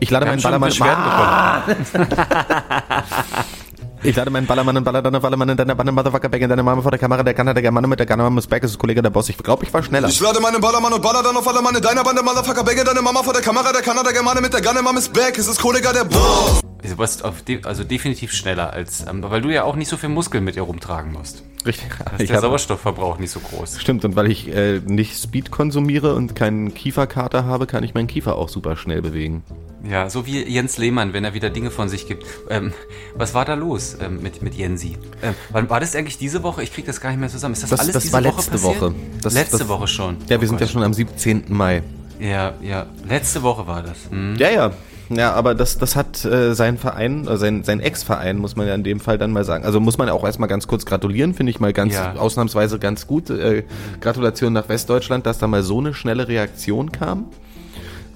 ich 0.00 0.10
lade 0.10 0.26
meinen 0.26 0.42
haben 0.42 0.70
schon 0.70 0.86
Ballermann. 0.86 1.62
Ich 4.04 4.14
lade 4.14 4.30
meinen 4.30 4.46
Ballermann 4.46 4.76
und 4.76 4.84
baller 4.84 5.00
dann 5.00 5.18
Ballermann 5.18 5.48
in 5.48 5.56
deiner 5.56 5.74
Banne 5.74 5.90
Motherfucker 5.90 6.28
back 6.28 6.42
in 6.42 6.50
deine 6.50 6.62
Mama 6.62 6.82
vor 6.82 6.90
der 6.90 7.00
Kamera, 7.00 7.22
der 7.22 7.32
kann 7.32 7.46
der 7.46 7.72
Mann 7.72 7.88
mit 7.88 7.98
der 7.98 8.04
Gunner 8.04 8.36
ist 8.36 8.50
back, 8.50 8.62
ist 8.62 8.78
Kollege 8.78 9.00
der 9.00 9.08
Boss. 9.08 9.30
Ich 9.30 9.38
glaube, 9.38 9.64
ich 9.64 9.72
war 9.72 9.82
schneller. 9.82 10.08
Ich 10.08 10.20
lade 10.20 10.40
meinen 10.40 10.60
Ballermann 10.60 10.92
und 10.92 11.00
baller 11.00 11.22
dann 11.22 11.34
auf 11.34 11.48
alle 11.48 11.62
Mann 11.62 11.74
in 11.74 11.80
deiner 11.80 12.04
Bande, 12.04 12.22
Motherfucker, 12.22 12.64
bänge 12.64 12.84
deine 12.84 13.00
Mama 13.00 13.22
vor 13.22 13.32
der 13.32 13.40
Kamera, 13.40 13.72
der 13.72 13.80
Kanada 13.80 14.10
Germane 14.12 14.42
mit 14.42 14.52
der 14.52 14.60
Gunner, 14.60 14.82
Mom 14.82 14.98
ist 14.98 15.10
back, 15.10 15.38
es 15.38 15.48
ist 15.48 15.58
Kollege 15.58 15.90
der 15.90 16.04
Boss. 16.04 16.73
Du 16.84 16.98
warst 16.98 17.24
also 17.24 17.82
definitiv 17.84 18.32
schneller 18.32 18.72
als, 18.72 19.04
ähm, 19.08 19.22
weil 19.22 19.40
du 19.40 19.48
ja 19.50 19.64
auch 19.64 19.74
nicht 19.76 19.88
so 19.88 19.96
viel 19.96 20.10
Muskeln 20.10 20.44
mit 20.44 20.56
dir 20.56 20.62
rumtragen 20.62 21.12
musst. 21.12 21.42
Richtig. 21.66 21.88
Ist 22.18 22.28
der 22.30 22.40
Sauerstoffverbrauch 22.40 23.18
nicht 23.18 23.30
so 23.30 23.40
groß. 23.40 23.80
Stimmt, 23.80 24.04
und 24.04 24.16
weil 24.16 24.30
ich 24.30 24.54
äh, 24.54 24.80
nicht 24.84 25.16
Speed 25.18 25.50
konsumiere 25.50 26.14
und 26.14 26.36
keinen 26.36 26.74
Kieferkater 26.74 27.46
habe, 27.46 27.66
kann 27.66 27.82
ich 27.84 27.94
meinen 27.94 28.06
Kiefer 28.06 28.36
auch 28.36 28.50
super 28.50 28.76
schnell 28.76 29.00
bewegen. 29.00 29.42
Ja, 29.88 30.10
so 30.10 30.26
wie 30.26 30.42
Jens 30.42 30.76
Lehmann, 30.78 31.14
wenn 31.14 31.24
er 31.24 31.32
wieder 31.32 31.48
Dinge 31.50 31.70
von 31.70 31.88
sich 31.88 32.06
gibt. 32.06 32.24
Ähm, 32.50 32.72
was 33.14 33.32
war 33.32 33.46
da 33.46 33.54
los 33.54 33.96
ähm, 34.00 34.22
mit, 34.22 34.42
mit 34.42 34.54
Jensi? 34.54 34.96
Ähm, 35.22 35.34
wann 35.50 35.70
war 35.70 35.80
das 35.80 35.96
eigentlich 35.96 36.18
diese 36.18 36.42
Woche? 36.42 36.62
Ich 36.62 36.72
krieg 36.72 36.84
das 36.86 37.00
gar 37.00 37.10
nicht 37.10 37.20
mehr 37.20 37.28
zusammen. 37.30 37.54
Ist 37.54 37.62
das, 37.62 37.70
Das- 37.70 37.80
alles 37.80 37.92
das 37.94 38.02
diese 38.04 38.12
war 38.14 38.24
Woche 38.24 38.36
letzte 38.36 38.50
passiert? 38.52 38.80
Woche. 38.82 38.94
Das- 39.22 39.32
letzte 39.34 39.58
das- 39.58 39.68
Woche 39.68 39.86
schon. 39.88 40.16
Ja, 40.28 40.28
wir 40.30 40.38
Oh 40.38 40.40
sind 40.50 40.60
ja 40.60 40.66
Gott. 40.66 40.72
schon 40.72 40.82
am 40.82 40.92
17. 40.94 41.44
Mai. 41.48 41.82
Ja, 42.20 42.54
ja, 42.62 42.86
letzte 43.08 43.42
Woche 43.42 43.66
war 43.66 43.82
das. 43.82 43.96
Hm. 44.10 44.36
Ja, 44.36 44.50
ja. 44.50 44.72
Ja, 45.10 45.32
aber 45.34 45.54
das, 45.54 45.76
das 45.78 45.96
hat 45.96 46.24
äh, 46.24 46.54
sein 46.54 46.78
Verein, 46.78 47.26
äh, 47.28 47.36
sein, 47.36 47.62
sein 47.62 47.80
Ex-Verein, 47.80 48.38
muss 48.38 48.56
man 48.56 48.66
ja 48.66 48.74
in 48.74 48.84
dem 48.84 49.00
Fall 49.00 49.18
dann 49.18 49.32
mal 49.32 49.44
sagen. 49.44 49.64
Also 49.64 49.78
muss 49.80 49.98
man 49.98 50.08
auch 50.08 50.24
erstmal 50.24 50.48
ganz 50.48 50.66
kurz 50.66 50.86
gratulieren, 50.86 51.34
finde 51.34 51.50
ich 51.50 51.60
mal 51.60 51.72
ganz 51.74 51.94
Ja. 51.94 52.14
ausnahmsweise 52.16 52.78
ganz 52.78 53.06
gut. 53.06 53.28
Äh, 53.30 53.64
Gratulation 54.00 54.52
nach 54.54 54.68
Westdeutschland, 54.68 55.26
dass 55.26 55.38
da 55.38 55.46
mal 55.46 55.62
so 55.62 55.78
eine 55.78 55.92
schnelle 55.94 56.26
Reaktion 56.28 56.90
kam. 56.90 57.26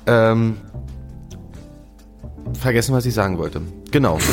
Ähm, 0.06 0.56
vergessen, 2.58 2.94
was 2.94 3.04
ich 3.04 3.12
sagen 3.14 3.36
wollte. 3.38 3.60
Genau. 3.90 4.18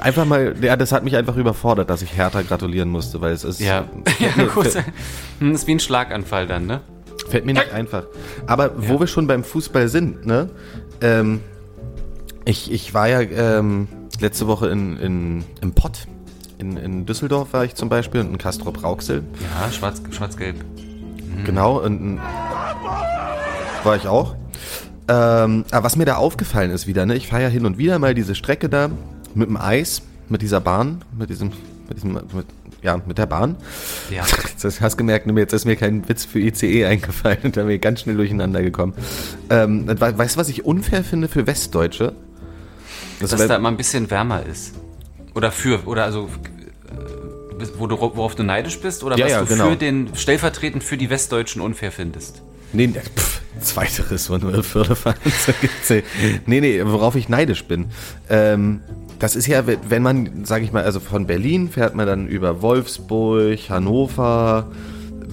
Einfach 0.00 0.24
mal, 0.24 0.54
ja, 0.62 0.74
das 0.74 0.90
hat 0.92 1.04
mich 1.04 1.16
einfach 1.16 1.36
überfordert, 1.36 1.90
dass 1.90 2.00
ich 2.00 2.16
härter 2.16 2.42
gratulieren 2.44 2.88
musste, 2.88 3.20
weil 3.20 3.32
es 3.32 3.44
ist. 3.44 3.60
Ja, 3.60 3.84
ja 4.18 4.44
gut. 4.46 4.68
fällt- 4.68 4.86
Hm, 5.40 5.52
ist 5.54 5.66
wie 5.66 5.72
ein 5.72 5.80
Schlaganfall 5.80 6.46
dann, 6.46 6.64
ne? 6.66 6.80
Fällt 7.28 7.46
mir 7.46 7.54
nicht 7.54 7.72
einfach. 7.72 8.04
Aber 8.46 8.72
wo 8.76 9.00
wir 9.00 9.06
schon 9.06 9.26
beim 9.26 9.44
Fußball 9.44 9.88
sind, 9.88 10.26
ne? 10.26 10.50
Ähm, 11.00 11.40
ich, 12.44 12.70
ich 12.70 12.92
war 12.92 13.08
ja 13.08 13.20
ähm, 13.20 13.88
letzte 14.20 14.46
Woche 14.46 14.68
in, 14.68 14.98
in, 14.98 15.44
im 15.60 15.72
Pott. 15.72 16.06
In, 16.58 16.76
in 16.76 17.06
Düsseldorf 17.06 17.52
war 17.52 17.64
ich 17.64 17.74
zum 17.74 17.88
Beispiel 17.88 18.20
und 18.20 18.28
in 18.30 18.38
Castrop 18.38 18.82
Rauxel. 18.82 19.24
Ja, 19.40 19.70
schwarz, 19.72 20.02
schwarz-gelb. 20.10 20.56
Genau, 21.44 21.80
und 21.80 22.00
in, 22.00 22.20
war 23.82 23.96
ich 23.96 24.06
auch. 24.06 24.36
Ähm, 25.08 25.64
aber 25.70 25.84
was 25.84 25.96
mir 25.96 26.06
da 26.06 26.16
aufgefallen 26.16 26.70
ist 26.70 26.86
wieder, 26.86 27.04
ne? 27.06 27.16
Ich 27.16 27.28
fahre 27.28 27.42
ja 27.42 27.48
hin 27.48 27.66
und 27.66 27.76
wieder 27.76 27.98
mal 27.98 28.14
diese 28.14 28.34
Strecke 28.34 28.68
da 28.68 28.88
mit 29.34 29.48
dem 29.48 29.56
Eis, 29.56 30.02
mit 30.28 30.40
dieser 30.40 30.60
Bahn, 30.60 31.02
mit 31.18 31.28
diesem, 31.28 31.50
mit 31.88 31.96
diesem, 31.96 32.12
mit, 32.12 32.46
ja, 32.84 33.00
mit 33.04 33.18
der 33.18 33.26
Bahn. 33.26 33.56
Ja. 34.10 34.22
Das 34.62 34.80
hast 34.80 34.96
gemerkt, 34.96 35.26
ne, 35.26 35.38
jetzt 35.40 35.52
ist 35.52 35.64
mir 35.64 35.74
kein 35.76 36.08
Witz 36.08 36.24
für 36.24 36.38
ICE 36.38 36.84
eingefallen 36.86 37.38
und 37.42 37.56
da 37.56 37.62
bin 37.64 37.72
ich 37.74 37.80
ganz 37.80 38.00
schnell 38.02 38.16
durcheinander 38.16 38.62
gekommen. 38.62 38.94
Ähm, 39.50 39.86
we- 39.88 40.18
weißt 40.18 40.36
du, 40.36 40.40
was 40.40 40.48
ich 40.48 40.64
unfair 40.64 41.02
finde 41.04 41.28
für 41.28 41.46
Westdeutsche? 41.46 42.12
Das 43.20 43.30
Dass 43.30 43.40
wär- 43.40 43.48
da 43.48 43.56
immer 43.56 43.68
ein 43.70 43.76
bisschen 43.76 44.10
wärmer 44.10 44.44
ist. 44.46 44.74
Oder 45.34 45.50
für, 45.50 45.86
oder 45.86 46.04
also, 46.04 46.28
äh, 47.60 47.66
wo 47.78 47.86
du, 47.86 47.98
worauf 48.00 48.34
du 48.36 48.42
neidisch 48.42 48.78
bist? 48.80 49.02
Oder 49.04 49.16
Ja, 49.18 49.24
was 49.26 49.32
ja, 49.32 49.40
du 49.40 49.46
genau. 49.46 49.70
für 49.70 49.76
den, 49.76 50.10
stellvertretend 50.14 50.82
für 50.84 50.96
die 50.96 51.10
Westdeutschen 51.10 51.60
unfair 51.60 51.90
findest? 51.92 52.42
Nee, 52.72 52.86
nee, 52.88 53.00
pff, 53.00 53.40
zweiteres, 53.60 54.30
wo 54.30 54.36
nur 54.36 54.62
Vierte 54.62 54.96
fahren. 54.96 55.16
so 55.46 55.52
gibt's 55.60 55.88
ja. 55.88 55.96
Nee, 56.46 56.60
nee, 56.60 56.82
worauf 56.84 57.14
ich 57.16 57.28
neidisch 57.28 57.64
bin. 57.66 57.86
Ähm, 58.30 58.80
das 59.24 59.36
ist 59.36 59.46
ja, 59.46 59.64
wenn 59.66 60.02
man, 60.02 60.44
sag 60.44 60.62
ich 60.62 60.70
mal, 60.70 60.84
also 60.84 61.00
von 61.00 61.26
Berlin 61.26 61.70
fährt 61.70 61.94
man 61.94 62.06
dann 62.06 62.28
über 62.28 62.60
Wolfsburg, 62.60 63.58
Hannover, 63.70 64.70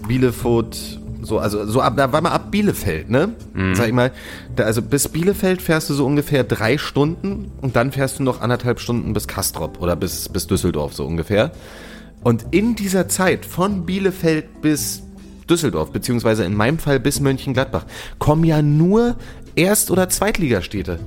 Bielefeld, 0.07 0.97
so, 1.21 1.39
also 1.39 1.65
so 1.65 1.81
ab, 1.81 1.97
da 1.97 2.13
war 2.13 2.21
man 2.21 2.31
ab 2.31 2.51
Bielefeld, 2.51 3.09
ne? 3.09 3.33
Sag 3.75 3.87
ich 3.87 3.93
mal, 3.93 4.13
da, 4.55 4.63
also 4.63 4.81
bis 4.81 5.09
Bielefeld 5.09 5.61
fährst 5.61 5.89
du 5.89 5.93
so 5.93 6.05
ungefähr 6.05 6.45
drei 6.45 6.77
Stunden 6.77 7.51
und 7.59 7.75
dann 7.75 7.91
fährst 7.91 8.19
du 8.19 8.23
noch 8.23 8.39
anderthalb 8.39 8.79
Stunden 8.79 9.11
bis 9.11 9.27
Kastrop 9.27 9.81
oder 9.81 9.97
bis, 9.97 10.29
bis 10.29 10.47
Düsseldorf 10.47 10.93
so 10.93 11.05
ungefähr. 11.05 11.51
Und 12.23 12.45
in 12.51 12.77
dieser 12.77 13.09
Zeit 13.09 13.45
von 13.45 13.85
Bielefeld 13.85 14.61
bis 14.61 15.03
Düsseldorf, 15.49 15.91
beziehungsweise 15.91 16.45
in 16.45 16.55
meinem 16.55 16.79
Fall 16.79 17.01
bis 17.01 17.19
Mönchengladbach, 17.19 17.83
kommen 18.19 18.45
ja 18.45 18.61
nur 18.61 19.17
Erst- 19.55 19.91
oder 19.91 20.07
Zweitligastädte. 20.07 20.97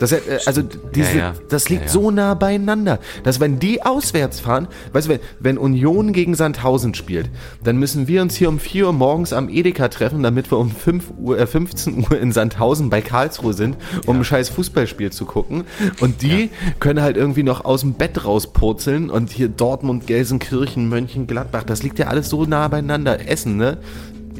Das, 0.00 0.12
äh, 0.12 0.20
also 0.46 0.62
diese, 0.62 1.18
ja. 1.18 1.34
das 1.48 1.68
liegt 1.68 1.82
Ja, 1.82 1.86
ja. 1.86 1.92
so 1.92 2.10
nah 2.10 2.34
beieinander, 2.34 2.98
dass 3.22 3.38
wenn 3.38 3.60
die 3.60 3.82
auswärts 3.82 4.40
fahren, 4.40 4.66
weißt 4.92 5.06
du, 5.06 5.12
wenn, 5.12 5.20
wenn 5.38 5.58
Union 5.58 6.12
gegen 6.12 6.34
Sandhausen 6.34 6.94
spielt, 6.94 7.30
dann 7.62 7.76
müssen 7.76 8.08
wir 8.08 8.22
uns 8.22 8.34
hier 8.34 8.48
um 8.48 8.58
4 8.58 8.86
Uhr 8.86 8.92
morgens 8.92 9.32
am 9.32 9.48
Edeka 9.48 9.88
treffen, 9.88 10.22
damit 10.22 10.50
wir 10.50 10.58
um 10.58 10.70
5 10.70 11.12
Uhr, 11.18 11.38
äh, 11.38 11.46
15 11.46 12.06
Uhr 12.10 12.18
in 12.18 12.32
Sandhausen 12.32 12.90
bei 12.90 13.02
Karlsruhe 13.02 13.52
sind, 13.52 13.76
um 14.06 14.16
ein 14.16 14.24
scheiß 14.24 14.48
Fußballspiel 14.48 15.12
zu 15.12 15.26
gucken. 15.26 15.64
Und 16.00 16.22
die 16.22 16.50
können 16.80 17.02
halt 17.02 17.16
irgendwie 17.16 17.42
noch 17.42 17.64
aus 17.64 17.82
dem 17.82 17.92
Bett 17.92 18.24
rauspurzeln 18.24 19.10
und 19.10 19.30
hier 19.30 19.48
Dortmund, 19.48 20.06
Gelsenkirchen, 20.06 20.88
Mönchengladbach, 20.88 21.64
das 21.64 21.82
liegt 21.82 21.98
ja 21.98 22.06
alles 22.06 22.30
so 22.30 22.46
nah 22.46 22.66
beieinander. 22.68 23.28
Essen, 23.28 23.58
ne? 23.58 23.76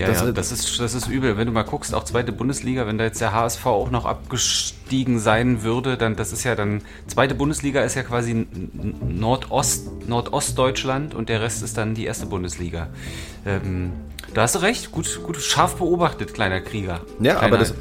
Ja, 0.01 0.07
Das, 0.07 0.21
ja, 0.23 0.33
das, 0.33 0.51
ist, 0.51 0.81
das 0.81 0.95
ist 0.95 1.09
übel. 1.09 1.37
Wenn 1.37 1.47
du 1.47 1.53
mal 1.53 1.63
guckst, 1.63 1.95
auch 1.95 2.05
zweite 2.05 2.33
Bundesliga, 2.33 2.87
wenn 2.87 2.97
da 2.97 3.05
jetzt 3.05 3.21
der 3.21 3.33
HSV 3.35 3.67
auch 3.67 3.91
noch 3.91 4.07
abgestiegen 4.07 5.19
sein 5.19 5.63
würde, 5.63 5.99
dann 5.99 6.17
das 6.17 6.33
ist 6.33 6.43
ja 6.45 6.55
dann, 6.55 6.81
zweite 7.07 7.35
Bundesliga 7.35 7.83
ist 7.83 7.97
ja 7.97 8.03
quasi 8.03 8.47
Nordost, 9.07 10.09
Nordostdeutschland 10.09 11.15
und 11.15 11.29
der 11.29 11.43
Rest 11.43 11.63
ist 11.63 11.77
dann 11.77 11.95
die 11.95 12.07
erste 12.07 12.25
Bundesliga. 12.25 12.89
Ähm, 13.45 13.93
da 14.33 14.43
hast 14.43 14.55
du 14.55 14.61
recht, 14.61 14.91
gut, 14.91 15.21
gut, 15.23 15.37
scharf 15.37 15.77
beobachtet, 15.77 16.33
kleiner 16.33 16.61
Krieger. 16.63 17.03
Ja, 17.21 17.35
Kleiner- 17.35 17.43
aber 17.43 17.59
das, 17.59 17.75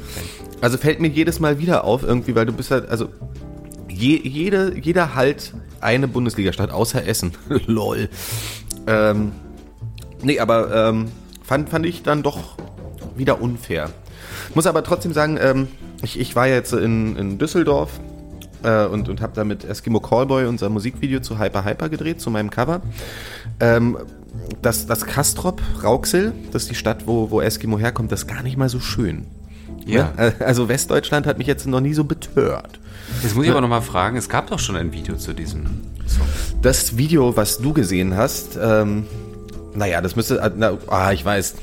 also 0.60 0.76
fällt 0.76 1.00
mir 1.00 1.08
jedes 1.08 1.40
Mal 1.40 1.58
wieder 1.58 1.84
auf, 1.84 2.02
irgendwie, 2.02 2.34
weil 2.34 2.44
du 2.44 2.52
bist 2.52 2.70
halt, 2.70 2.86
also 2.90 3.08
je, 3.88 4.20
jede, 4.22 4.78
jeder 4.78 5.14
halt 5.14 5.54
eine 5.80 6.06
Bundesliga-Stadt, 6.06 6.70
außer 6.70 7.06
Essen. 7.06 7.32
Lol. 7.66 8.10
Ähm, 8.86 9.32
nee, 10.22 10.38
aber 10.38 10.88
ähm, 10.90 11.08
fand, 11.50 11.68
fand 11.68 11.84
ich 11.84 12.04
dann 12.04 12.22
doch 12.22 12.54
wieder 13.16 13.42
unfair. 13.42 13.90
Muss 14.54 14.68
aber 14.68 14.84
trotzdem 14.84 15.12
sagen, 15.12 15.36
ähm, 15.42 15.66
ich, 16.00 16.20
ich 16.20 16.36
war 16.36 16.46
jetzt 16.46 16.72
in, 16.72 17.16
in 17.16 17.38
Düsseldorf 17.38 17.90
äh, 18.62 18.84
und, 18.86 19.08
und 19.08 19.20
habe 19.20 19.32
da 19.34 19.42
mit 19.42 19.64
Eskimo 19.64 19.98
Callboy 19.98 20.46
unser 20.46 20.68
Musikvideo 20.68 21.18
zu 21.18 21.40
Hyper 21.40 21.64
Hyper 21.64 21.88
gedreht, 21.88 22.20
zu 22.20 22.30
meinem 22.30 22.50
Cover. 22.50 22.82
Ähm, 23.58 23.98
das, 24.62 24.86
das 24.86 25.04
Kastrop, 25.06 25.60
Rauxel, 25.82 26.34
das 26.52 26.62
ist 26.62 26.70
die 26.70 26.76
Stadt, 26.76 27.08
wo, 27.08 27.32
wo 27.32 27.40
Eskimo 27.40 27.80
herkommt, 27.80 28.12
das 28.12 28.20
ist 28.20 28.26
gar 28.28 28.44
nicht 28.44 28.56
mal 28.56 28.68
so 28.68 28.78
schön. 28.78 29.26
Ja. 29.84 30.12
Ne? 30.16 30.34
Also 30.38 30.68
Westdeutschland 30.68 31.26
hat 31.26 31.38
mich 31.38 31.48
jetzt 31.48 31.66
noch 31.66 31.80
nie 31.80 31.94
so 31.94 32.04
betört. 32.04 32.78
Jetzt 33.24 33.34
muss 33.34 33.44
ich 33.44 33.50
aber 33.50 33.60
nochmal 33.60 33.82
fragen, 33.82 34.16
es 34.16 34.28
gab 34.28 34.50
doch 34.50 34.60
schon 34.60 34.76
ein 34.76 34.92
Video 34.92 35.16
zu 35.16 35.32
diesem 35.32 35.64
Song. 36.06 36.28
Das 36.62 36.96
Video, 36.96 37.36
was 37.36 37.58
du 37.58 37.72
gesehen 37.72 38.16
hast, 38.16 38.56
ähm, 38.62 39.06
naja, 39.74 40.00
das 40.00 40.16
müsste, 40.16 40.38
äh, 40.40 40.50
na, 40.56 40.78
ah, 40.88 41.12
ich 41.12 41.24
weiß. 41.24 41.56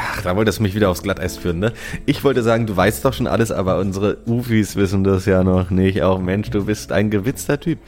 Ach, 0.00 0.22
da 0.22 0.36
wolltest 0.36 0.58
du 0.58 0.62
mich 0.62 0.74
wieder 0.76 0.90
aufs 0.90 1.02
Glatteis 1.02 1.36
führen, 1.36 1.58
ne? 1.58 1.72
Ich 2.06 2.22
wollte 2.22 2.42
sagen, 2.44 2.66
du 2.66 2.76
weißt 2.76 3.04
doch 3.04 3.12
schon 3.12 3.26
alles, 3.26 3.50
aber 3.50 3.78
unsere 3.78 4.18
Ufis 4.26 4.76
wissen 4.76 5.02
das 5.02 5.26
ja 5.26 5.42
noch 5.42 5.70
nicht. 5.70 6.02
Auch 6.02 6.20
Mensch, 6.20 6.50
du 6.50 6.66
bist 6.66 6.92
ein 6.92 7.10
gewitzter 7.10 7.58
Typ. 7.58 7.78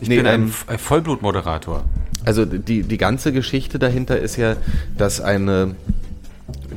Ich 0.00 0.08
Nee, 0.08 0.16
bin 0.16 0.26
ein 0.26 0.42
ähm, 0.44 0.54
ein 0.66 0.78
Vollblutmoderator. 0.78 1.84
Also 2.24 2.44
die, 2.46 2.82
die 2.84 2.98
ganze 2.98 3.32
Geschichte 3.32 3.78
dahinter 3.78 4.18
ist 4.18 4.36
ja, 4.36 4.56
dass 4.96 5.20
eine 5.20 5.74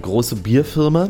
große 0.02 0.36
Bierfirma 0.38 1.10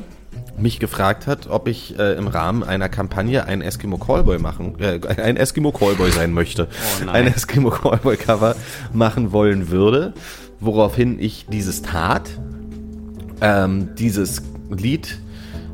mich 0.58 0.80
gefragt 0.80 1.28
hat, 1.28 1.48
ob 1.50 1.68
ich 1.68 1.98
äh, 1.98 2.14
im 2.14 2.28
Rahmen 2.28 2.64
einer 2.64 2.89
Kampagne 2.89 3.46
ein 3.46 3.62
Eskimo 3.62 3.98
Callboy 3.98 4.38
machen, 4.38 4.76
äh, 4.80 5.00
ein 5.08 5.38
Eskimo 5.38 5.72
Callboy 5.72 6.12
sein 6.12 6.34
möchte, 6.34 6.68
Oh 7.06 7.10
ein 7.10 7.28
Eskimo 7.28 7.70
Callboy 7.70 8.18
Cover 8.18 8.56
machen 8.94 9.32
wollen 9.32 9.70
würde, 9.70 10.14
woraufhin 10.62 11.20
ich 11.20 11.47
dieses 11.47 11.82
tat, 11.82 12.30
ähm, 13.41 13.89
dieses 13.97 14.43
Lied 14.70 15.20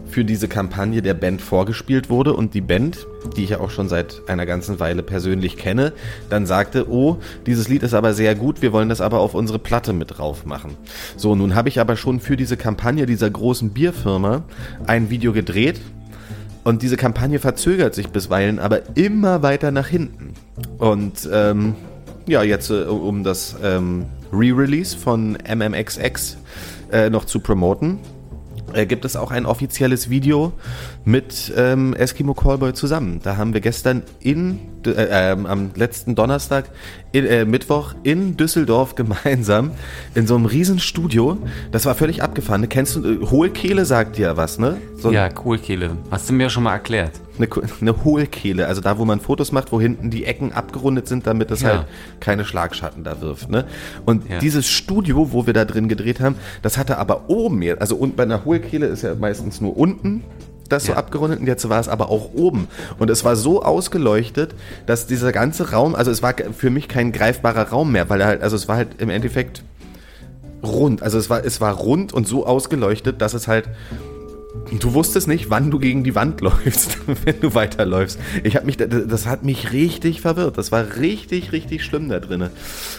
für 0.10 0.26
diese 0.26 0.48
Kampagne 0.48 1.02
der 1.02 1.14
Band 1.14 1.42
vorgespielt 1.42 2.10
wurde 2.10 2.34
und 2.34 2.54
die 2.54 2.62
Band, 2.62 3.06
die 3.36 3.44
ich 3.44 3.52
ja 3.52 3.60
auch 3.60 3.70
schon 3.70 3.90
seit 3.90 4.22
einer 4.28 4.46
ganzen 4.46 4.80
Weile 4.80 5.04
persönlich 5.04 5.58
kenne, 5.58 5.94
dann 6.30 6.46
sagte, 6.46 6.90
oh, 6.90 7.18
dieses 7.46 7.68
Lied 7.68 7.84
ist 7.84 7.94
aber 7.94 8.14
sehr 8.14 8.34
gut, 8.34 8.62
wir 8.62 8.74
wollen 8.74 8.90
das 8.90 9.02
aber 9.02 9.20
auf 9.20 9.36
unsere 9.36 9.60
Platte 9.60 9.94
mit 9.94 10.18
drauf 10.18 10.46
machen. 10.46 10.76
So, 11.18 11.36
nun 11.36 11.54
habe 11.54 11.70
ich 11.70 11.80
aber 11.80 11.98
schon 11.98 12.20
für 12.20 12.38
diese 12.38 12.58
Kampagne 12.58 13.06
dieser 13.06 13.30
großen 13.30 13.72
Bierfirma 13.72 14.44
ein 14.88 15.10
Video 15.10 15.34
gedreht 15.34 15.82
und 16.64 16.82
diese 16.82 16.98
Kampagne 16.98 17.40
verzögert 17.40 17.94
sich 17.94 18.10
bisweilen 18.10 18.60
aber 18.60 18.98
immer 18.98 19.44
weiter 19.44 19.72
nach 19.72 19.88
hinten. 19.88 20.34
Und 20.80 21.30
ähm, 21.32 21.76
ja, 22.28 22.44
jetzt 22.44 22.72
äh, 22.72 22.84
um 22.84 23.24
das 23.24 23.56
ähm, 23.64 24.06
Re-Release 24.32 24.98
von 24.98 25.38
MMXX 25.48 26.38
äh, 26.92 27.10
noch 27.10 27.26
zu 27.26 27.40
promoten, 27.40 28.00
äh, 28.74 28.86
gibt 28.86 29.06
es 29.06 29.16
auch 29.16 29.32
ein 29.32 29.46
offizielles 29.46 30.10
Video 30.10 30.54
mit 31.08 31.54
ähm, 31.56 31.94
Eskimo 31.94 32.34
Callboy 32.34 32.74
zusammen. 32.74 33.22
Da 33.24 33.38
haben 33.38 33.54
wir 33.54 33.62
gestern 33.62 34.04
in, 34.20 34.60
äh, 34.86 34.92
ähm, 35.32 35.46
am 35.46 35.70
letzten 35.74 36.16
Donnerstag, 36.16 36.66
in, 37.14 37.26
äh, 37.26 37.46
Mittwoch 37.46 37.96
in 38.04 38.36
Düsseldorf 38.36 38.96
gemeinsam 38.96 39.72
in 40.16 40.28
so 40.28 40.36
einem 40.36 40.46
riesen 40.46 40.80
Studio. 40.80 41.38
Das 41.72 41.86
war 41.86 41.96
völlig 41.96 42.24
abgefahren. 42.24 42.68
Kennst 42.68 42.98
du, 42.98 43.06
äh, 43.10 43.26
Hohlkehle 43.26 43.86
sagt 43.86 44.18
dir 44.18 44.36
was, 44.36 44.60
ne? 44.60 44.76
So 44.98 45.10
Ja, 45.10 45.30
Kohlkehle. 45.30 45.92
Hast 46.12 46.28
du 46.30 46.34
mir 46.34 46.50
schon 46.50 46.64
mal 46.64 46.74
erklärt. 46.74 47.14
eine, 47.38 47.48
eine 47.80 48.04
Hohlkehle, 48.04 48.68
also 48.68 48.82
da, 48.82 48.98
wo 48.98 49.06
man 49.06 49.22
Fotos 49.22 49.54
macht, 49.54 49.72
wo 49.72 49.80
hinten 49.80 50.10
die 50.10 50.26
Ecken 50.26 50.52
abgerundet 50.52 51.08
sind, 51.08 51.26
damit 51.26 51.52
es 51.52 51.62
Ja. 51.62 51.70
halt 51.70 51.86
keine 52.20 52.44
Schlagschatten 52.44 53.06
da 53.06 53.22
wirft. 53.22 53.50
Ne? 53.50 53.64
Und 54.06 54.30
Ja. 54.30 54.40
dieses 54.40 54.68
Studio, 54.68 55.32
wo 55.32 55.46
wir 55.46 55.54
da 55.54 55.64
drin 55.64 55.88
gedreht 55.88 56.20
haben, 56.20 56.36
das 56.64 56.78
hatte 56.78 56.98
aber 56.98 57.30
oben 57.30 57.64
also 57.80 57.96
und 57.96 58.18
bei 58.18 58.24
einer 58.24 58.44
Hohlkehle 58.44 58.88
ist 58.88 59.04
ja 59.04 59.16
meistens 59.16 59.62
nur 59.62 59.78
unten 59.78 60.24
das 60.70 60.86
so 60.86 60.92
Ja. 60.94 60.98
abgerundet 60.98 61.40
und 61.40 61.48
jetzt 61.48 61.68
war 61.70 61.80
es 61.80 61.88
aber 61.88 62.10
auch 62.10 62.32
oben. 62.34 62.68
Und 63.00 63.10
es 63.10 63.24
war 63.24 63.36
so 63.36 63.64
ausgeleuchtet, 63.64 64.54
dass 64.86 65.08
dieser 65.08 65.32
ganze 65.32 65.72
Raum, 65.72 65.96
also 65.96 66.12
es 66.12 66.22
war 66.22 66.34
für 66.58 66.70
mich 66.70 66.88
kein 66.88 67.12
greifbarer 67.12 67.70
Raum 67.70 67.92
mehr, 67.92 68.10
weil 68.10 68.22
er 68.22 68.28
halt, 68.28 68.42
also 68.42 68.56
es 68.56 68.68
war 68.68 68.76
halt 68.78 69.00
im 69.02 69.10
Endeffekt 69.10 69.64
rund. 70.64 71.04
Also 71.04 71.18
es 71.18 71.30
war, 71.30 71.46
es 71.46 71.62
war 71.62 71.74
rund 71.74 72.14
und 72.14 72.28
so 72.28 72.46
ausgeleuchtet, 72.46 73.22
dass 73.22 73.34
es 73.34 73.48
halt 73.48 73.70
Du 74.80 74.94
wusstest 74.94 75.28
nicht, 75.28 75.50
wann 75.50 75.72
du 75.72 75.80
gegen 75.80 76.04
die 76.04 76.16
Wand 76.16 76.42
läufst, 76.42 76.98
wenn 77.26 77.40
du 77.40 77.54
weiterläufst. 77.54 78.20
Ich 78.44 78.56
habe 78.56 78.66
mich, 78.66 78.78
das 78.78 79.26
hat 79.26 79.44
mich 79.44 79.72
richtig 79.72 80.22
verwirrt. 80.22 80.58
Das 80.58 80.72
war 80.72 80.98
richtig, 80.98 81.52
richtig 81.52 81.84
schlimm 81.84 82.10
da 82.10 82.20
drinnen. 82.20 82.50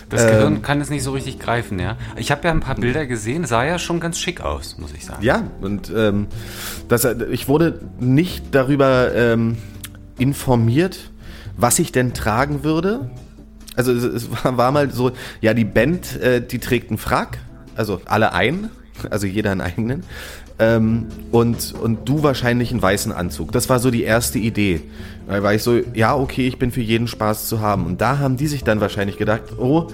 Das 0.08 0.26
Gehirn 0.26 0.62
kann 0.62 0.80
es 0.80 0.90
nicht 0.90 1.02
so 1.02 1.12
richtig 1.12 1.38
greifen, 1.38 1.78
ja. 1.78 1.96
Ich 2.16 2.30
habe 2.30 2.44
ja 2.44 2.50
ein 2.50 2.60
paar 2.60 2.76
Bilder 2.76 3.06
gesehen, 3.06 3.44
sah 3.44 3.64
ja 3.64 3.78
schon 3.78 4.00
ganz 4.00 4.18
schick 4.18 4.40
aus, 4.40 4.78
muss 4.78 4.92
ich 4.92 5.04
sagen. 5.04 5.22
Ja, 5.22 5.44
und 5.60 5.92
ähm, 5.94 6.26
das, 6.88 7.06
ich 7.30 7.48
wurde 7.48 7.80
nicht 7.98 8.46
darüber 8.52 9.14
ähm, 9.14 9.56
informiert, 10.18 11.10
was 11.56 11.78
ich 11.78 11.92
denn 11.92 12.14
tragen 12.14 12.64
würde. 12.64 13.10
Also 13.76 13.92
es, 13.92 14.04
es 14.04 14.30
war, 14.44 14.56
war 14.56 14.72
mal 14.72 14.90
so, 14.90 15.12
ja, 15.40 15.54
die 15.54 15.64
Band, 15.64 16.20
äh, 16.20 16.40
die 16.40 16.58
trägt 16.58 16.90
einen 16.90 16.98
Frack, 16.98 17.38
also 17.76 18.00
alle 18.06 18.32
ein, 18.32 18.70
also 19.10 19.26
jeder 19.26 19.52
einen 19.52 19.60
eigenen. 19.60 20.04
Ähm, 20.60 21.06
und, 21.30 21.74
und 21.80 22.08
du 22.08 22.22
wahrscheinlich 22.22 22.72
einen 22.72 22.82
weißen 22.82 23.12
Anzug. 23.12 23.52
Das 23.52 23.68
war 23.68 23.78
so 23.78 23.90
die 23.90 24.02
erste 24.02 24.38
Idee. 24.38 24.80
Da 25.28 25.42
war 25.42 25.54
ich 25.54 25.62
so, 25.62 25.78
ja, 25.94 26.16
okay, 26.16 26.48
ich 26.48 26.58
bin 26.58 26.72
für 26.72 26.80
jeden 26.80 27.06
Spaß 27.06 27.46
zu 27.48 27.60
haben. 27.60 27.86
Und 27.86 28.00
da 28.00 28.18
haben 28.18 28.36
die 28.36 28.46
sich 28.46 28.64
dann 28.64 28.80
wahrscheinlich 28.80 29.18
gedacht, 29.18 29.42
oh, 29.58 29.88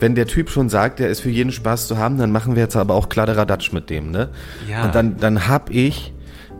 wenn 0.00 0.14
der 0.14 0.26
Typ 0.26 0.50
schon 0.50 0.68
sagt, 0.68 0.98
der 0.98 1.10
ist 1.10 1.20
für 1.20 1.30
jeden 1.30 1.52
Spaß 1.52 1.86
zu 1.86 1.98
haben, 1.98 2.18
dann 2.18 2.32
machen 2.32 2.56
wir 2.56 2.62
jetzt 2.62 2.76
aber 2.76 2.94
auch 2.94 3.08
Kladderadatsch 3.08 3.72
mit 3.72 3.90
dem, 3.90 4.10
ne? 4.10 4.30
Ja. 4.68 4.86
Und 4.86 4.94
dann, 4.94 5.16
dann 5.18 5.46
hab 5.46 5.70
ich 5.70 6.12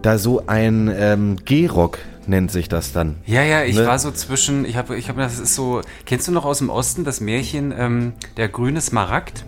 da 0.03 0.19
so 0.19 0.47
ein 0.47 0.93
ähm, 0.95 1.37
G-Rock, 1.45 1.99
nennt 2.31 2.51
sich 2.51 2.69
das 2.69 2.93
dann. 2.93 3.17
Ja, 3.27 3.43
ja, 3.43 3.63
ich 3.65 3.77
Ne? 3.77 3.87
war 3.87 3.99
so 3.99 4.11
zwischen, 4.11 4.65
ich 4.65 4.77
habe, 4.77 4.97
ich 4.97 5.09
habe, 5.09 5.21
das 5.21 5.39
ist 5.39 5.55
so, 5.55 5.83
kennst 6.07 6.27
du 6.29 6.33
noch 6.33 6.45
aus 6.45 6.59
dem 6.59 6.71
Osten 6.71 7.05
das 7.05 7.21
Märchen, 7.21 7.75
ähm, 7.77 8.13
der 8.37 8.49
grüne 8.49 8.81
Smaragd? 8.81 9.45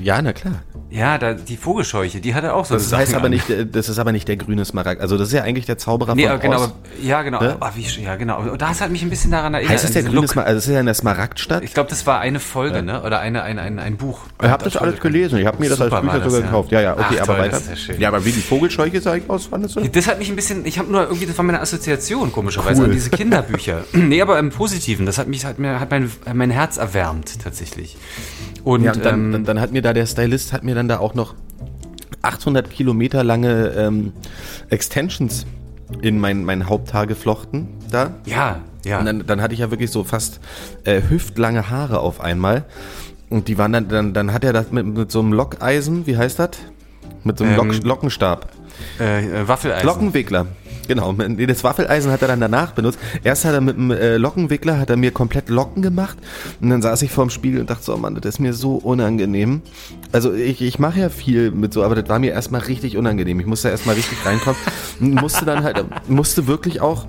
Ja, 0.00 0.20
na 0.20 0.32
klar. 0.32 0.62
Ja, 0.90 1.16
da, 1.16 1.32
die 1.32 1.56
Vogelscheuche, 1.56 2.20
die 2.20 2.34
hatte 2.34 2.52
auch 2.52 2.66
so 2.66 2.74
Das 2.74 2.92
heißt 2.92 3.12
Sachen 3.12 3.14
aber 3.16 3.24
an. 3.26 3.30
nicht, 3.30 3.48
äh, 3.48 3.64
das 3.64 3.88
ist 3.88 3.98
aber 3.98 4.12
nicht 4.12 4.28
der 4.28 4.36
grüne 4.36 4.64
Smaragd. 4.66 5.00
Also 5.00 5.16
das 5.16 5.28
ist 5.28 5.34
ja 5.34 5.42
eigentlich 5.42 5.64
der 5.64 5.78
Zauberer 5.78 6.14
Nee, 6.14 6.28
von 6.28 6.38
genau, 6.40 6.56
aber, 6.64 6.72
ja, 7.02 7.22
genau. 7.22 7.40
Ne? 7.40 7.56
Ah, 7.60 7.72
wie, 7.74 8.02
ja, 8.02 8.16
genau. 8.16 8.40
Und 8.40 8.60
das 8.60 8.82
hat 8.82 8.90
mich 8.90 9.02
ein 9.02 9.08
bisschen 9.08 9.30
daran 9.30 9.54
erinnert. 9.54 9.72
Heißt 9.72 9.84
es 9.84 9.96
an 9.96 10.02
der 10.04 10.12
grüne. 10.12 10.28
Smaragd? 10.28 10.48
Also 10.48 10.58
das 10.58 10.66
ist 10.66 10.74
ja 10.74 10.80
in 10.80 10.86
der 10.86 10.94
Smaragdstadt. 10.94 11.64
Ich 11.64 11.72
glaube, 11.72 11.88
das 11.88 12.06
war 12.06 12.20
eine 12.20 12.40
Folge, 12.40 12.82
ne? 12.82 13.02
Oder 13.02 13.20
eine, 13.20 13.42
ein, 13.42 13.58
ein, 13.58 13.78
ein 13.78 13.96
Buch. 13.96 14.20
Ich 14.42 14.48
habe 14.50 14.64
das 14.64 14.76
alles 14.76 15.00
gelesen. 15.00 15.38
Ich 15.38 15.46
habe 15.46 15.58
mir 15.60 15.70
das 15.70 15.80
als 15.80 15.90
Bücher 15.98 16.18
das, 16.18 16.24
sogar 16.24 16.40
ja. 16.40 16.46
gekauft. 16.46 16.72
Ja, 16.72 16.80
ja, 16.82 16.92
okay, 16.92 17.04
Ach, 17.08 17.22
aber 17.22 17.26
toll, 17.26 17.38
weiter. 17.38 17.60
das 17.70 17.86
ja 17.86 17.94
ja, 17.94 18.08
aber 18.08 18.24
wie 18.26 18.32
die 18.32 18.40
Vogelscheuche 18.42 19.00
sah 19.00 19.14
ich 19.14 19.28
aus, 19.30 19.46
fandest 19.46 19.76
du? 19.76 19.80
Das 19.88 20.06
hat 20.06 20.18
mich 20.18 20.28
ein 20.28 20.36
bisschen, 20.36 20.66
ich 20.66 20.78
habe 20.78 20.92
nur 20.92 21.02
irgendwie, 21.04 21.24
das 21.26 21.38
war 21.38 21.44
meine 21.44 21.60
Assoziation, 21.60 21.91
komischerweise, 22.32 22.80
Cool. 22.82 22.86
an 22.88 22.92
diese 22.92 23.10
Kinderbücher. 23.10 23.84
nee, 23.92 24.20
aber 24.22 24.38
im 24.38 24.50
Positiven, 24.50 25.06
das 25.06 25.18
hat 25.18 25.28
mich, 25.28 25.44
hat 25.44 25.58
mir, 25.58 25.80
hat 25.80 25.90
mein, 25.90 26.10
mein 26.34 26.50
Herz 26.50 26.76
erwärmt, 26.76 27.40
tatsächlich. 27.42 27.96
Und, 28.64 28.84
Ja, 28.84 28.92
dann, 28.92 29.14
ähm, 29.26 29.32
dann, 29.32 29.44
dann 29.44 29.60
hat 29.60 29.72
mir 29.72 29.82
da 29.82 29.92
der 29.92 30.06
Stylist 30.06 30.52
hat 30.52 30.62
mir 30.64 30.74
dann 30.74 30.88
da 30.88 30.98
auch 30.98 31.14
noch 31.14 31.34
800 32.22 32.70
Kilometer 32.70 33.24
lange 33.24 33.68
ähm, 33.76 34.12
Extensions 34.70 35.46
in 36.00 36.18
mein, 36.20 36.44
mein 36.44 36.68
Haupthaar 36.68 37.06
geflochten 37.06 37.68
da. 37.90 38.14
ja, 38.24 38.60
ja. 38.84 38.98
Und 38.98 39.06
dann, 39.06 39.26
dann 39.26 39.40
hatte 39.42 39.54
ich 39.54 39.60
ja 39.60 39.70
wirklich 39.70 39.90
so 39.90 40.02
fast 40.04 40.40
äh, 40.84 41.02
hüftlange 41.08 41.70
Haare 41.70 42.00
auf 42.00 42.20
einmal. 42.20 42.64
Und 43.30 43.46
die 43.48 43.56
waren 43.56 43.72
dann, 43.72 43.88
dann, 43.88 44.12
dann 44.12 44.32
hat 44.32 44.42
er 44.44 44.52
das 44.52 44.72
mit, 44.72 44.84
mit 44.86 45.10
so 45.12 45.20
einem 45.20 45.32
Lockeisen, 45.32 46.06
wie 46.06 46.16
heißt 46.16 46.38
das? 46.40 46.50
Mit 47.24 47.38
so 47.38 47.44
einem 47.44 47.58
Ähm, 47.58 47.68
Lock, 47.70 47.84
Lockenstab. 47.84 48.48
äh, 48.98 49.42
äh, 49.42 49.48
Waffeleisen. 49.48 49.86
Lockenwickler. 49.86 50.46
Genau, 50.88 51.12
das 51.12 51.64
Waffeleisen 51.64 52.10
hat 52.10 52.22
er 52.22 52.28
dann 52.28 52.40
danach 52.40 52.72
benutzt. 52.72 52.98
Erst 53.24 53.44
hat 53.44 53.54
er 53.54 53.60
mit 53.60 53.76
dem 53.76 53.90
äh, 53.90 54.16
Lockenwickler, 54.16 54.78
hat 54.78 54.90
er 54.90 54.96
mir 54.96 55.10
komplett 55.10 55.48
Locken 55.48 55.82
gemacht 55.82 56.18
und 56.60 56.70
dann 56.70 56.82
saß 56.82 57.02
ich 57.02 57.10
vorm 57.10 57.30
Spiegel 57.30 57.60
und 57.60 57.70
dachte 57.70 57.84
so, 57.84 57.94
oh 57.94 57.98
Mann, 57.98 58.14
das 58.14 58.34
ist 58.34 58.38
mir 58.40 58.52
so 58.52 58.76
unangenehm. 58.76 59.62
Also 60.10 60.32
ich, 60.32 60.60
ich 60.60 60.78
mache 60.78 61.00
ja 61.00 61.08
viel 61.08 61.50
mit 61.50 61.72
so, 61.72 61.82
aber 61.82 61.94
das 61.94 62.08
war 62.08 62.18
mir 62.18 62.32
erstmal 62.32 62.62
richtig 62.62 62.96
unangenehm. 62.96 63.40
Ich 63.40 63.46
musste 63.46 63.68
erstmal 63.68 63.94
richtig 63.94 64.18
reinkommen 64.24 64.60
musste 65.00 65.44
dann 65.44 65.64
halt, 65.64 65.84
musste 66.08 66.46
wirklich 66.46 66.80
auch 66.80 67.06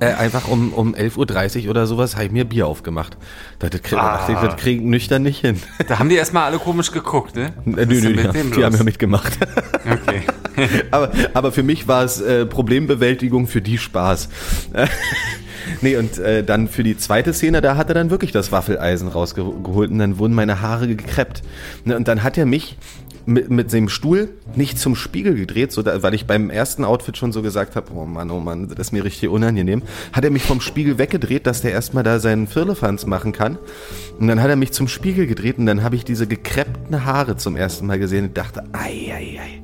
äh, 0.00 0.06
einfach 0.06 0.48
um, 0.48 0.72
um 0.72 0.94
11.30 0.94 1.64
Uhr 1.64 1.70
oder 1.70 1.86
sowas, 1.86 2.14
habe 2.16 2.26
ich 2.26 2.32
mir 2.32 2.44
Bier 2.44 2.66
aufgemacht. 2.66 3.16
Da 3.58 3.68
das 3.68 3.82
krieg, 3.82 3.98
ich, 4.28 4.34
das 4.34 4.84
nüchtern 4.84 5.22
nicht 5.22 5.40
hin. 5.40 5.60
Da 5.88 5.98
haben 5.98 6.08
die 6.08 6.16
erstmal 6.16 6.44
alle 6.44 6.58
komisch 6.58 6.92
geguckt, 6.92 7.36
ne? 7.36 7.52
Äh, 7.64 7.86
nö, 7.86 8.00
nö, 8.00 8.14
die, 8.14 8.28
dem 8.28 8.52
die 8.52 8.64
haben 8.64 8.76
ja 8.76 8.82
mitgemacht. 8.82 9.38
Okay. 9.86 10.22
aber, 10.90 11.10
aber 11.34 11.52
für 11.52 11.62
mich 11.62 11.86
war 11.86 12.04
es 12.04 12.20
äh, 12.20 12.46
Problembewältigung, 12.46 13.46
für 13.46 13.60
die 13.60 13.78
Spaß. 13.78 14.28
nee, 15.80 15.96
und 15.96 16.18
äh, 16.18 16.42
dann 16.42 16.68
für 16.68 16.82
die 16.82 16.96
zweite 16.96 17.32
Szene, 17.32 17.60
da 17.60 17.76
hat 17.76 17.88
er 17.88 17.94
dann 17.94 18.10
wirklich 18.10 18.32
das 18.32 18.52
Waffeleisen 18.52 19.08
rausgeholt 19.08 19.90
und 19.90 19.98
dann 19.98 20.18
wurden 20.18 20.34
meine 20.34 20.60
Haare 20.60 20.88
gekreppt. 20.88 21.42
Ne, 21.84 21.96
und 21.96 22.08
dann 22.08 22.22
hat 22.22 22.36
er 22.36 22.46
mich 22.46 22.76
mit, 23.26 23.50
mit 23.50 23.72
dem 23.72 23.88
Stuhl 23.88 24.30
nicht 24.54 24.78
zum 24.78 24.94
Spiegel 24.94 25.34
gedreht, 25.34 25.72
so 25.72 25.82
da, 25.82 26.02
weil 26.02 26.14
ich 26.14 26.26
beim 26.26 26.48
ersten 26.48 26.84
Outfit 26.84 27.16
schon 27.16 27.32
so 27.32 27.42
gesagt 27.42 27.76
habe, 27.76 27.92
oh 27.94 28.06
Mann, 28.06 28.30
oh 28.30 28.40
Mann, 28.40 28.68
das 28.68 28.78
ist 28.78 28.92
mir 28.92 29.04
richtig 29.04 29.28
unangenehm, 29.28 29.82
hat 30.12 30.24
er 30.24 30.30
mich 30.30 30.44
vom 30.44 30.60
Spiegel 30.60 30.96
weggedreht, 30.98 31.46
dass 31.46 31.60
der 31.60 31.72
erstmal 31.72 32.04
da 32.04 32.20
seinen 32.20 32.46
Firlefanz 32.46 33.04
machen 33.04 33.32
kann. 33.32 33.58
Und 34.18 34.28
dann 34.28 34.40
hat 34.40 34.48
er 34.48 34.56
mich 34.56 34.72
zum 34.72 34.88
Spiegel 34.88 35.26
gedreht 35.26 35.58
und 35.58 35.66
dann 35.66 35.82
habe 35.82 35.96
ich 35.96 36.04
diese 36.04 36.26
gekreppten 36.26 37.04
Haare 37.04 37.36
zum 37.36 37.56
ersten 37.56 37.86
Mal 37.86 37.98
gesehen 37.98 38.26
und 38.26 38.36
dachte, 38.36 38.62
ei, 38.72 39.12
ei, 39.12 39.40
ei, 39.40 39.60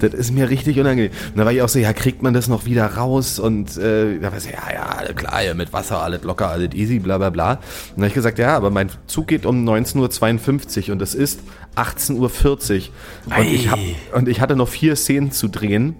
das 0.00 0.14
ist 0.14 0.32
mir 0.32 0.50
richtig 0.50 0.80
unangenehm. 0.80 1.12
Und 1.30 1.38
da 1.38 1.44
war 1.44 1.52
ich 1.52 1.62
auch 1.62 1.68
so, 1.68 1.78
ja, 1.78 1.92
kriegt 1.92 2.22
man 2.22 2.34
das 2.34 2.48
noch 2.48 2.64
wieder 2.64 2.86
raus? 2.86 3.38
Und 3.38 3.76
äh, 3.76 4.18
da 4.18 4.30
war 4.30 4.38
ich 4.38 4.44
so, 4.44 4.50
ja, 4.50 5.04
ja, 5.06 5.12
klar, 5.12 5.42
ja, 5.42 5.54
mit 5.54 5.72
Wasser, 5.72 6.02
alles 6.02 6.22
locker, 6.24 6.48
alles 6.48 6.74
easy, 6.74 6.98
bla 6.98 7.18
bla 7.18 7.30
bla. 7.30 7.52
Und 7.52 7.60
dann 7.96 8.04
habe 8.04 8.08
ich 8.08 8.14
gesagt, 8.14 8.38
ja, 8.38 8.56
aber 8.56 8.70
mein 8.70 8.90
Zug 9.06 9.28
geht 9.28 9.46
um 9.46 9.68
19.52 9.68 10.86
Uhr 10.88 10.92
und 10.92 11.02
es 11.02 11.14
ist 11.14 11.40
18.40 11.76 12.18
Uhr. 12.18 13.38
Und 13.38 13.46
ich, 13.46 13.70
hab, 13.70 13.78
und 14.14 14.28
ich 14.28 14.40
hatte 14.40 14.56
noch 14.56 14.68
vier 14.68 14.96
Szenen 14.96 15.32
zu 15.32 15.48
drehen. 15.48 15.96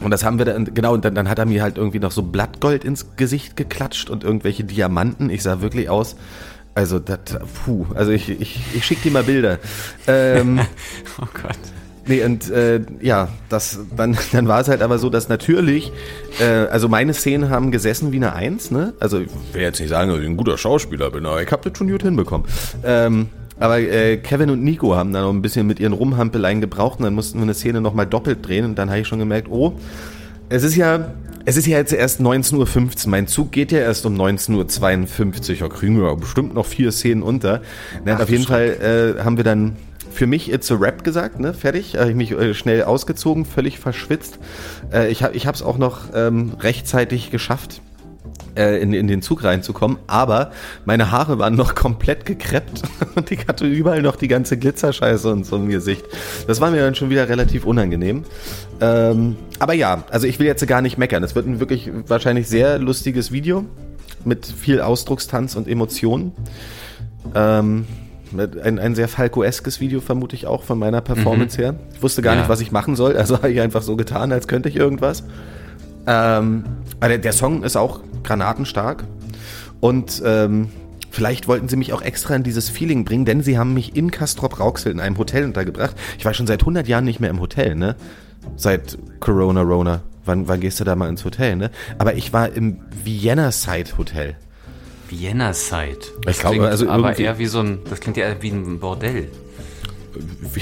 Und 0.00 0.10
das 0.10 0.24
haben 0.24 0.38
wir 0.38 0.44
dann, 0.44 0.74
genau, 0.74 0.92
und 0.92 1.04
dann, 1.04 1.14
dann 1.14 1.28
hat 1.28 1.38
er 1.38 1.46
mir 1.46 1.62
halt 1.62 1.78
irgendwie 1.78 2.00
noch 2.00 2.10
so 2.10 2.22
Blattgold 2.22 2.84
ins 2.84 3.16
Gesicht 3.16 3.56
geklatscht 3.56 4.10
und 4.10 4.24
irgendwelche 4.24 4.64
Diamanten. 4.64 5.30
Ich 5.30 5.42
sah 5.42 5.60
wirklich 5.60 5.88
aus, 5.88 6.16
also 6.74 6.98
das, 6.98 7.18
puh, 7.64 7.86
also 7.94 8.10
ich, 8.10 8.28
ich, 8.28 8.60
ich 8.74 8.84
schick 8.84 9.02
dir 9.02 9.12
mal 9.12 9.22
Bilder. 9.22 9.58
Ähm, 10.06 10.60
Oh 11.20 11.26
Gott. 11.32 11.58
Nee, 12.06 12.22
und 12.22 12.50
äh, 12.50 12.80
ja, 13.00 13.28
das, 13.48 13.78
dann, 13.96 14.16
dann 14.32 14.46
war 14.46 14.60
es 14.60 14.68
halt 14.68 14.82
aber 14.82 14.98
so, 14.98 15.08
dass 15.08 15.28
natürlich, 15.28 15.90
äh, 16.38 16.44
also 16.44 16.88
meine 16.88 17.14
Szenen 17.14 17.48
haben 17.48 17.70
gesessen 17.70 18.12
wie 18.12 18.16
eine 18.16 18.34
Eins, 18.34 18.70
ne? 18.70 18.92
Also 19.00 19.20
ich 19.20 19.28
will 19.52 19.62
jetzt 19.62 19.80
nicht 19.80 19.88
sagen, 19.88 20.10
dass 20.10 20.20
ich 20.20 20.26
ein 20.26 20.36
guter 20.36 20.58
Schauspieler 20.58 21.10
bin, 21.10 21.24
aber 21.24 21.42
ich 21.42 21.50
habe 21.50 21.68
das 21.68 21.78
schon 21.78 21.88
gut 21.88 22.02
hinbekommen. 22.02 22.46
Ähm, 22.84 23.28
aber 23.58 23.78
äh, 23.78 24.16
Kevin 24.16 24.50
und 24.50 24.62
Nico 24.62 24.96
haben 24.96 25.12
dann 25.12 25.22
noch 25.22 25.32
ein 25.32 25.42
bisschen 25.42 25.66
mit 25.66 25.80
ihren 25.80 25.92
Rumhampeleien 25.92 26.60
gebraucht 26.60 26.98
und 26.98 27.04
dann 27.04 27.14
mussten 27.14 27.38
wir 27.38 27.44
eine 27.44 27.54
Szene 27.54 27.80
nochmal 27.80 28.06
doppelt 28.06 28.46
drehen 28.46 28.64
und 28.64 28.76
dann 28.76 28.90
habe 28.90 29.00
ich 29.00 29.08
schon 29.08 29.18
gemerkt, 29.18 29.48
oh, 29.50 29.74
es 30.48 30.62
ist 30.62 30.76
ja, 30.76 31.14
es 31.44 31.56
ist 31.56 31.66
ja 31.66 31.78
jetzt 31.78 31.92
erst 31.92 32.20
19.15 32.20 33.04
Uhr. 33.04 33.10
Mein 33.10 33.26
Zug 33.26 33.52
geht 33.52 33.72
ja 33.72 33.78
erst 33.78 34.06
um 34.06 34.14
19.52 34.20 35.62
Uhr. 35.62 35.68
Da 35.68 35.74
kriegen 35.74 36.00
wir 36.00 36.14
bestimmt 36.16 36.54
noch 36.54 36.66
vier 36.66 36.90
Szenen 36.90 37.22
unter. 37.22 37.62
Na, 38.04 38.18
auf 38.18 38.30
jeden 38.30 38.44
Fall 38.44 39.16
äh, 39.18 39.22
haben 39.22 39.36
wir 39.36 39.44
dann 39.44 39.76
für 40.10 40.26
mich 40.26 40.52
It's 40.52 40.70
a 40.70 40.76
Rap 40.76 41.04
gesagt, 41.04 41.40
ne? 41.40 41.52
Fertig. 41.52 41.96
Habe 41.98 42.10
ich 42.10 42.16
mich 42.16 42.32
äh, 42.32 42.54
schnell 42.54 42.84
ausgezogen, 42.84 43.44
völlig 43.44 43.78
verschwitzt. 43.78 44.38
Äh, 44.92 45.10
ich 45.10 45.22
habe 45.22 45.34
ich 45.36 45.46
es 45.46 45.62
auch 45.62 45.76
noch 45.76 46.08
ähm, 46.14 46.52
rechtzeitig 46.60 47.30
geschafft, 47.30 47.82
äh, 48.56 48.80
in, 48.80 48.92
in 48.92 49.06
den 49.08 49.22
Zug 49.22 49.44
reinzukommen, 49.44 49.98
aber 50.06 50.52
meine 50.84 51.10
Haare 51.10 51.38
waren 51.38 51.54
noch 51.54 51.74
komplett 51.74 52.24
gekreppt 52.26 52.82
und 53.14 53.30
ich 53.30 53.46
hatte 53.48 53.66
überall 53.66 54.02
noch 54.02 54.16
die 54.16 54.28
ganze 54.28 54.56
Glitzerscheiße 54.56 55.30
und 55.32 55.44
so 55.46 55.56
im 55.56 55.68
Gesicht. 55.68 56.04
Das 56.46 56.60
war 56.60 56.70
mir 56.70 56.80
dann 56.82 56.94
schon 56.94 57.10
wieder 57.10 57.28
relativ 57.28 57.64
unangenehm. 57.64 58.24
Ähm, 58.80 59.36
aber 59.58 59.74
ja, 59.74 60.04
also 60.10 60.26
ich 60.26 60.38
will 60.38 60.46
jetzt 60.46 60.66
gar 60.66 60.82
nicht 60.82 60.98
meckern. 60.98 61.22
Es 61.22 61.34
wird 61.34 61.46
ein 61.46 61.60
wirklich 61.60 61.90
wahrscheinlich 62.08 62.48
sehr 62.48 62.78
lustiges 62.78 63.32
Video 63.32 63.64
mit 64.24 64.46
viel 64.46 64.80
Ausdruckstanz 64.80 65.54
und 65.56 65.68
Emotionen. 65.68 66.32
Ähm, 67.34 67.86
ein, 68.36 68.78
ein 68.78 68.94
sehr 68.94 69.06
Falco-eskes 69.08 69.80
Video 69.80 70.00
vermute 70.00 70.34
ich 70.34 70.46
auch 70.46 70.64
von 70.64 70.78
meiner 70.78 71.00
Performance 71.00 71.56
her. 71.56 71.74
Ich 71.94 72.02
wusste 72.02 72.20
gar 72.22 72.34
Ja. 72.34 72.40
nicht, 72.40 72.48
was 72.48 72.60
ich 72.60 72.72
machen 72.72 72.96
soll, 72.96 73.16
also 73.16 73.36
habe 73.38 73.50
ich 73.52 73.60
einfach 73.60 73.82
so 73.82 73.94
getan, 73.96 74.32
als 74.32 74.48
könnte 74.48 74.68
ich 74.68 74.76
irgendwas. 74.76 75.22
Ähm, 76.06 76.64
aber 77.00 77.08
der, 77.08 77.18
der 77.18 77.32
Song 77.32 77.62
ist 77.62 77.76
auch 77.76 78.00
granatenstark 78.22 79.04
und 79.80 80.22
ähm, 80.24 80.68
vielleicht 81.10 81.48
wollten 81.48 81.68
sie 81.68 81.76
mich 81.76 81.92
auch 81.92 82.02
extra 82.02 82.34
in 82.34 82.42
dieses 82.42 82.68
Feeling 82.68 83.04
bringen, 83.04 83.24
denn 83.24 83.42
sie 83.42 83.58
haben 83.58 83.74
mich 83.74 83.96
in 83.96 84.10
Castrop-Rauxel 84.10 84.92
in 84.92 85.00
einem 85.00 85.16
Hotel 85.18 85.44
untergebracht. 85.44 85.96
Ich 86.18 86.24
war 86.24 86.34
schon 86.34 86.46
seit 86.46 86.60
100 86.60 86.88
Jahren 86.88 87.04
nicht 87.04 87.20
mehr 87.20 87.30
im 87.30 87.40
Hotel, 87.40 87.74
ne? 87.74 87.96
Seit 88.56 88.98
Corona, 89.20 89.62
Rona. 89.62 90.02
Wann, 90.26 90.48
wann 90.48 90.60
gehst 90.60 90.80
du 90.80 90.84
da 90.84 90.96
mal 90.96 91.08
ins 91.08 91.24
Hotel, 91.24 91.56
ne? 91.56 91.70
Aber 91.98 92.14
ich 92.14 92.32
war 92.32 92.50
im 92.52 92.80
Vienna 93.04 93.52
Side 93.52 93.96
Hotel. 93.98 94.36
Vienna 95.08 95.52
Side. 95.52 95.98
Ich 96.28 96.38
glaube, 96.38 96.66
also 96.66 96.88
aber 96.88 97.18
eher 97.18 97.38
wie 97.38 97.46
so 97.46 97.60
ein, 97.60 97.80
das 97.88 98.00
klingt 98.00 98.16
ja 98.16 98.26
wie 98.40 98.50
ein 98.50 98.80
Bordell. 98.80 99.28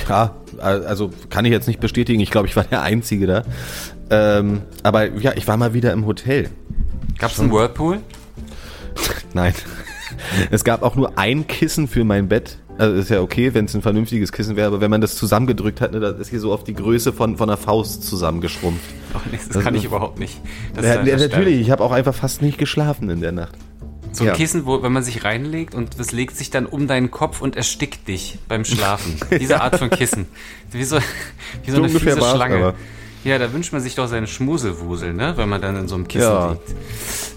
Ja, 0.08 0.34
also 0.58 1.12
kann 1.30 1.44
ich 1.44 1.52
jetzt 1.52 1.68
nicht 1.68 1.80
bestätigen. 1.80 2.20
Ich 2.20 2.30
glaube, 2.30 2.48
ich 2.48 2.56
war 2.56 2.64
der 2.64 2.82
Einzige 2.82 3.26
da. 3.26 3.44
Ähm, 4.12 4.62
aber 4.82 5.10
ja, 5.18 5.32
ich 5.34 5.48
war 5.48 5.56
mal 5.56 5.72
wieder 5.74 5.92
im 5.92 6.04
Hotel. 6.06 6.50
Gab 7.18 7.30
es 7.30 7.40
einen 7.40 7.50
Whirlpool? 7.50 7.98
Nein. 9.32 9.54
Es 10.50 10.64
gab 10.64 10.82
auch 10.82 10.94
nur 10.96 11.18
ein 11.18 11.46
Kissen 11.46 11.88
für 11.88 12.04
mein 12.04 12.28
Bett. 12.28 12.58
Also 12.78 12.96
ist 12.96 13.10
ja 13.10 13.20
okay, 13.20 13.52
wenn 13.54 13.66
es 13.66 13.74
ein 13.74 13.82
vernünftiges 13.82 14.32
Kissen 14.32 14.56
wäre, 14.56 14.66
aber 14.68 14.80
wenn 14.80 14.90
man 14.90 15.00
das 15.00 15.14
zusammengedrückt 15.16 15.80
hat, 15.80 15.92
ne, 15.92 16.00
das 16.00 16.18
ist 16.18 16.28
hier 16.30 16.40
so 16.40 16.52
auf 16.52 16.64
die 16.64 16.74
Größe 16.74 17.12
von, 17.12 17.36
von 17.36 17.48
einer 17.48 17.56
Faust 17.58 18.04
zusammengeschrumpft. 18.04 18.82
Oh, 19.14 19.18
nee, 19.30 19.36
das, 19.38 19.48
Das 19.50 19.64
kann 19.64 19.74
ist- 19.74 19.80
ich 19.80 19.86
überhaupt 19.86 20.18
nicht. 20.18 20.40
Ja, 20.76 21.02
ja, 21.04 21.16
natürlich, 21.16 21.60
ich 21.60 21.70
habe 21.70 21.82
auch 21.82 21.92
einfach 21.92 22.14
fast 22.14 22.40
nicht 22.42 22.58
geschlafen 22.58 23.10
in 23.10 23.20
der 23.20 23.32
Nacht. 23.32 23.54
So 24.12 24.24
ein 24.24 24.28
Ja. 24.28 24.34
Kissen, 24.34 24.66
wo, 24.66 24.82
wenn 24.82 24.92
man 24.92 25.02
sich 25.02 25.24
reinlegt 25.24 25.74
und 25.74 25.98
das 25.98 26.12
legt 26.12 26.36
sich 26.36 26.50
dann 26.50 26.66
um 26.66 26.86
deinen 26.86 27.10
Kopf 27.10 27.40
und 27.40 27.56
erstickt 27.56 28.08
dich 28.08 28.38
beim 28.48 28.64
Schlafen. 28.64 29.16
Diese 29.40 29.60
Art 29.60 29.76
von 29.78 29.88
Kissen. 29.90 30.26
Wie 30.70 30.84
so, 30.84 30.98
wie 31.64 31.70
so, 31.70 31.76
So 31.78 31.82
eine 31.84 31.88
fiese 31.98 32.16
Schlange. 32.20 32.56
aber. 32.56 32.74
Ja, 33.24 33.38
da 33.38 33.52
wünscht 33.52 33.72
man 33.72 33.80
sich 33.80 33.94
doch 33.94 34.08
seine 34.08 34.26
Schmuselwusel, 34.26 35.14
ne? 35.14 35.34
Wenn 35.36 35.48
man 35.48 35.60
dann 35.60 35.76
in 35.76 35.86
so 35.86 35.94
einem 35.94 36.08
Kissen 36.08 36.24
Ja. 36.28 36.50
liegt. 36.52 36.74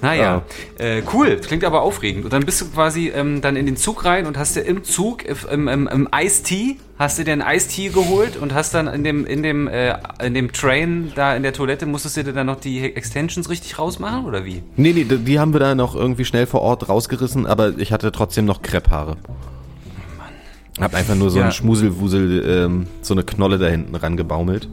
Naja, 0.01 0.41
äh, 0.79 1.03
cool. 1.13 1.37
Klingt 1.37 1.63
aber 1.63 1.83
aufregend. 1.83 2.25
Und 2.25 2.33
dann 2.33 2.43
bist 2.43 2.59
du 2.59 2.65
quasi 2.71 3.09
ähm, 3.15 3.41
dann 3.41 3.55
in 3.55 3.67
den 3.67 3.77
Zug 3.77 4.03
rein 4.03 4.25
und 4.25 4.35
hast 4.37 4.55
dir 4.55 4.61
im 4.61 4.83
Zug, 4.83 5.23
im, 5.25 5.67
im, 5.67 5.87
im 5.87 6.09
Ice-Tea, 6.11 6.77
hast 6.97 7.19
dir 7.19 7.23
den 7.23 7.41
Ice-Tea 7.41 7.89
geholt 7.89 8.35
und 8.35 8.53
hast 8.55 8.73
dann 8.73 8.87
in 8.87 9.03
dem, 9.03 9.27
in 9.27 9.43
dem, 9.43 9.67
äh, 9.67 9.95
in 10.23 10.33
dem 10.33 10.51
Train 10.53 11.11
da 11.13 11.35
in 11.35 11.43
der 11.43 11.53
Toilette, 11.53 11.85
musstest 11.85 12.17
du 12.17 12.23
dir 12.23 12.33
dann 12.33 12.47
noch 12.47 12.59
die 12.59 12.81
Extensions 12.95 13.47
richtig 13.49 13.77
rausmachen 13.77 14.25
oder 14.25 14.43
wie? 14.43 14.63
Nee, 14.77 14.91
nee, 14.93 15.03
die 15.03 15.17
die 15.19 15.39
haben 15.39 15.53
wir 15.53 15.59
da 15.59 15.75
noch 15.75 15.95
irgendwie 15.95 16.25
schnell 16.25 16.47
vor 16.47 16.61
Ort 16.61 16.89
rausgerissen, 16.89 17.45
aber 17.45 17.77
ich 17.77 17.91
hatte 17.91 18.11
trotzdem 18.11 18.45
noch 18.45 18.63
Krepphaare. 18.63 19.17
Hab 20.79 20.93
einfach 20.95 21.15
nur 21.15 21.29
so 21.29 21.37
Ja. 21.37 21.43
einen 21.45 21.53
Schmuselwusel, 21.53 22.43
ähm, 22.65 22.87
so 23.01 23.13
eine 23.13 23.23
Knolle 23.23 23.57
da 23.59 23.67
hinten 23.67 23.95
rangebaumelt. 23.95 24.67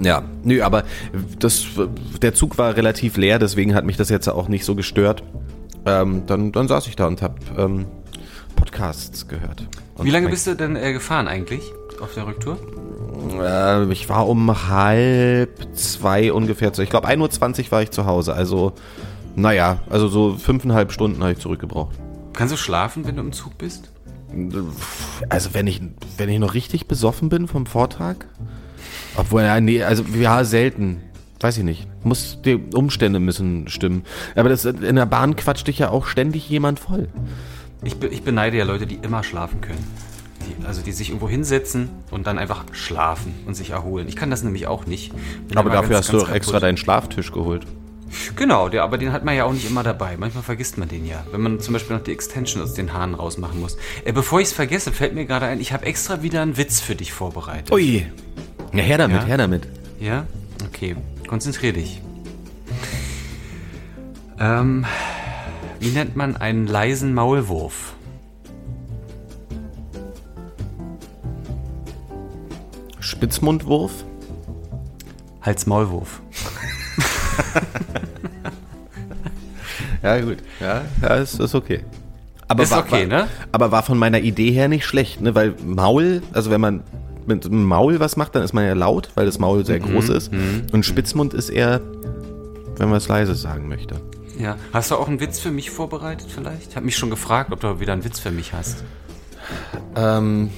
Ja, 0.00 0.22
nö, 0.42 0.62
aber 0.62 0.84
das, 1.38 1.66
der 2.20 2.34
Zug 2.34 2.58
war 2.58 2.76
relativ 2.76 3.16
leer, 3.16 3.38
deswegen 3.38 3.74
hat 3.74 3.84
mich 3.84 3.96
das 3.96 4.08
jetzt 4.08 4.28
auch 4.28 4.48
nicht 4.48 4.64
so 4.64 4.74
gestört. 4.74 5.22
Ähm, 5.84 6.24
dann, 6.26 6.52
dann 6.52 6.68
saß 6.68 6.86
ich 6.86 6.96
da 6.96 7.06
und 7.06 7.22
hab 7.22 7.38
ähm, 7.58 7.86
Podcasts 8.56 9.26
gehört. 9.28 9.66
Und 9.96 10.06
Wie 10.06 10.10
lange 10.10 10.28
bist 10.28 10.46
du 10.46 10.54
denn 10.54 10.76
äh, 10.76 10.92
gefahren 10.92 11.28
eigentlich 11.28 11.62
auf 12.00 12.14
der 12.14 12.26
Rücktour? 12.26 12.58
Äh, 13.40 13.92
ich 13.92 14.08
war 14.08 14.28
um 14.28 14.68
halb 14.68 15.74
zwei 15.74 16.32
ungefähr 16.32 16.72
zu. 16.72 16.82
Ich 16.82 16.90
glaube, 16.90 17.08
1.20 17.08 17.64
Uhr 17.64 17.70
war 17.72 17.82
ich 17.82 17.90
zu 17.90 18.06
Hause. 18.06 18.34
Also, 18.34 18.72
naja, 19.34 19.80
also 19.90 20.08
so 20.08 20.36
fünfeinhalb 20.36 20.92
Stunden 20.92 21.22
habe 21.22 21.32
ich 21.32 21.38
zurückgebraucht. 21.38 21.96
Kannst 22.32 22.52
du 22.52 22.56
schlafen, 22.56 23.06
wenn 23.06 23.16
du 23.16 23.22
im 23.22 23.32
Zug 23.32 23.58
bist? 23.58 23.90
Also, 25.28 25.52
wenn 25.52 25.66
ich, 25.66 25.82
wenn 26.16 26.28
ich 26.28 26.38
noch 26.38 26.54
richtig 26.54 26.86
besoffen 26.86 27.28
bin 27.28 27.48
vom 27.48 27.66
Vortag? 27.66 28.26
Obwohl, 29.16 29.42
ja, 29.42 29.60
nee, 29.60 29.82
also, 29.82 30.04
ja, 30.18 30.44
selten. 30.44 31.02
Weiß 31.40 31.58
ich 31.58 31.64
nicht. 31.64 31.88
Muss, 32.04 32.38
die 32.44 32.54
Umstände 32.54 33.18
müssen 33.18 33.68
stimmen. 33.68 34.04
Aber 34.36 34.48
das, 34.48 34.64
in 34.64 34.96
der 34.96 35.06
Bahn 35.06 35.34
quatscht 35.34 35.66
dich 35.66 35.78
ja 35.78 35.90
auch 35.90 36.06
ständig 36.06 36.48
jemand 36.48 36.78
voll. 36.78 37.08
Ich, 37.82 37.96
be 37.96 38.06
ich 38.08 38.22
beneide 38.22 38.56
ja 38.56 38.64
Leute, 38.64 38.86
die 38.86 38.94
immer 38.94 39.24
schlafen 39.24 39.60
können. 39.60 39.84
Die, 40.46 40.66
also 40.66 40.82
die 40.82 40.92
sich 40.92 41.08
irgendwo 41.08 41.28
hinsetzen 41.28 41.90
und 42.10 42.28
dann 42.28 42.38
einfach 42.38 42.64
schlafen 42.72 43.34
und 43.46 43.54
sich 43.54 43.70
erholen. 43.70 44.06
Ich 44.08 44.14
kann 44.14 44.30
das 44.30 44.44
nämlich 44.44 44.68
auch 44.68 44.86
nicht. 44.86 45.12
Bin 45.48 45.58
Aber 45.58 45.70
dafür 45.70 45.90
ganz, 45.90 46.06
hast 46.06 46.12
du 46.12 46.18
ganz 46.18 46.28
doch 46.28 46.34
extra 46.34 46.60
deinen 46.60 46.76
Schlaftisch 46.76 47.32
geholt. 47.32 47.66
Genau, 48.36 48.68
der, 48.68 48.82
aber 48.82 48.98
den 48.98 49.12
hat 49.12 49.24
man 49.24 49.34
ja 49.34 49.44
auch 49.44 49.52
nicht 49.52 49.68
immer 49.68 49.82
dabei. 49.82 50.16
Manchmal 50.16 50.42
vergisst 50.42 50.78
man 50.78 50.88
den 50.88 51.06
ja, 51.06 51.24
wenn 51.32 51.40
man 51.40 51.60
zum 51.60 51.72
Beispiel 51.72 51.96
noch 51.96 52.04
die 52.04 52.12
Extension 52.12 52.62
aus 52.62 52.74
den 52.74 52.92
Haaren 52.92 53.14
rausmachen 53.14 53.60
muss. 53.60 53.76
Äh, 54.04 54.12
bevor 54.12 54.40
ich 54.40 54.48
es 54.48 54.52
vergesse, 54.52 54.92
fällt 54.92 55.14
mir 55.14 55.24
gerade 55.24 55.46
ein, 55.46 55.60
ich 55.60 55.72
habe 55.72 55.86
extra 55.86 56.22
wieder 56.22 56.42
einen 56.42 56.56
Witz 56.56 56.80
für 56.80 56.94
dich 56.94 57.12
vorbereitet. 57.12 57.72
Ui. 57.72 58.06
Ja, 58.72 58.82
her 58.82 58.98
damit, 58.98 59.22
Ja? 59.22 59.26
her 59.26 59.36
damit. 59.36 59.68
Ja? 60.00 60.26
Okay, 60.66 60.96
konzentrier 61.26 61.72
dich. 61.72 62.00
Ähm, 64.38 64.84
wie 65.80 65.90
nennt 65.90 66.16
man 66.16 66.36
einen 66.36 66.66
leisen 66.66 67.14
Maulwurf? 67.14 67.94
Spitzmundwurf? 73.00 74.04
Hals-Maulwurf. 75.42 76.20
Ja, 80.02 80.20
gut. 80.20 80.38
Ja, 80.60 80.82
ja 81.00 81.14
ist, 81.16 81.38
ist 81.38 81.54
okay. 81.54 81.84
Aber 82.48 82.64
Ist 82.64 82.72
okay, 82.72 83.06
ne? 83.06 83.28
Aber 83.52 83.70
war 83.70 83.84
von 83.84 83.96
meiner 83.96 84.18
Idee 84.18 84.50
her 84.50 84.66
nicht 84.66 84.84
schlecht, 84.84 85.20
ne? 85.20 85.34
Weil 85.36 85.54
Maul, 85.64 86.22
also 86.32 86.50
wenn 86.50 86.60
man 86.60 86.82
mit 87.26 87.44
dem 87.44 87.64
Maul 87.64 88.00
was 88.00 88.16
macht, 88.16 88.34
dann 88.34 88.42
ist 88.42 88.52
man 88.52 88.64
ja 88.64 88.74
laut, 88.74 89.10
weil 89.14 89.26
das 89.26 89.38
Maul 89.38 89.64
sehr 89.64 89.78
groß 89.80 90.08
Mhm, 90.08 90.14
ist. 90.16 90.30
Und 90.72 90.84
Spitzmund 90.86 91.34
ist 91.34 91.50
eher, 91.50 91.80
wenn 92.78 92.88
man 92.88 92.98
es 92.98 93.08
leise 93.08 93.34
sagen 93.34 93.68
möchte. 93.68 93.96
Ja. 94.38 94.56
Hast 94.72 94.90
du 94.90 94.96
auch 94.96 95.08
einen 95.08 95.20
Witz 95.20 95.38
für 95.38 95.50
mich 95.50 95.70
vorbereitet 95.70 96.26
vielleicht? 96.34 96.70
Ich 96.70 96.76
habe 96.76 96.86
mich 96.86 96.96
schon 96.96 97.10
gefragt, 97.10 97.52
ob 97.52 97.60
du 97.60 97.80
wieder 97.80 97.92
einen 97.92 98.04
Witz 98.04 98.18
für 98.18 98.30
mich 98.30 98.52
hast. 98.52 98.82
Ähm, 99.94 100.50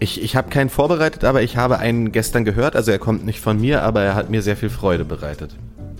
ich 0.00 0.22
ich 0.22 0.36
habe 0.36 0.48
keinen 0.50 0.70
vorbereitet, 0.70 1.24
aber 1.24 1.42
ich 1.42 1.56
habe 1.56 1.78
einen 1.78 2.12
gestern 2.12 2.44
gehört. 2.44 2.76
Also 2.76 2.90
er 2.90 2.98
kommt 2.98 3.24
nicht 3.24 3.40
von 3.40 3.60
mir, 3.60 3.82
aber 3.82 4.02
er 4.02 4.14
hat 4.14 4.30
mir 4.30 4.42
sehr 4.42 4.56
viel 4.56 4.70
Freude 4.70 5.04
bereitet. 5.04 5.54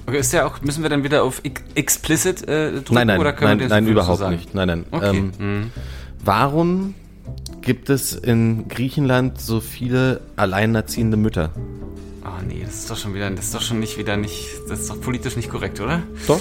Okay, 0.06 0.18
ist 0.18 0.32
der 0.32 0.46
auch, 0.46 0.62
müssen 0.62 0.82
wir 0.82 0.88
dann 0.90 1.04
wieder 1.04 1.22
auf 1.22 1.40
ex- 1.44 1.62
explicit 1.74 2.46
äh, 2.48 2.72
drücken? 2.72 2.94
Nein, 2.94 3.06
nein, 3.08 3.20
oder 3.20 3.32
können 3.32 3.50
nein, 3.50 3.58
wir 3.58 3.66
das 3.66 3.70
nein, 3.70 3.84
so 3.84 3.90
überhaupt 3.90 4.18
sagen? 4.18 4.36
nicht. 4.36 4.54
Nein, 4.54 4.68
nein. 4.68 4.84
Okay. 4.90 5.16
Ähm, 5.18 5.32
mhm. 5.38 5.70
Warum 6.24 6.94
gibt 7.62 7.90
es 7.90 8.12
in 8.12 8.68
Griechenland 8.68 9.40
so 9.40 9.60
viele 9.60 10.20
alleinerziehende 10.36 11.16
Mütter? 11.16 11.50
Ah 12.24 12.40
nee, 12.46 12.62
das 12.64 12.74
ist 12.80 12.90
doch 12.90 12.96
schon 12.96 13.14
wieder, 13.14 13.30
das 13.30 13.46
ist 13.46 13.54
doch 13.54 13.62
schon 13.62 13.80
nicht 13.80 13.98
wieder 13.98 14.16
nicht, 14.16 14.48
das 14.68 14.80
ist 14.80 14.90
doch 14.90 15.00
politisch 15.00 15.36
nicht 15.36 15.50
korrekt, 15.50 15.80
oder? 15.80 16.02
Doch. 16.26 16.40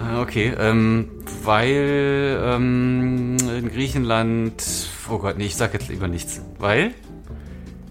Ah, 0.00 0.20
Okay, 0.22 0.52
ähm, 0.58 1.08
weil 1.44 2.38
ähm, 2.42 3.36
in 3.58 3.70
Griechenland, 3.70 4.62
oh 5.08 5.18
Gott, 5.18 5.38
nee, 5.38 5.46
ich 5.46 5.56
sag 5.56 5.74
jetzt 5.74 5.88
lieber 5.88 6.08
nichts. 6.08 6.40
Weil? 6.58 6.92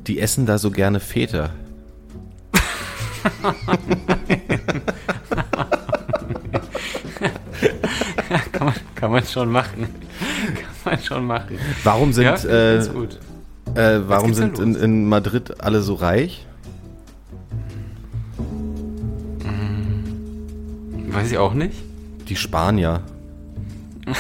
Die 0.08 0.20
essen 0.20 0.46
da 0.46 0.58
so 0.58 0.72
gerne 0.72 1.00
Väter. 1.00 1.52
Kann 8.52 8.66
man, 8.66 8.74
kann 8.96 9.12
man 9.12 9.26
schon 9.26 9.52
machen. 9.52 9.88
Man 10.92 11.04
schon 11.04 11.26
machen. 11.26 11.58
Warum 11.84 12.14
sind, 12.14 12.26
ja, 12.26 12.36
äh, 12.36 12.78
äh, 12.78 14.02
warum 14.08 14.34
sind 14.34 14.60
in, 14.60 14.76
in 14.76 15.08
Madrid 15.08 15.62
alle 15.62 15.82
so 15.82 15.96
reich? 15.96 16.46
Weiß 21.08 21.32
ich 21.32 21.38
auch 21.38 21.54
nicht. 21.54 21.76
Die 22.28 22.36
Spanier. 22.36 23.02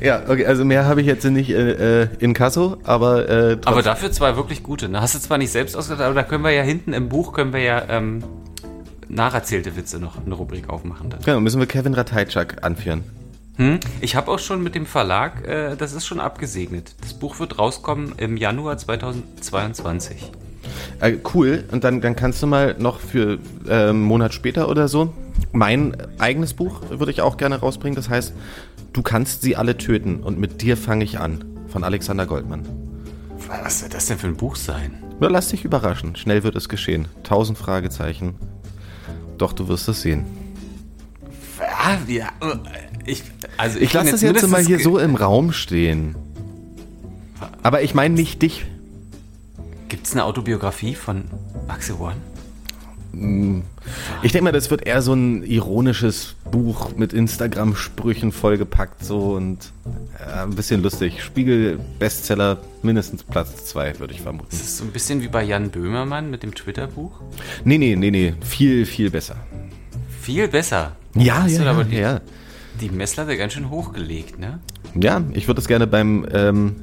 ja, 0.00 0.22
okay, 0.28 0.44
also 0.46 0.64
mehr 0.64 0.86
habe 0.86 1.00
ich 1.00 1.06
jetzt 1.06 1.24
nicht 1.24 1.50
äh, 1.50 2.02
äh, 2.02 2.08
in 2.18 2.34
Kasso, 2.34 2.78
aber 2.84 3.28
äh, 3.28 3.58
Aber 3.64 3.82
dafür 3.82 4.10
zwei 4.12 4.36
wirklich 4.36 4.62
gute. 4.62 4.88
Ne? 4.88 5.00
Hast 5.00 5.14
du 5.14 5.18
zwar 5.18 5.38
nicht 5.38 5.52
selbst 5.52 5.76
ausgedacht, 5.76 6.04
aber 6.04 6.14
da 6.14 6.22
können 6.22 6.44
wir 6.44 6.50
ja 6.52 6.62
hinten 6.62 6.92
im 6.92 7.08
Buch, 7.08 7.32
können 7.32 7.52
wir 7.52 7.60
ja 7.60 7.82
ähm, 7.88 8.22
nacherzählte 9.08 9.76
Witze 9.76 9.98
noch 9.98 10.24
eine 10.24 10.34
Rubrik 10.34 10.68
aufmachen 10.68 11.10
dann. 11.10 11.20
genau, 11.22 11.40
müssen 11.40 11.60
wir 11.60 11.66
Kevin 11.66 11.94
Ratajczak 11.94 12.64
anführen. 12.64 13.04
Hm? 13.56 13.80
Ich 14.00 14.14
habe 14.14 14.30
auch 14.30 14.38
schon 14.38 14.62
mit 14.62 14.74
dem 14.74 14.86
Verlag, 14.86 15.46
äh, 15.46 15.76
das 15.76 15.92
ist 15.92 16.06
schon 16.06 16.20
abgesegnet. 16.20 16.94
Das 17.00 17.14
Buch 17.14 17.40
wird 17.40 17.58
rauskommen 17.58 18.14
im 18.16 18.36
Januar 18.36 18.78
2022. 18.78 20.30
Äh, 21.00 21.16
cool, 21.34 21.64
und 21.72 21.82
dann, 21.84 22.00
dann 22.00 22.14
kannst 22.14 22.42
du 22.42 22.46
mal 22.46 22.76
noch 22.78 23.00
für 23.00 23.38
äh, 23.66 23.88
einen 23.88 24.02
Monat 24.02 24.34
später 24.34 24.68
oder 24.68 24.86
so 24.86 25.12
mein 25.52 25.96
eigenes 26.18 26.54
Buch 26.54 26.82
würde 26.90 27.12
ich 27.12 27.20
auch 27.20 27.36
gerne 27.36 27.56
rausbringen. 27.56 27.96
Das 27.96 28.08
heißt, 28.08 28.32
du 28.92 29.02
kannst 29.02 29.42
sie 29.42 29.56
alle 29.56 29.76
töten 29.76 30.22
und 30.22 30.38
mit 30.38 30.62
dir 30.62 30.76
fange 30.76 31.04
ich 31.04 31.18
an. 31.18 31.44
Von 31.68 31.84
Alexander 31.84 32.26
Goldmann. 32.26 32.66
Was 33.62 33.80
soll 33.80 33.88
das 33.88 34.06
denn 34.06 34.18
für 34.18 34.26
ein 34.26 34.36
Buch 34.36 34.56
sein? 34.56 35.02
Nur 35.20 35.30
lass 35.30 35.48
dich 35.48 35.64
überraschen. 35.64 36.16
Schnell 36.16 36.42
wird 36.44 36.56
es 36.56 36.68
geschehen. 36.68 37.08
Tausend 37.24 37.58
Fragezeichen. 37.58 38.34
Doch 39.38 39.52
du 39.52 39.68
wirst 39.68 39.88
es 39.88 40.02
sehen. 40.02 40.26
Ja, 42.06 42.28
Ich, 43.06 43.22
also 43.56 43.78
Ich 43.78 43.90
kann 43.90 44.06
lasse 44.06 44.12
das 44.12 44.22
jetzt 44.22 44.42
mal 44.42 44.58
mindestens 44.58 44.66
hier 44.66 44.80
so 44.80 44.98
im 44.98 45.14
Raum 45.14 45.52
stehen. 45.52 46.16
Aber 47.62 47.82
ich 47.82 47.94
meine 47.94 48.14
nicht 48.14 48.42
dich. 48.42 48.66
Gibt's 49.88 50.12
eine 50.12 50.24
Autobiografie 50.24 50.94
von 50.94 51.24
Axel 51.68 51.96
One? 51.96 52.16
Ich 54.22 54.32
denke 54.32 54.44
mal, 54.44 54.52
das 54.52 54.70
wird 54.70 54.86
eher 54.86 55.02
so 55.02 55.12
ein 55.12 55.42
ironisches 55.42 56.34
Buch 56.50 56.96
mit 56.96 57.12
Instagram-Sprüchen 57.12 58.32
vollgepackt 58.32 59.04
so 59.04 59.32
und 59.32 59.72
äh, 60.18 60.42
ein 60.42 60.54
bisschen 60.54 60.82
lustig. 60.82 61.22
Spiegel-Bestseller, 61.22 62.58
mindestens 62.82 63.22
Platz 63.22 63.64
2, 63.66 63.98
würde 63.98 64.14
ich 64.14 64.20
vermuten. 64.20 64.48
Das 64.50 64.60
ist 64.60 64.76
so 64.78 64.84
ein 64.84 64.90
bisschen 64.90 65.22
wie 65.22 65.28
bei 65.28 65.42
Jan 65.42 65.70
Böhmermann 65.70 66.30
mit 66.30 66.42
dem 66.42 66.54
Twitter-Buch. 66.54 67.20
Nee, 67.64 67.78
nee, 67.78 67.96
nee, 67.96 68.10
nee, 68.10 68.34
viel, 68.40 68.86
viel 68.86 69.10
besser. 69.10 69.36
Viel 70.20 70.48
besser. 70.48 70.96
Ja, 71.14 71.42
Hast 71.42 71.58
ja, 71.58 71.64
ja, 71.64 71.70
aber 71.70 71.84
die, 71.84 71.96
ja. 71.96 72.20
die 72.80 72.90
Messlatte 72.90 73.36
ganz 73.36 73.54
schön 73.54 73.70
hochgelegt, 73.70 74.38
ne? 74.38 74.60
Ja, 74.94 75.22
ich 75.32 75.48
würde 75.48 75.60
es 75.60 75.68
gerne 75.68 75.86
beim, 75.86 76.26
ähm, 76.32 76.76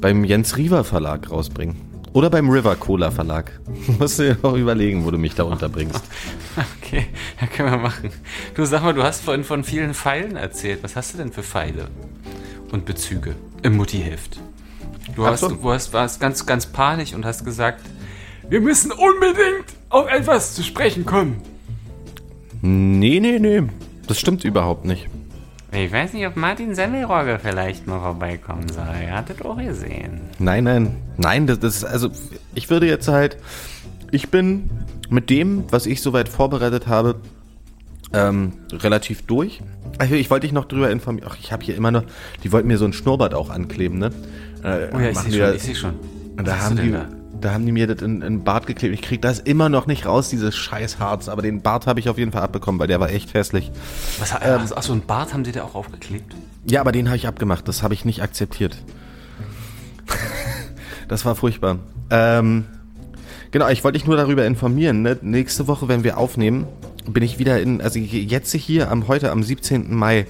beim 0.00 0.24
Jens 0.24 0.56
Riewer 0.56 0.84
Verlag 0.84 1.30
rausbringen. 1.30 1.76
Oder 2.16 2.30
beim 2.30 2.48
River 2.48 2.76
Cola 2.76 3.10
Verlag. 3.10 3.52
Musst 3.98 4.18
du 4.18 4.22
dir 4.22 4.38
auch 4.40 4.56
überlegen, 4.56 5.04
wo 5.04 5.10
du 5.10 5.18
mich 5.18 5.34
da 5.34 5.42
unterbringst. 5.42 6.02
Okay, 6.80 7.04
ja, 7.38 7.46
können 7.48 7.72
wir 7.72 7.78
machen. 7.78 8.10
Du 8.54 8.64
sag 8.64 8.82
mal, 8.82 8.94
du 8.94 9.02
hast 9.02 9.22
vorhin 9.22 9.44
von 9.44 9.64
vielen 9.64 9.92
Pfeilen 9.92 10.36
erzählt. 10.36 10.78
Was 10.82 10.96
hast 10.96 11.12
du 11.12 11.18
denn 11.18 11.30
für 11.30 11.42
Pfeile 11.42 11.88
und 12.72 12.86
Bezüge 12.86 13.34
im 13.62 13.76
Muttiheft? 13.76 14.40
Du, 15.14 15.26
hast, 15.26 15.42
du 15.42 15.70
hast, 15.70 15.92
warst 15.92 16.20
ganz, 16.20 16.46
ganz 16.46 16.64
panisch 16.64 17.12
und 17.12 17.26
hast 17.26 17.44
gesagt, 17.44 17.82
wir 18.48 18.62
müssen 18.62 18.92
unbedingt 18.92 19.66
auf 19.90 20.08
etwas 20.08 20.54
zu 20.54 20.62
sprechen 20.62 21.04
kommen. 21.04 21.42
Nee, 22.62 23.20
nee, 23.20 23.38
nee. 23.38 23.64
Das 24.06 24.18
stimmt 24.18 24.44
überhaupt 24.44 24.86
nicht. 24.86 25.08
Ich 25.78 25.92
weiß 25.92 26.12
nicht, 26.14 26.26
ob 26.26 26.36
Martin 26.36 26.74
Semmelrogge 26.74 27.38
vielleicht 27.42 27.86
mal 27.86 28.00
vorbeikommen 28.00 28.68
soll. 28.68 28.84
Er 29.02 29.18
hat 29.18 29.28
das 29.30 29.42
auch 29.42 29.58
gesehen. 29.58 30.20
Nein, 30.38 30.64
nein, 30.64 30.96
nein, 31.18 31.46
das, 31.46 31.60
das 31.60 31.76
ist, 31.76 31.84
also, 31.84 32.10
ich 32.54 32.70
würde 32.70 32.86
jetzt 32.86 33.08
halt, 33.08 33.36
ich 34.10 34.30
bin 34.30 34.70
mit 35.10 35.28
dem, 35.28 35.64
was 35.70 35.86
ich 35.86 36.00
soweit 36.00 36.28
vorbereitet 36.28 36.86
habe, 36.86 37.16
ähm, 38.12 38.52
relativ 38.72 39.22
durch. 39.26 39.60
Also 39.98 40.14
ich 40.14 40.30
wollte 40.30 40.46
dich 40.46 40.52
noch 40.52 40.64
drüber 40.66 40.90
informieren. 40.90 41.28
Ach, 41.30 41.36
ich 41.40 41.52
habe 41.52 41.64
hier 41.64 41.74
immer 41.76 41.90
noch, 41.90 42.04
die 42.42 42.52
wollten 42.52 42.68
mir 42.68 42.78
so 42.78 42.84
ein 42.84 42.92
Schnurrbart 42.92 43.34
auch 43.34 43.50
ankleben, 43.50 43.98
ne? 43.98 44.10
Äh, 44.62 44.88
Oh 44.94 44.98
ja, 44.98 45.10
ich 45.10 45.18
sehe 45.18 45.30
schon, 45.32 45.40
da- 45.40 45.52
ich 45.54 45.62
sehe 45.62 45.74
schon. 45.74 45.94
Und 46.38 46.46
da 46.46 46.58
haben 46.58 46.76
die, 46.76 46.82
denn 46.90 47.06
da? 47.40 47.52
haben 47.52 47.66
die 47.66 47.72
mir 47.72 47.86
das 47.86 48.02
in, 48.02 48.16
in 48.16 48.20
den 48.20 48.44
Bart 48.44 48.66
geklebt. 48.66 48.94
Ich 48.94 49.02
krieg 49.02 49.22
das 49.22 49.38
immer 49.38 49.68
noch 49.68 49.86
nicht 49.86 50.06
raus, 50.06 50.28
dieses 50.28 50.54
scheiß 50.54 50.98
Harz. 50.98 51.28
Aber 51.28 51.42
den 51.42 51.62
Bart 51.62 51.86
habe 51.86 52.00
ich 52.00 52.08
auf 52.08 52.18
jeden 52.18 52.32
Fall 52.32 52.42
abbekommen, 52.42 52.78
weil 52.78 52.86
der 52.86 53.00
war 53.00 53.10
echt 53.10 53.34
hässlich. 53.34 53.70
Was, 54.18 54.32
ähm, 54.42 54.60
achso, 54.74 54.92
ein 54.92 55.02
Bart 55.02 55.32
haben 55.32 55.44
sie 55.44 55.52
da 55.52 55.64
auch 55.64 55.74
aufgeklebt? 55.74 56.34
Ja, 56.66 56.80
aber 56.80 56.92
den 56.92 57.08
habe 57.08 57.16
ich 57.16 57.26
abgemacht. 57.26 57.68
Das 57.68 57.82
habe 57.82 57.94
ich 57.94 58.04
nicht 58.04 58.22
akzeptiert. 58.22 58.76
das 61.08 61.24
war 61.24 61.34
furchtbar. 61.34 61.78
Ähm, 62.10 62.66
genau, 63.50 63.68
ich 63.68 63.84
wollte 63.84 63.98
dich 63.98 64.06
nur 64.06 64.16
darüber 64.16 64.46
informieren. 64.46 65.02
Ne? 65.02 65.18
Nächste 65.22 65.66
Woche, 65.66 65.88
wenn 65.88 66.04
wir 66.04 66.18
aufnehmen, 66.18 66.66
bin 67.06 67.22
ich 67.22 67.38
wieder 67.38 67.60
in, 67.60 67.80
also 67.80 67.98
jetzt 67.98 68.52
hier 68.54 68.90
am 68.90 69.08
heute 69.08 69.30
am 69.30 69.42
17. 69.42 69.94
Mai 69.94 70.26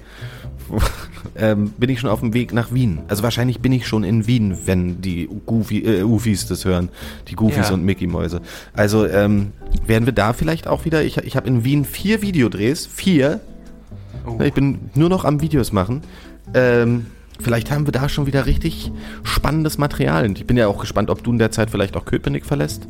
ähm, 1.37 1.71
bin 1.79 1.91
ich 1.91 2.01
schon 2.01 2.11
auf 2.11 2.21
dem 2.21 2.35
Weg 2.35 2.53
nach 2.53 2.73
Wien. 2.73 3.01
Also 3.09 3.23
wahrscheinlich 3.23 3.61
bin 3.61 3.73
ich 3.73 3.87
schon 3.87 4.05
in 4.05 4.27
Wien, 4.27 4.57
wenn 4.67 5.01
die 5.01 5.29
Goofy, 5.47 5.79
äh, 5.85 6.03
Ufis 6.03 6.47
das 6.47 6.65
hören, 6.65 6.89
die 7.29 7.35
Goofies 7.35 7.69
Ja. 7.69 7.75
und 7.75 7.85
Mickey 7.85 8.07
Mäuse. 8.07 8.41
Also 8.75 9.07
ähm, 9.07 9.53
werden 9.87 10.07
wir 10.07 10.13
da 10.13 10.33
vielleicht 10.33 10.67
auch 10.67 10.85
wieder. 10.85 11.05
Ich, 11.05 11.17
ich 11.19 11.37
habe 11.37 11.49
in 11.49 11.65
Wien 11.65 11.85
vier 11.85 12.23
Videodrehs, 12.23 12.87
vier. 12.87 13.41
Oh. 14.27 14.41
Ich 14.43 14.53
bin 14.53 14.91
nur 14.95 15.09
noch 15.09 15.25
am 15.25 15.41
Videos 15.41 15.73
machen. 15.73 16.03
Ähm, 16.55 17.07
vielleicht 17.41 17.71
haben 17.71 17.87
wir 17.87 17.93
da 17.93 18.09
schon 18.09 18.27
wieder 18.27 18.47
richtig 18.47 18.91
spannendes 19.23 19.79
Material. 19.79 20.25
Und 20.25 20.39
ich 20.39 20.47
bin 20.47 20.57
ja 20.57 20.67
auch 20.69 20.79
gespannt, 20.81 21.11
ob 21.11 21.23
du 21.23 21.33
in 21.33 21.39
der 21.39 21.51
Zeit 21.51 21.71
vielleicht 21.71 21.97
auch 21.97 22.05
Köpenick 22.05 22.45
verlässt. 22.45 22.89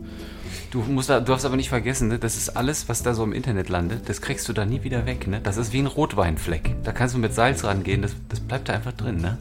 Du, 0.77 0.83
musst 0.93 1.09
da, 1.09 1.21
du 1.21 1.27
darfst 1.33 1.47
aber 1.47 1.57
nicht 1.57 1.71
vergessen, 1.71 2.09
ne, 2.09 2.19
das 2.19 2.37
ist 2.37 2.51
alles, 2.51 2.87
was 2.87 3.03
da 3.03 3.15
so 3.15 3.25
im 3.25 3.33
Internet 3.33 3.71
landet, 3.71 4.11
das 4.11 4.21
kriegst 4.21 4.47
du 4.47 4.53
da 4.53 4.67
nie 4.67 4.85
wieder 4.85 5.07
weg. 5.07 5.27
Ne? 5.27 5.41
Das 5.43 5.57
ist 5.57 5.73
wie 5.73 5.79
ein 5.79 5.87
Rotweinfleck. 5.87 6.75
Da 6.85 6.93
kannst 6.93 7.15
du 7.15 7.19
mit 7.19 7.33
Salz 7.33 7.65
rangehen, 7.65 8.03
das, 8.03 8.13
das 8.29 8.41
bleibt 8.41 8.69
da 8.69 8.75
einfach 8.75 8.93
drin. 8.93 9.17
Ne? 9.23 9.39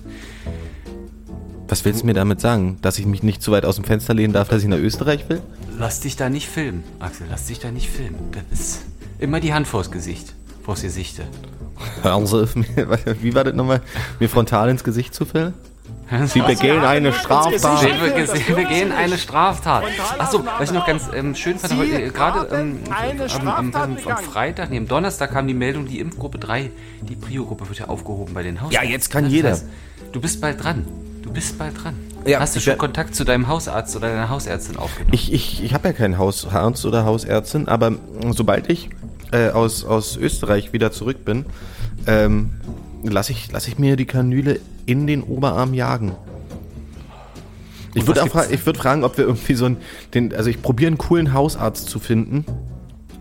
Was 1.68 1.84
willst 1.84 2.04
du 2.04 2.06
mir 2.06 2.14
damit 2.14 2.40
sagen? 2.40 2.78
Dass 2.82 2.98
ich 3.00 3.06
mich 3.06 3.22
nicht 3.22 3.42
zu 3.42 3.52
weit 3.52 3.66
aus 3.66 3.76
dem 3.76 3.84
Fenster 3.84 4.14
lehnen 4.14 4.32
darf, 4.32 4.48
dass 4.48 4.62
ich 4.64 4.70
nach 4.70 4.78
Österreich 4.78 5.28
will? 5.28 5.42
Lass 5.78 6.00
dich 6.00 6.16
da 6.16 6.30
nicht 6.30 6.48
filmen, 6.48 6.86
Axel, 7.00 7.28
lass 7.30 7.48
dich 7.48 7.60
da 7.60 7.70
nicht 7.70 7.90
filmen. 7.90 8.16
Das 8.32 8.58
ist 8.58 8.82
immer 9.20 9.42
die 9.42 9.54
Hand 9.54 9.68
vors 9.68 9.92
Gesicht, 9.92 10.34
vors 10.64 10.84
Gesichte. 10.84 11.24
Hören 12.02 12.26
Sie 12.28 12.44
auf, 12.44 12.56
mir- 12.56 12.66
wie 13.22 13.36
war 13.36 13.44
das 13.44 13.54
nochmal? 13.56 13.82
Mir 14.22 14.30
frontal 14.30 14.70
ins 14.70 14.86
Gesicht 14.86 15.14
zu 15.14 15.26
filmen? 15.26 15.54
Sie 16.28 16.42
begehen 16.42 16.82
eine 16.84 17.14
Straftat. 17.14 17.82
Wir, 17.82 18.16
wir, 18.16 18.58
wir 18.58 18.66
gehen 18.66 18.92
eine 18.92 19.18
Straftat. 19.18 19.84
Achso, 20.18 20.44
was 20.46 20.70
ich 20.70 20.76
noch 20.76 20.86
ganz 20.86 21.10
ähm, 21.14 21.34
schön 21.36 21.58
fand, 21.58 21.78
heute, 21.78 22.02
äh, 22.02 22.10
gerade 22.10 22.48
ähm, 22.56 22.80
am, 23.30 23.48
am, 23.48 23.74
am, 23.74 23.98
am 24.06 24.18
Freitag, 24.18 24.70
nee, 24.70 24.78
am 24.78 24.88
Donnerstag 24.88 25.32
kam 25.32 25.48
die 25.48 25.54
Meldung, 25.54 25.88
die 25.88 26.00
Impfgruppe 26.00 26.38
3, 26.38 26.70
die 27.02 27.16
Prio-Gruppe 27.16 27.68
wird 27.68 27.80
ja 27.80 27.88
aufgehoben 27.88 28.34
bei 28.34 28.44
den 28.44 28.62
Hausärzten. 28.62 28.88
Ja, 28.88 28.92
jetzt 28.92 29.10
kann 29.10 29.24
Das 29.24 29.34
jeder. 29.34 29.50
heißt, 29.52 29.66
du 30.12 30.22
bist 30.22 30.42
bald 30.42 30.64
dran. 30.64 30.86
Du 31.24 31.32
bist 31.32 31.58
bald 31.58 31.84
dran. 31.84 31.96
Ja, 32.26 32.40
Hast 32.40 32.56
du 32.56 32.60
schon 32.60 32.78
Kontakt 32.78 33.16
zu 33.16 33.24
deinem 33.24 33.48
Hausarzt 33.48 33.96
oder 33.96 34.10
deiner 34.10 34.30
Hausärztin 34.30 34.78
aufgenommen? 34.78 35.14
Ich, 35.14 35.34
ich, 35.34 35.64
ich 35.64 35.74
habe 35.74 35.88
ja 35.88 35.94
keinen 35.94 36.18
Hausarzt 36.20 36.86
oder 36.86 37.04
Hausärztin, 37.06 37.68
aber 37.68 37.94
sobald 38.32 38.70
ich 38.70 38.90
äh, 39.32 39.50
aus, 39.50 39.84
aus 39.86 40.18
Österreich 40.18 40.72
wieder 40.74 40.92
zurück 40.92 41.26
bin, 41.26 41.46
ähm, 42.08 42.52
lasse 43.08 43.32
ich, 43.32 43.52
lass 43.52 43.68
ich 43.68 43.78
mir 43.80 43.96
die 43.96 44.06
Kanüle 44.06 44.60
in 44.86 45.08
den 45.08 45.22
Oberarm 45.24 45.74
jagen. 45.74 46.14
Ich 47.94 48.06
würde 48.08 48.26
fra 48.28 48.46
ich 48.50 48.66
würd 48.66 48.78
fragen, 48.78 49.04
ob 49.04 49.18
wir 49.18 49.26
irgendwie 49.26 49.54
so 49.54 49.66
einen, 49.66 49.78
den, 50.14 50.36
also 50.36 50.50
ich 50.50 50.62
probiere 50.62 50.88
einen 50.88 50.98
coolen 50.98 51.34
Hausarzt 51.34 51.90
zu 51.90 52.00
finden. 52.00 52.46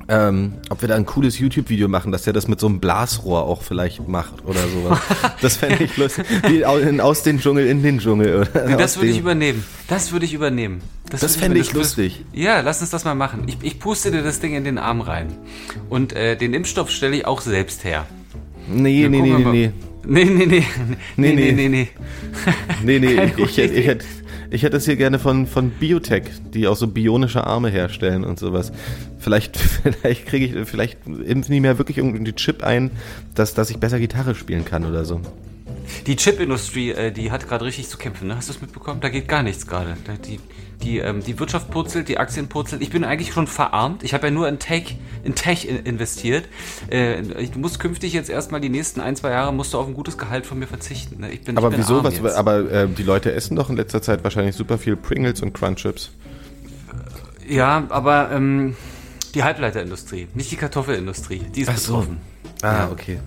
Ähm, 0.06 0.52
ob 0.68 0.82
wir 0.82 0.88
da 0.88 0.96
ein 0.96 1.06
cooles 1.06 1.38
YouTube-Video 1.38 1.88
machen, 1.88 2.12
dass 2.12 2.24
der 2.24 2.34
das 2.34 2.46
mit 2.46 2.60
so 2.60 2.66
einem 2.66 2.78
Blasrohr 2.78 3.44
auch 3.44 3.62
vielleicht 3.62 4.06
macht 4.06 4.44
oder 4.44 4.60
sowas. 4.68 4.98
Das 5.40 5.56
fände 5.56 5.82
ich 5.84 5.96
lustig. 5.96 6.26
Wie 6.46 6.64
aus 6.66 7.22
den 7.22 7.38
Dschungel 7.40 7.66
in 7.66 7.82
den 7.82 8.00
Dschungel. 8.00 8.46
Oder 8.52 8.76
das 8.76 8.92
aus 8.92 8.96
würde 8.98 9.08
ich 9.10 9.16
dem- 9.16 9.22
übernehmen. 9.22 9.64
Das 9.88 10.12
würde 10.12 10.26
ich 10.26 10.34
übernehmen. 10.34 10.82
Das 11.08 11.22
würde 11.22 11.32
fände 11.34 11.58
ich 11.58 11.68
das 11.68 11.74
würde- 11.74 11.84
lustig. 11.84 12.24
Ja, 12.34 12.60
lass 12.60 12.82
uns 12.82 12.90
das 12.90 13.04
mal 13.06 13.14
machen. 13.14 13.44
Ich, 13.46 13.56
ich 13.62 13.78
puste 13.80 14.10
dir 14.10 14.22
das 14.22 14.40
Ding 14.40 14.54
in 14.54 14.64
den 14.64 14.76
Arm 14.76 15.00
rein. 15.00 15.28
Und 15.88 16.12
äh, 16.12 16.36
den 16.36 16.52
Impfstoff 16.52 16.90
stelle 16.90 17.16
ich 17.16 17.24
auch 17.26 17.40
selbst 17.40 17.84
her. 17.84 18.06
Nee, 18.68 19.08
nee, 19.08 19.20
nee, 19.20 19.32
nee, 19.32 19.44
nee. 19.44 19.70
Nee, 20.06 20.24
nee, 20.24 20.46
nee. 20.46 20.64
Nee, 21.16 21.32
nee, 21.32 21.52
nee, 21.52 21.68
nee. 21.68 21.88
Nee, 22.84 22.98
nee, 22.98 23.12
ich, 23.38 23.56
hätte- 23.56 23.74
ich, 23.74 23.86
hätte, 23.86 24.04
ich 24.50 24.62
hätte 24.62 24.76
es 24.76 24.84
hier 24.84 24.96
gerne 24.96 25.18
von, 25.18 25.46
von 25.46 25.70
Biotech, 25.70 26.24
die 26.52 26.66
auch 26.68 26.76
so 26.76 26.86
bionische 26.88 27.46
Arme 27.46 27.70
herstellen 27.70 28.22
und 28.24 28.38
sowas. 28.38 28.70
Vielleicht, 29.18 29.56
vielleicht 29.82 30.26
kriege 30.26 30.44
ich, 30.60 30.68
vielleicht 30.68 30.98
impfen 31.06 31.52
die 31.54 31.60
mir 31.60 31.78
wirklich 31.78 31.98
irgendwie 31.98 32.22
die 32.22 32.34
Chip 32.34 32.62
ein, 32.62 32.90
dass, 33.34 33.54
dass 33.54 33.70
ich 33.70 33.78
besser 33.78 33.98
Gitarre 33.98 34.34
spielen 34.34 34.64
kann 34.64 34.84
oder 34.84 35.04
so. 35.06 35.20
Die 36.06 36.16
Chipindustrie, 36.16 36.90
äh, 36.90 37.12
die 37.12 37.30
hat 37.30 37.48
gerade 37.48 37.64
richtig 37.64 37.88
zu 37.88 37.96
kämpfen. 37.98 38.28
Ne? 38.28 38.36
Hast 38.36 38.48
du 38.48 38.52
es 38.54 38.60
mitbekommen? 38.60 39.00
Da 39.00 39.08
geht 39.08 39.28
gar 39.28 39.42
nichts 39.42 39.66
gerade. 39.66 39.96
Die, 40.26 40.38
die, 40.82 40.98
ähm, 40.98 41.22
die 41.22 41.38
Wirtschaft 41.38 41.70
purzelt, 41.70 42.08
die 42.08 42.18
Aktien 42.18 42.48
purzeln. 42.48 42.82
Ich 42.82 42.90
bin 42.90 43.04
eigentlich 43.04 43.32
schon 43.32 43.46
verarmt. 43.46 44.02
Ich 44.02 44.12
habe 44.14 44.26
ja 44.26 44.30
nur 44.30 44.48
in 44.48 44.58
Tech, 44.58 44.96
in 45.22 45.34
Tech 45.34 45.66
in- 45.68 45.84
investiert. 45.86 46.46
Äh, 46.90 47.20
ich 47.40 47.54
muss 47.56 47.78
künftig 47.78 48.12
jetzt 48.12 48.28
erstmal 48.30 48.60
die 48.60 48.68
nächsten 48.68 49.00
ein, 49.00 49.16
zwei 49.16 49.30
Jahre 49.30 49.52
musst 49.52 49.72
du 49.74 49.78
auf 49.78 49.86
ein 49.86 49.94
gutes 49.94 50.18
Gehalt 50.18 50.44
von 50.46 50.58
mir 50.58 50.66
verzichten. 50.66 51.20
Ne? 51.20 51.30
Ich 51.32 51.42
bin, 51.42 51.56
Aber 51.56 51.68
ich 51.68 51.76
bin 51.76 51.80
wieso? 51.80 51.96
arm 51.96 52.04
Was, 52.04 52.14
jetzt. 52.18 52.34
aber 52.36 52.70
äh, 52.70 52.88
die 52.88 53.02
Leute 53.02 53.32
essen 53.32 53.56
doch 53.56 53.70
in 53.70 53.76
letzter 53.76 54.02
Zeit 54.02 54.24
wahrscheinlich 54.24 54.56
super 54.56 54.78
viel 54.78 54.96
Pringles 54.96 55.40
und 55.42 55.52
Crunchips. 55.54 56.10
Ja, 57.48 57.84
aber 57.90 58.30
ähm, 58.32 58.76
die 59.34 59.42
Halbleiterindustrie, 59.42 60.28
nicht 60.34 60.50
die 60.50 60.56
Kartoffelindustrie. 60.56 61.40
Die 61.54 61.62
ist 61.62 61.68
Ach 61.70 61.76
so. 61.76 61.92
betroffen. 61.98 62.20
Ah, 62.62 62.88
okay. 62.90 63.18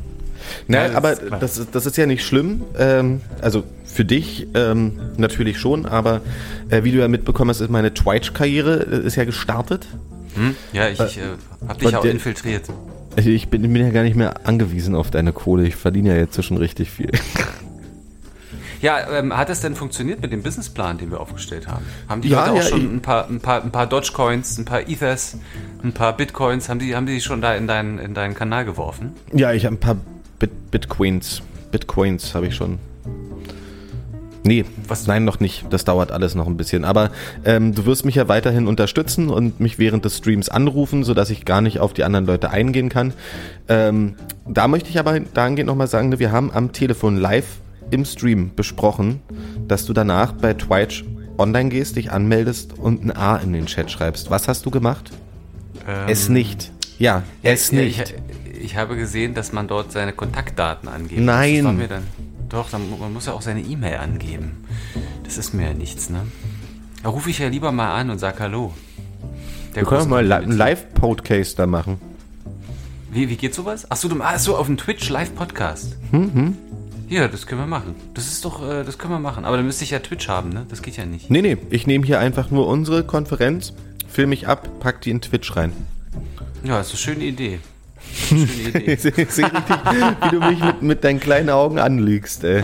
Na, 0.67 0.93
aber 0.95 1.15
das, 1.15 1.57
ist- 1.57 1.69
das 1.73 1.85
ist 1.85 1.97
ja 1.97 2.05
nicht 2.05 2.25
schlimm. 2.25 2.61
Ähm, 2.77 3.21
also 3.41 3.63
für 3.85 4.05
dich 4.05 4.47
ähm, 4.53 4.99
natürlich 5.17 5.59
schon, 5.59 5.85
aber 5.85 6.21
äh, 6.69 6.83
wie 6.83 6.91
du 6.91 6.99
ja 6.99 7.07
mitbekommen 7.07 7.49
hast, 7.49 7.61
ist 7.61 7.69
meine 7.69 7.93
Twitch-Karriere 7.93 8.83
äh, 9.03 9.05
ist 9.07 9.15
ja 9.15 9.25
gestartet. 9.25 9.87
Hm? 10.35 10.55
Ja, 10.73 10.87
ich, 10.89 10.99
ich 10.99 11.17
äh, 11.17 11.21
hab 11.67 11.79
dich 11.79 11.95
auch 11.95 12.01
der- 12.01 12.11
infiltriert. 12.11 12.69
Also 13.15 13.29
Ich 13.29 13.47
bin, 13.49 13.61
bin 13.63 13.75
ja 13.77 13.89
gar 13.89 14.03
nicht 14.03 14.15
mehr 14.15 14.45
angewiesen 14.45 14.93
auf 14.93 15.09
deine 15.09 15.33
Kohle. 15.33 15.65
Ich 15.67 15.75
verdiene 15.75 16.09
ja 16.09 16.15
jetzt 16.17 16.43
schon 16.43 16.57
richtig 16.57 16.91
viel. 16.91 17.09
Ja, 18.79 18.99
ähm, 19.17 19.35
hat 19.35 19.49
es 19.49 19.61
denn 19.61 19.73
funktioniert 19.75 20.21
mit 20.21 20.31
dem 20.31 20.43
Businessplan, 20.43 20.99
den 20.99 21.09
wir 21.09 21.19
aufgestellt 21.19 21.67
haben? 21.67 21.83
Haben 22.07 22.21
die 22.21 22.29
Ja, 22.29 22.41
Leute 22.41 22.51
auch 22.51 22.55
ja, 22.57 22.69
schon 22.69 22.95
ein 22.97 23.01
paar, 23.01 23.27
ein 23.27 23.39
paar, 23.39 23.63
ein 23.63 23.71
paar 23.71 23.87
Dogecoins, 23.87 24.57
ein 24.59 24.65
paar 24.65 24.87
Ethers, 24.87 25.37
ein 25.83 25.93
paar 25.93 26.15
Bitcoins, 26.15 26.69
haben 26.69 26.77
die, 26.79 26.95
haben 26.95 27.07
die 27.07 27.19
schon 27.21 27.41
da 27.41 27.55
in 27.55 27.65
deinen, 27.65 27.97
in 27.97 28.13
deinen 28.13 28.35
Kanal 28.35 28.65
geworfen? 28.65 29.13
Ja, 29.33 29.51
ich 29.51 29.65
habe 29.65 29.75
ein 29.75 29.79
paar 29.79 29.97
Bit 30.39 30.71
Bitcoins. 30.71 31.41
Bitcoins 31.71 32.33
habe 32.33 32.47
ich 32.47 32.55
schon. 32.55 32.79
Nee, 34.43 34.63
nein, 35.07 35.25
noch 35.25 35.41
nicht. 35.41 35.65
Das 35.71 35.83
dauert 35.83 36.11
alles 36.13 36.33
noch 36.33 36.47
ein 36.47 36.55
bisschen. 36.55 36.85
Aber 36.85 37.11
ähm, 37.43 37.75
du 37.75 37.85
wirst 37.85 38.05
mich 38.05 38.15
ja 38.15 38.29
weiterhin 38.29 38.67
unterstützen 38.67 39.29
und 39.29 39.59
mich 39.59 39.77
während 39.77 40.05
des 40.05 40.17
Streams 40.17 40.47
anrufen, 40.47 41.03
sodass 41.03 41.29
ich 41.29 41.43
gar 41.43 41.59
nicht 41.59 41.79
auf 41.81 41.93
die 41.93 42.05
anderen 42.05 42.25
Leute 42.25 42.49
eingehen 42.49 42.87
kann. 42.87 43.13
Ähm, 43.67 44.15
da 44.47 44.69
möchte 44.69 44.89
ich 44.89 44.99
aber 44.99 45.19
dahingehend 45.19 45.67
nochmal 45.67 45.87
sagen, 45.87 46.17
wir 46.17 46.31
haben 46.31 46.51
am 46.53 46.71
Telefon 46.71 47.17
live 47.17 47.57
im 47.91 48.05
Stream 48.05 48.51
besprochen, 48.55 49.21
dass 49.67 49.85
du 49.85 49.91
danach 49.91 50.31
bei 50.31 50.53
Twitch 50.53 51.03
online 51.37 51.69
gehst, 51.69 51.97
dich 51.97 52.11
anmeldest 52.11 52.77
und 52.77 53.03
ein 53.03 53.11
A 53.11 53.37
in 53.37 53.51
den 53.51 53.65
Chat 53.65 53.91
schreibst. 53.91 54.31
Was 54.31 54.47
hast 54.47 54.65
du 54.65 54.71
gemacht? 54.71 55.11
es 56.07 56.29
nicht. 56.29 56.71
Ja, 56.99 57.23
es 57.43 57.71
Ähm, 57.71 57.79
Ja, 57.79 57.83
nicht. 57.83 57.99
Ich, 57.99 58.15
ich 58.57 58.75
habe 58.77 58.95
gesehen, 58.95 59.33
dass 59.33 59.51
man 59.53 59.67
dort 59.67 59.91
seine 59.91 60.13
Kontaktdaten 60.13 60.89
angeht. 60.89 61.19
Nein. 61.19 61.55
Das 61.57 61.63
war 61.65 61.73
mir 61.73 61.87
dann, 61.87 62.03
doch, 62.49 62.69
dann, 62.69 62.81
man 62.99 63.13
muss 63.13 63.25
ja 63.25 63.33
auch 63.33 63.41
seine 63.41 63.61
E-Mail 63.61 63.97
angeben. 63.97 64.63
Das 65.23 65.37
ist 65.37 65.53
mir 65.53 65.67
ja 65.67 65.73
nichts, 65.73 66.09
ne? 66.09 66.21
Da 67.03 67.09
rufe 67.09 67.29
ich 67.29 67.39
ja 67.39 67.47
lieber 67.47 67.71
mal 67.71 67.93
an 67.95 68.09
und 68.09 68.19
sag 68.19 68.39
Hallo. 68.39 68.73
Der 69.75 69.83
wir 69.83 69.87
können 69.89 70.01
doch 70.01 70.07
mal 70.09 70.25
li- 70.25 70.33
einen 70.33 70.51
Live-Podcast 70.57 71.59
da 71.59 71.67
machen. 71.67 71.99
Wie, 73.11 73.29
wie 73.29 73.35
geht 73.35 73.53
sowas? 73.53 73.89
Achso, 73.89 74.07
du, 74.09 74.17
ach 74.21 74.39
so, 74.39 74.57
auf 74.57 74.65
dem 74.67 74.77
Twitch 74.77 75.09
Live-Podcast. 75.09 75.95
Mhm. 76.11 76.57
Ja, 77.09 77.27
das 77.29 77.45
können 77.47 77.61
wir 77.61 77.67
machen. 77.67 77.95
Das 78.15 78.27
ist 78.27 78.43
doch, 78.43 78.61
äh, 78.67 78.83
das 78.83 78.97
können 78.97 79.13
wir 79.13 79.19
machen. 79.19 79.45
Aber 79.45 79.55
dann 79.57 79.65
müsste 79.65 79.83
ich 79.85 79.91
ja 79.91 79.99
Twitch 79.99 80.27
haben, 80.27 80.49
ne? 80.49 80.65
Das 80.69 80.81
geht 80.81 80.97
ja 80.97 81.05
nicht. 81.05 81.29
Nee, 81.29 81.41
nee, 81.41 81.57
ich 81.69 81.87
nehme 81.87 82.05
hier 82.05 82.19
einfach 82.19 82.51
nur 82.51 82.67
unsere 82.67 83.03
Konferenz, 83.05 83.73
film 84.09 84.29
mich 84.29 84.47
ab, 84.47 84.67
pack 84.81 85.01
die 85.01 85.11
in 85.11 85.21
Twitch 85.21 85.55
rein. 85.55 85.71
Ja, 86.63 86.81
ist 86.81 86.89
eine 86.89 86.97
schöne 86.97 87.23
Idee. 87.23 87.59
Schöne 88.13 88.43
Idee. 88.43 88.83
Ich 88.93 89.01
sehe 89.01 89.11
seh 89.11 89.21
richtig, 89.21 89.45
wie 89.45 90.29
du 90.29 90.39
mich 90.45 90.59
mit, 90.63 90.81
mit 90.81 91.03
deinen 91.03 91.19
kleinen 91.19 91.49
Augen 91.49 91.79
anlügst, 91.79 92.43
ey. 92.43 92.63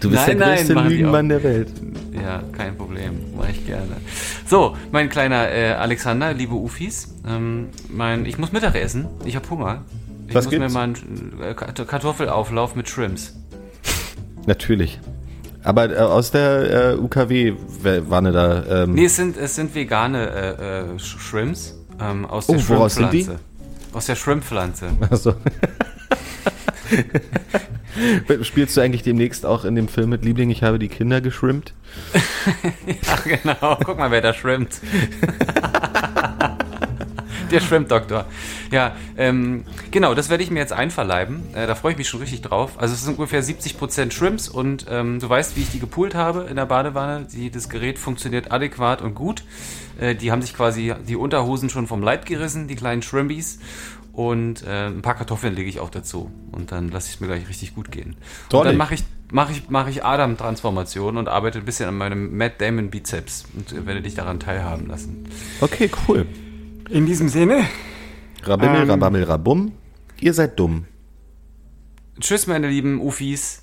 Du 0.00 0.10
bist 0.10 0.26
Nein, 0.26 0.38
der 0.38 0.46
nein, 0.46 0.56
größte 0.58 0.74
die 0.74 0.88
Lügenmann 0.88 1.28
der 1.28 1.42
Welt. 1.42 1.68
Ja, 2.12 2.42
kein 2.56 2.76
Problem. 2.76 3.12
Mache 3.36 3.50
ich 3.52 3.66
gerne. 3.66 3.96
So, 4.46 4.76
mein 4.92 5.08
kleiner 5.08 5.50
äh, 5.50 5.72
Alexander, 5.72 6.32
liebe 6.32 6.54
Ufis, 6.54 7.14
ähm, 7.28 7.68
mein, 7.88 8.26
ich 8.26 8.38
muss 8.38 8.52
Mittag 8.52 8.74
essen. 8.74 9.06
Ich 9.24 9.36
habe 9.36 9.48
Hunger. 9.50 9.84
Ich 10.28 10.34
Was 10.34 10.44
muss 10.46 10.50
gibt's? 10.52 10.66
mir 10.68 10.72
mal 10.78 10.84
einen 10.84 11.32
äh, 11.42 11.54
Kart- 11.54 11.86
Kartoffelauflauf 11.86 12.74
mit 12.74 12.88
Shrimps. 12.88 13.34
Natürlich. 14.46 15.00
Aber 15.62 15.90
äh, 15.90 15.96
aus 15.98 16.30
der 16.30 16.92
äh, 16.92 16.96
UKW-Wanne 16.96 18.32
da. 18.32 18.82
Ähm, 18.84 18.94
Nee, 18.94 19.06
es 19.06 19.16
sind, 19.16 19.36
es 19.36 19.54
sind 19.56 19.74
vegane 19.74 20.28
äh, 20.28 20.50
äh, 20.50 20.96
Sh- 20.98 21.18
Shrimps 21.18 21.76
ähm, 22.00 22.24
aus 22.24 22.48
Oh, 22.48 22.52
der 22.54 22.68
woraus 22.68 22.94
sind 22.94 23.12
die? 23.12 23.26
Aus 23.92 24.06
der 24.06 24.16
Shrimppflanze. 24.16 24.90
Also. 25.10 25.34
Spielst 28.42 28.76
du 28.76 28.80
eigentlich 28.80 29.02
demnächst 29.02 29.46
auch 29.46 29.64
in 29.64 29.74
dem 29.74 29.88
Film 29.88 30.10
mit 30.10 30.24
Liebling, 30.24 30.50
ich 30.50 30.62
habe 30.62 30.78
die 30.78 30.88
Kinder 30.88 31.20
geschrimpt? 31.20 31.72
Ja, 32.86 33.16
genau. 33.24 33.78
Guck 33.84 33.98
mal, 33.98 34.10
wer 34.10 34.20
da 34.20 34.32
schwimmt. 34.32 34.80
Der 37.50 37.60
Schwimmdoktor. 37.60 38.24
Ja, 38.70 38.96
ähm, 39.16 39.64
genau, 39.90 40.14
das 40.14 40.28
werde 40.28 40.42
ich 40.42 40.50
mir 40.50 40.58
jetzt 40.58 40.72
einverleiben. 40.72 41.54
Äh, 41.54 41.66
da 41.66 41.74
freue 41.74 41.92
ich 41.92 41.98
mich 41.98 42.08
schon 42.08 42.20
richtig 42.20 42.42
drauf. 42.42 42.72
Also 42.78 42.94
es 42.94 43.04
sind 43.04 43.18
ungefähr 43.18 43.42
70% 43.42 44.12
Shrimps 44.12 44.48
und 44.48 44.86
ähm, 44.90 45.20
du 45.20 45.28
weißt, 45.28 45.56
wie 45.56 45.60
ich 45.60 45.70
die 45.70 45.78
gepoolt 45.78 46.14
habe 46.14 46.46
in 46.50 46.56
der 46.56 46.66
Badewanne. 46.66 47.26
Die, 47.32 47.50
das 47.50 47.68
Gerät 47.68 47.98
funktioniert 47.98 48.52
adäquat 48.52 49.02
und 49.02 49.14
gut. 49.14 49.44
Äh, 49.98 50.14
die 50.14 50.32
haben 50.32 50.42
sich 50.42 50.54
quasi 50.54 50.94
die 51.06 51.16
Unterhosen 51.16 51.70
schon 51.70 51.86
vom 51.86 52.02
Leib 52.02 52.26
gerissen, 52.26 52.68
die 52.68 52.76
kleinen 52.76 53.02
Shrimpies. 53.02 53.58
Und 54.12 54.64
äh, 54.64 54.86
ein 54.86 55.02
paar 55.02 55.14
Kartoffeln 55.14 55.54
lege 55.54 55.68
ich 55.68 55.78
auch 55.78 55.90
dazu. 55.90 56.30
Und 56.50 56.72
dann 56.72 56.88
lasse 56.88 57.08
ich 57.08 57.16
es 57.16 57.20
mir 57.20 57.26
gleich 57.26 57.48
richtig 57.48 57.74
gut 57.74 57.92
gehen. 57.92 58.16
Toll. 58.48 58.60
Und 58.60 58.66
dann 58.66 58.76
mache 58.78 58.94
ich, 58.94 59.04
mach 59.30 59.50
ich, 59.50 59.68
mach 59.68 59.88
ich 59.88 60.04
Adam-Transformation 60.04 61.18
und 61.18 61.28
arbeite 61.28 61.58
ein 61.58 61.66
bisschen 61.66 61.86
an 61.86 61.98
meinem 61.98 62.34
Matt 62.34 62.60
Damon-Bizeps 62.60 63.44
und 63.54 63.86
werde 63.86 64.00
dich 64.00 64.14
daran 64.14 64.40
teilhaben 64.40 64.86
lassen. 64.86 65.28
Okay, 65.60 65.90
cool. 66.08 66.26
In 66.88 67.06
diesem 67.06 67.28
Sinne, 67.28 67.64
Rabimmel, 68.42 68.82
Ähm. 68.82 68.90
rabammel, 68.90 69.24
rabum. 69.24 69.72
Ihr 70.20 70.32
seid 70.32 70.58
dumm. 70.58 70.84
tschüss, 72.20 72.46
meine 72.46 72.68
lieben 72.68 73.00
Ufis. 73.00 73.62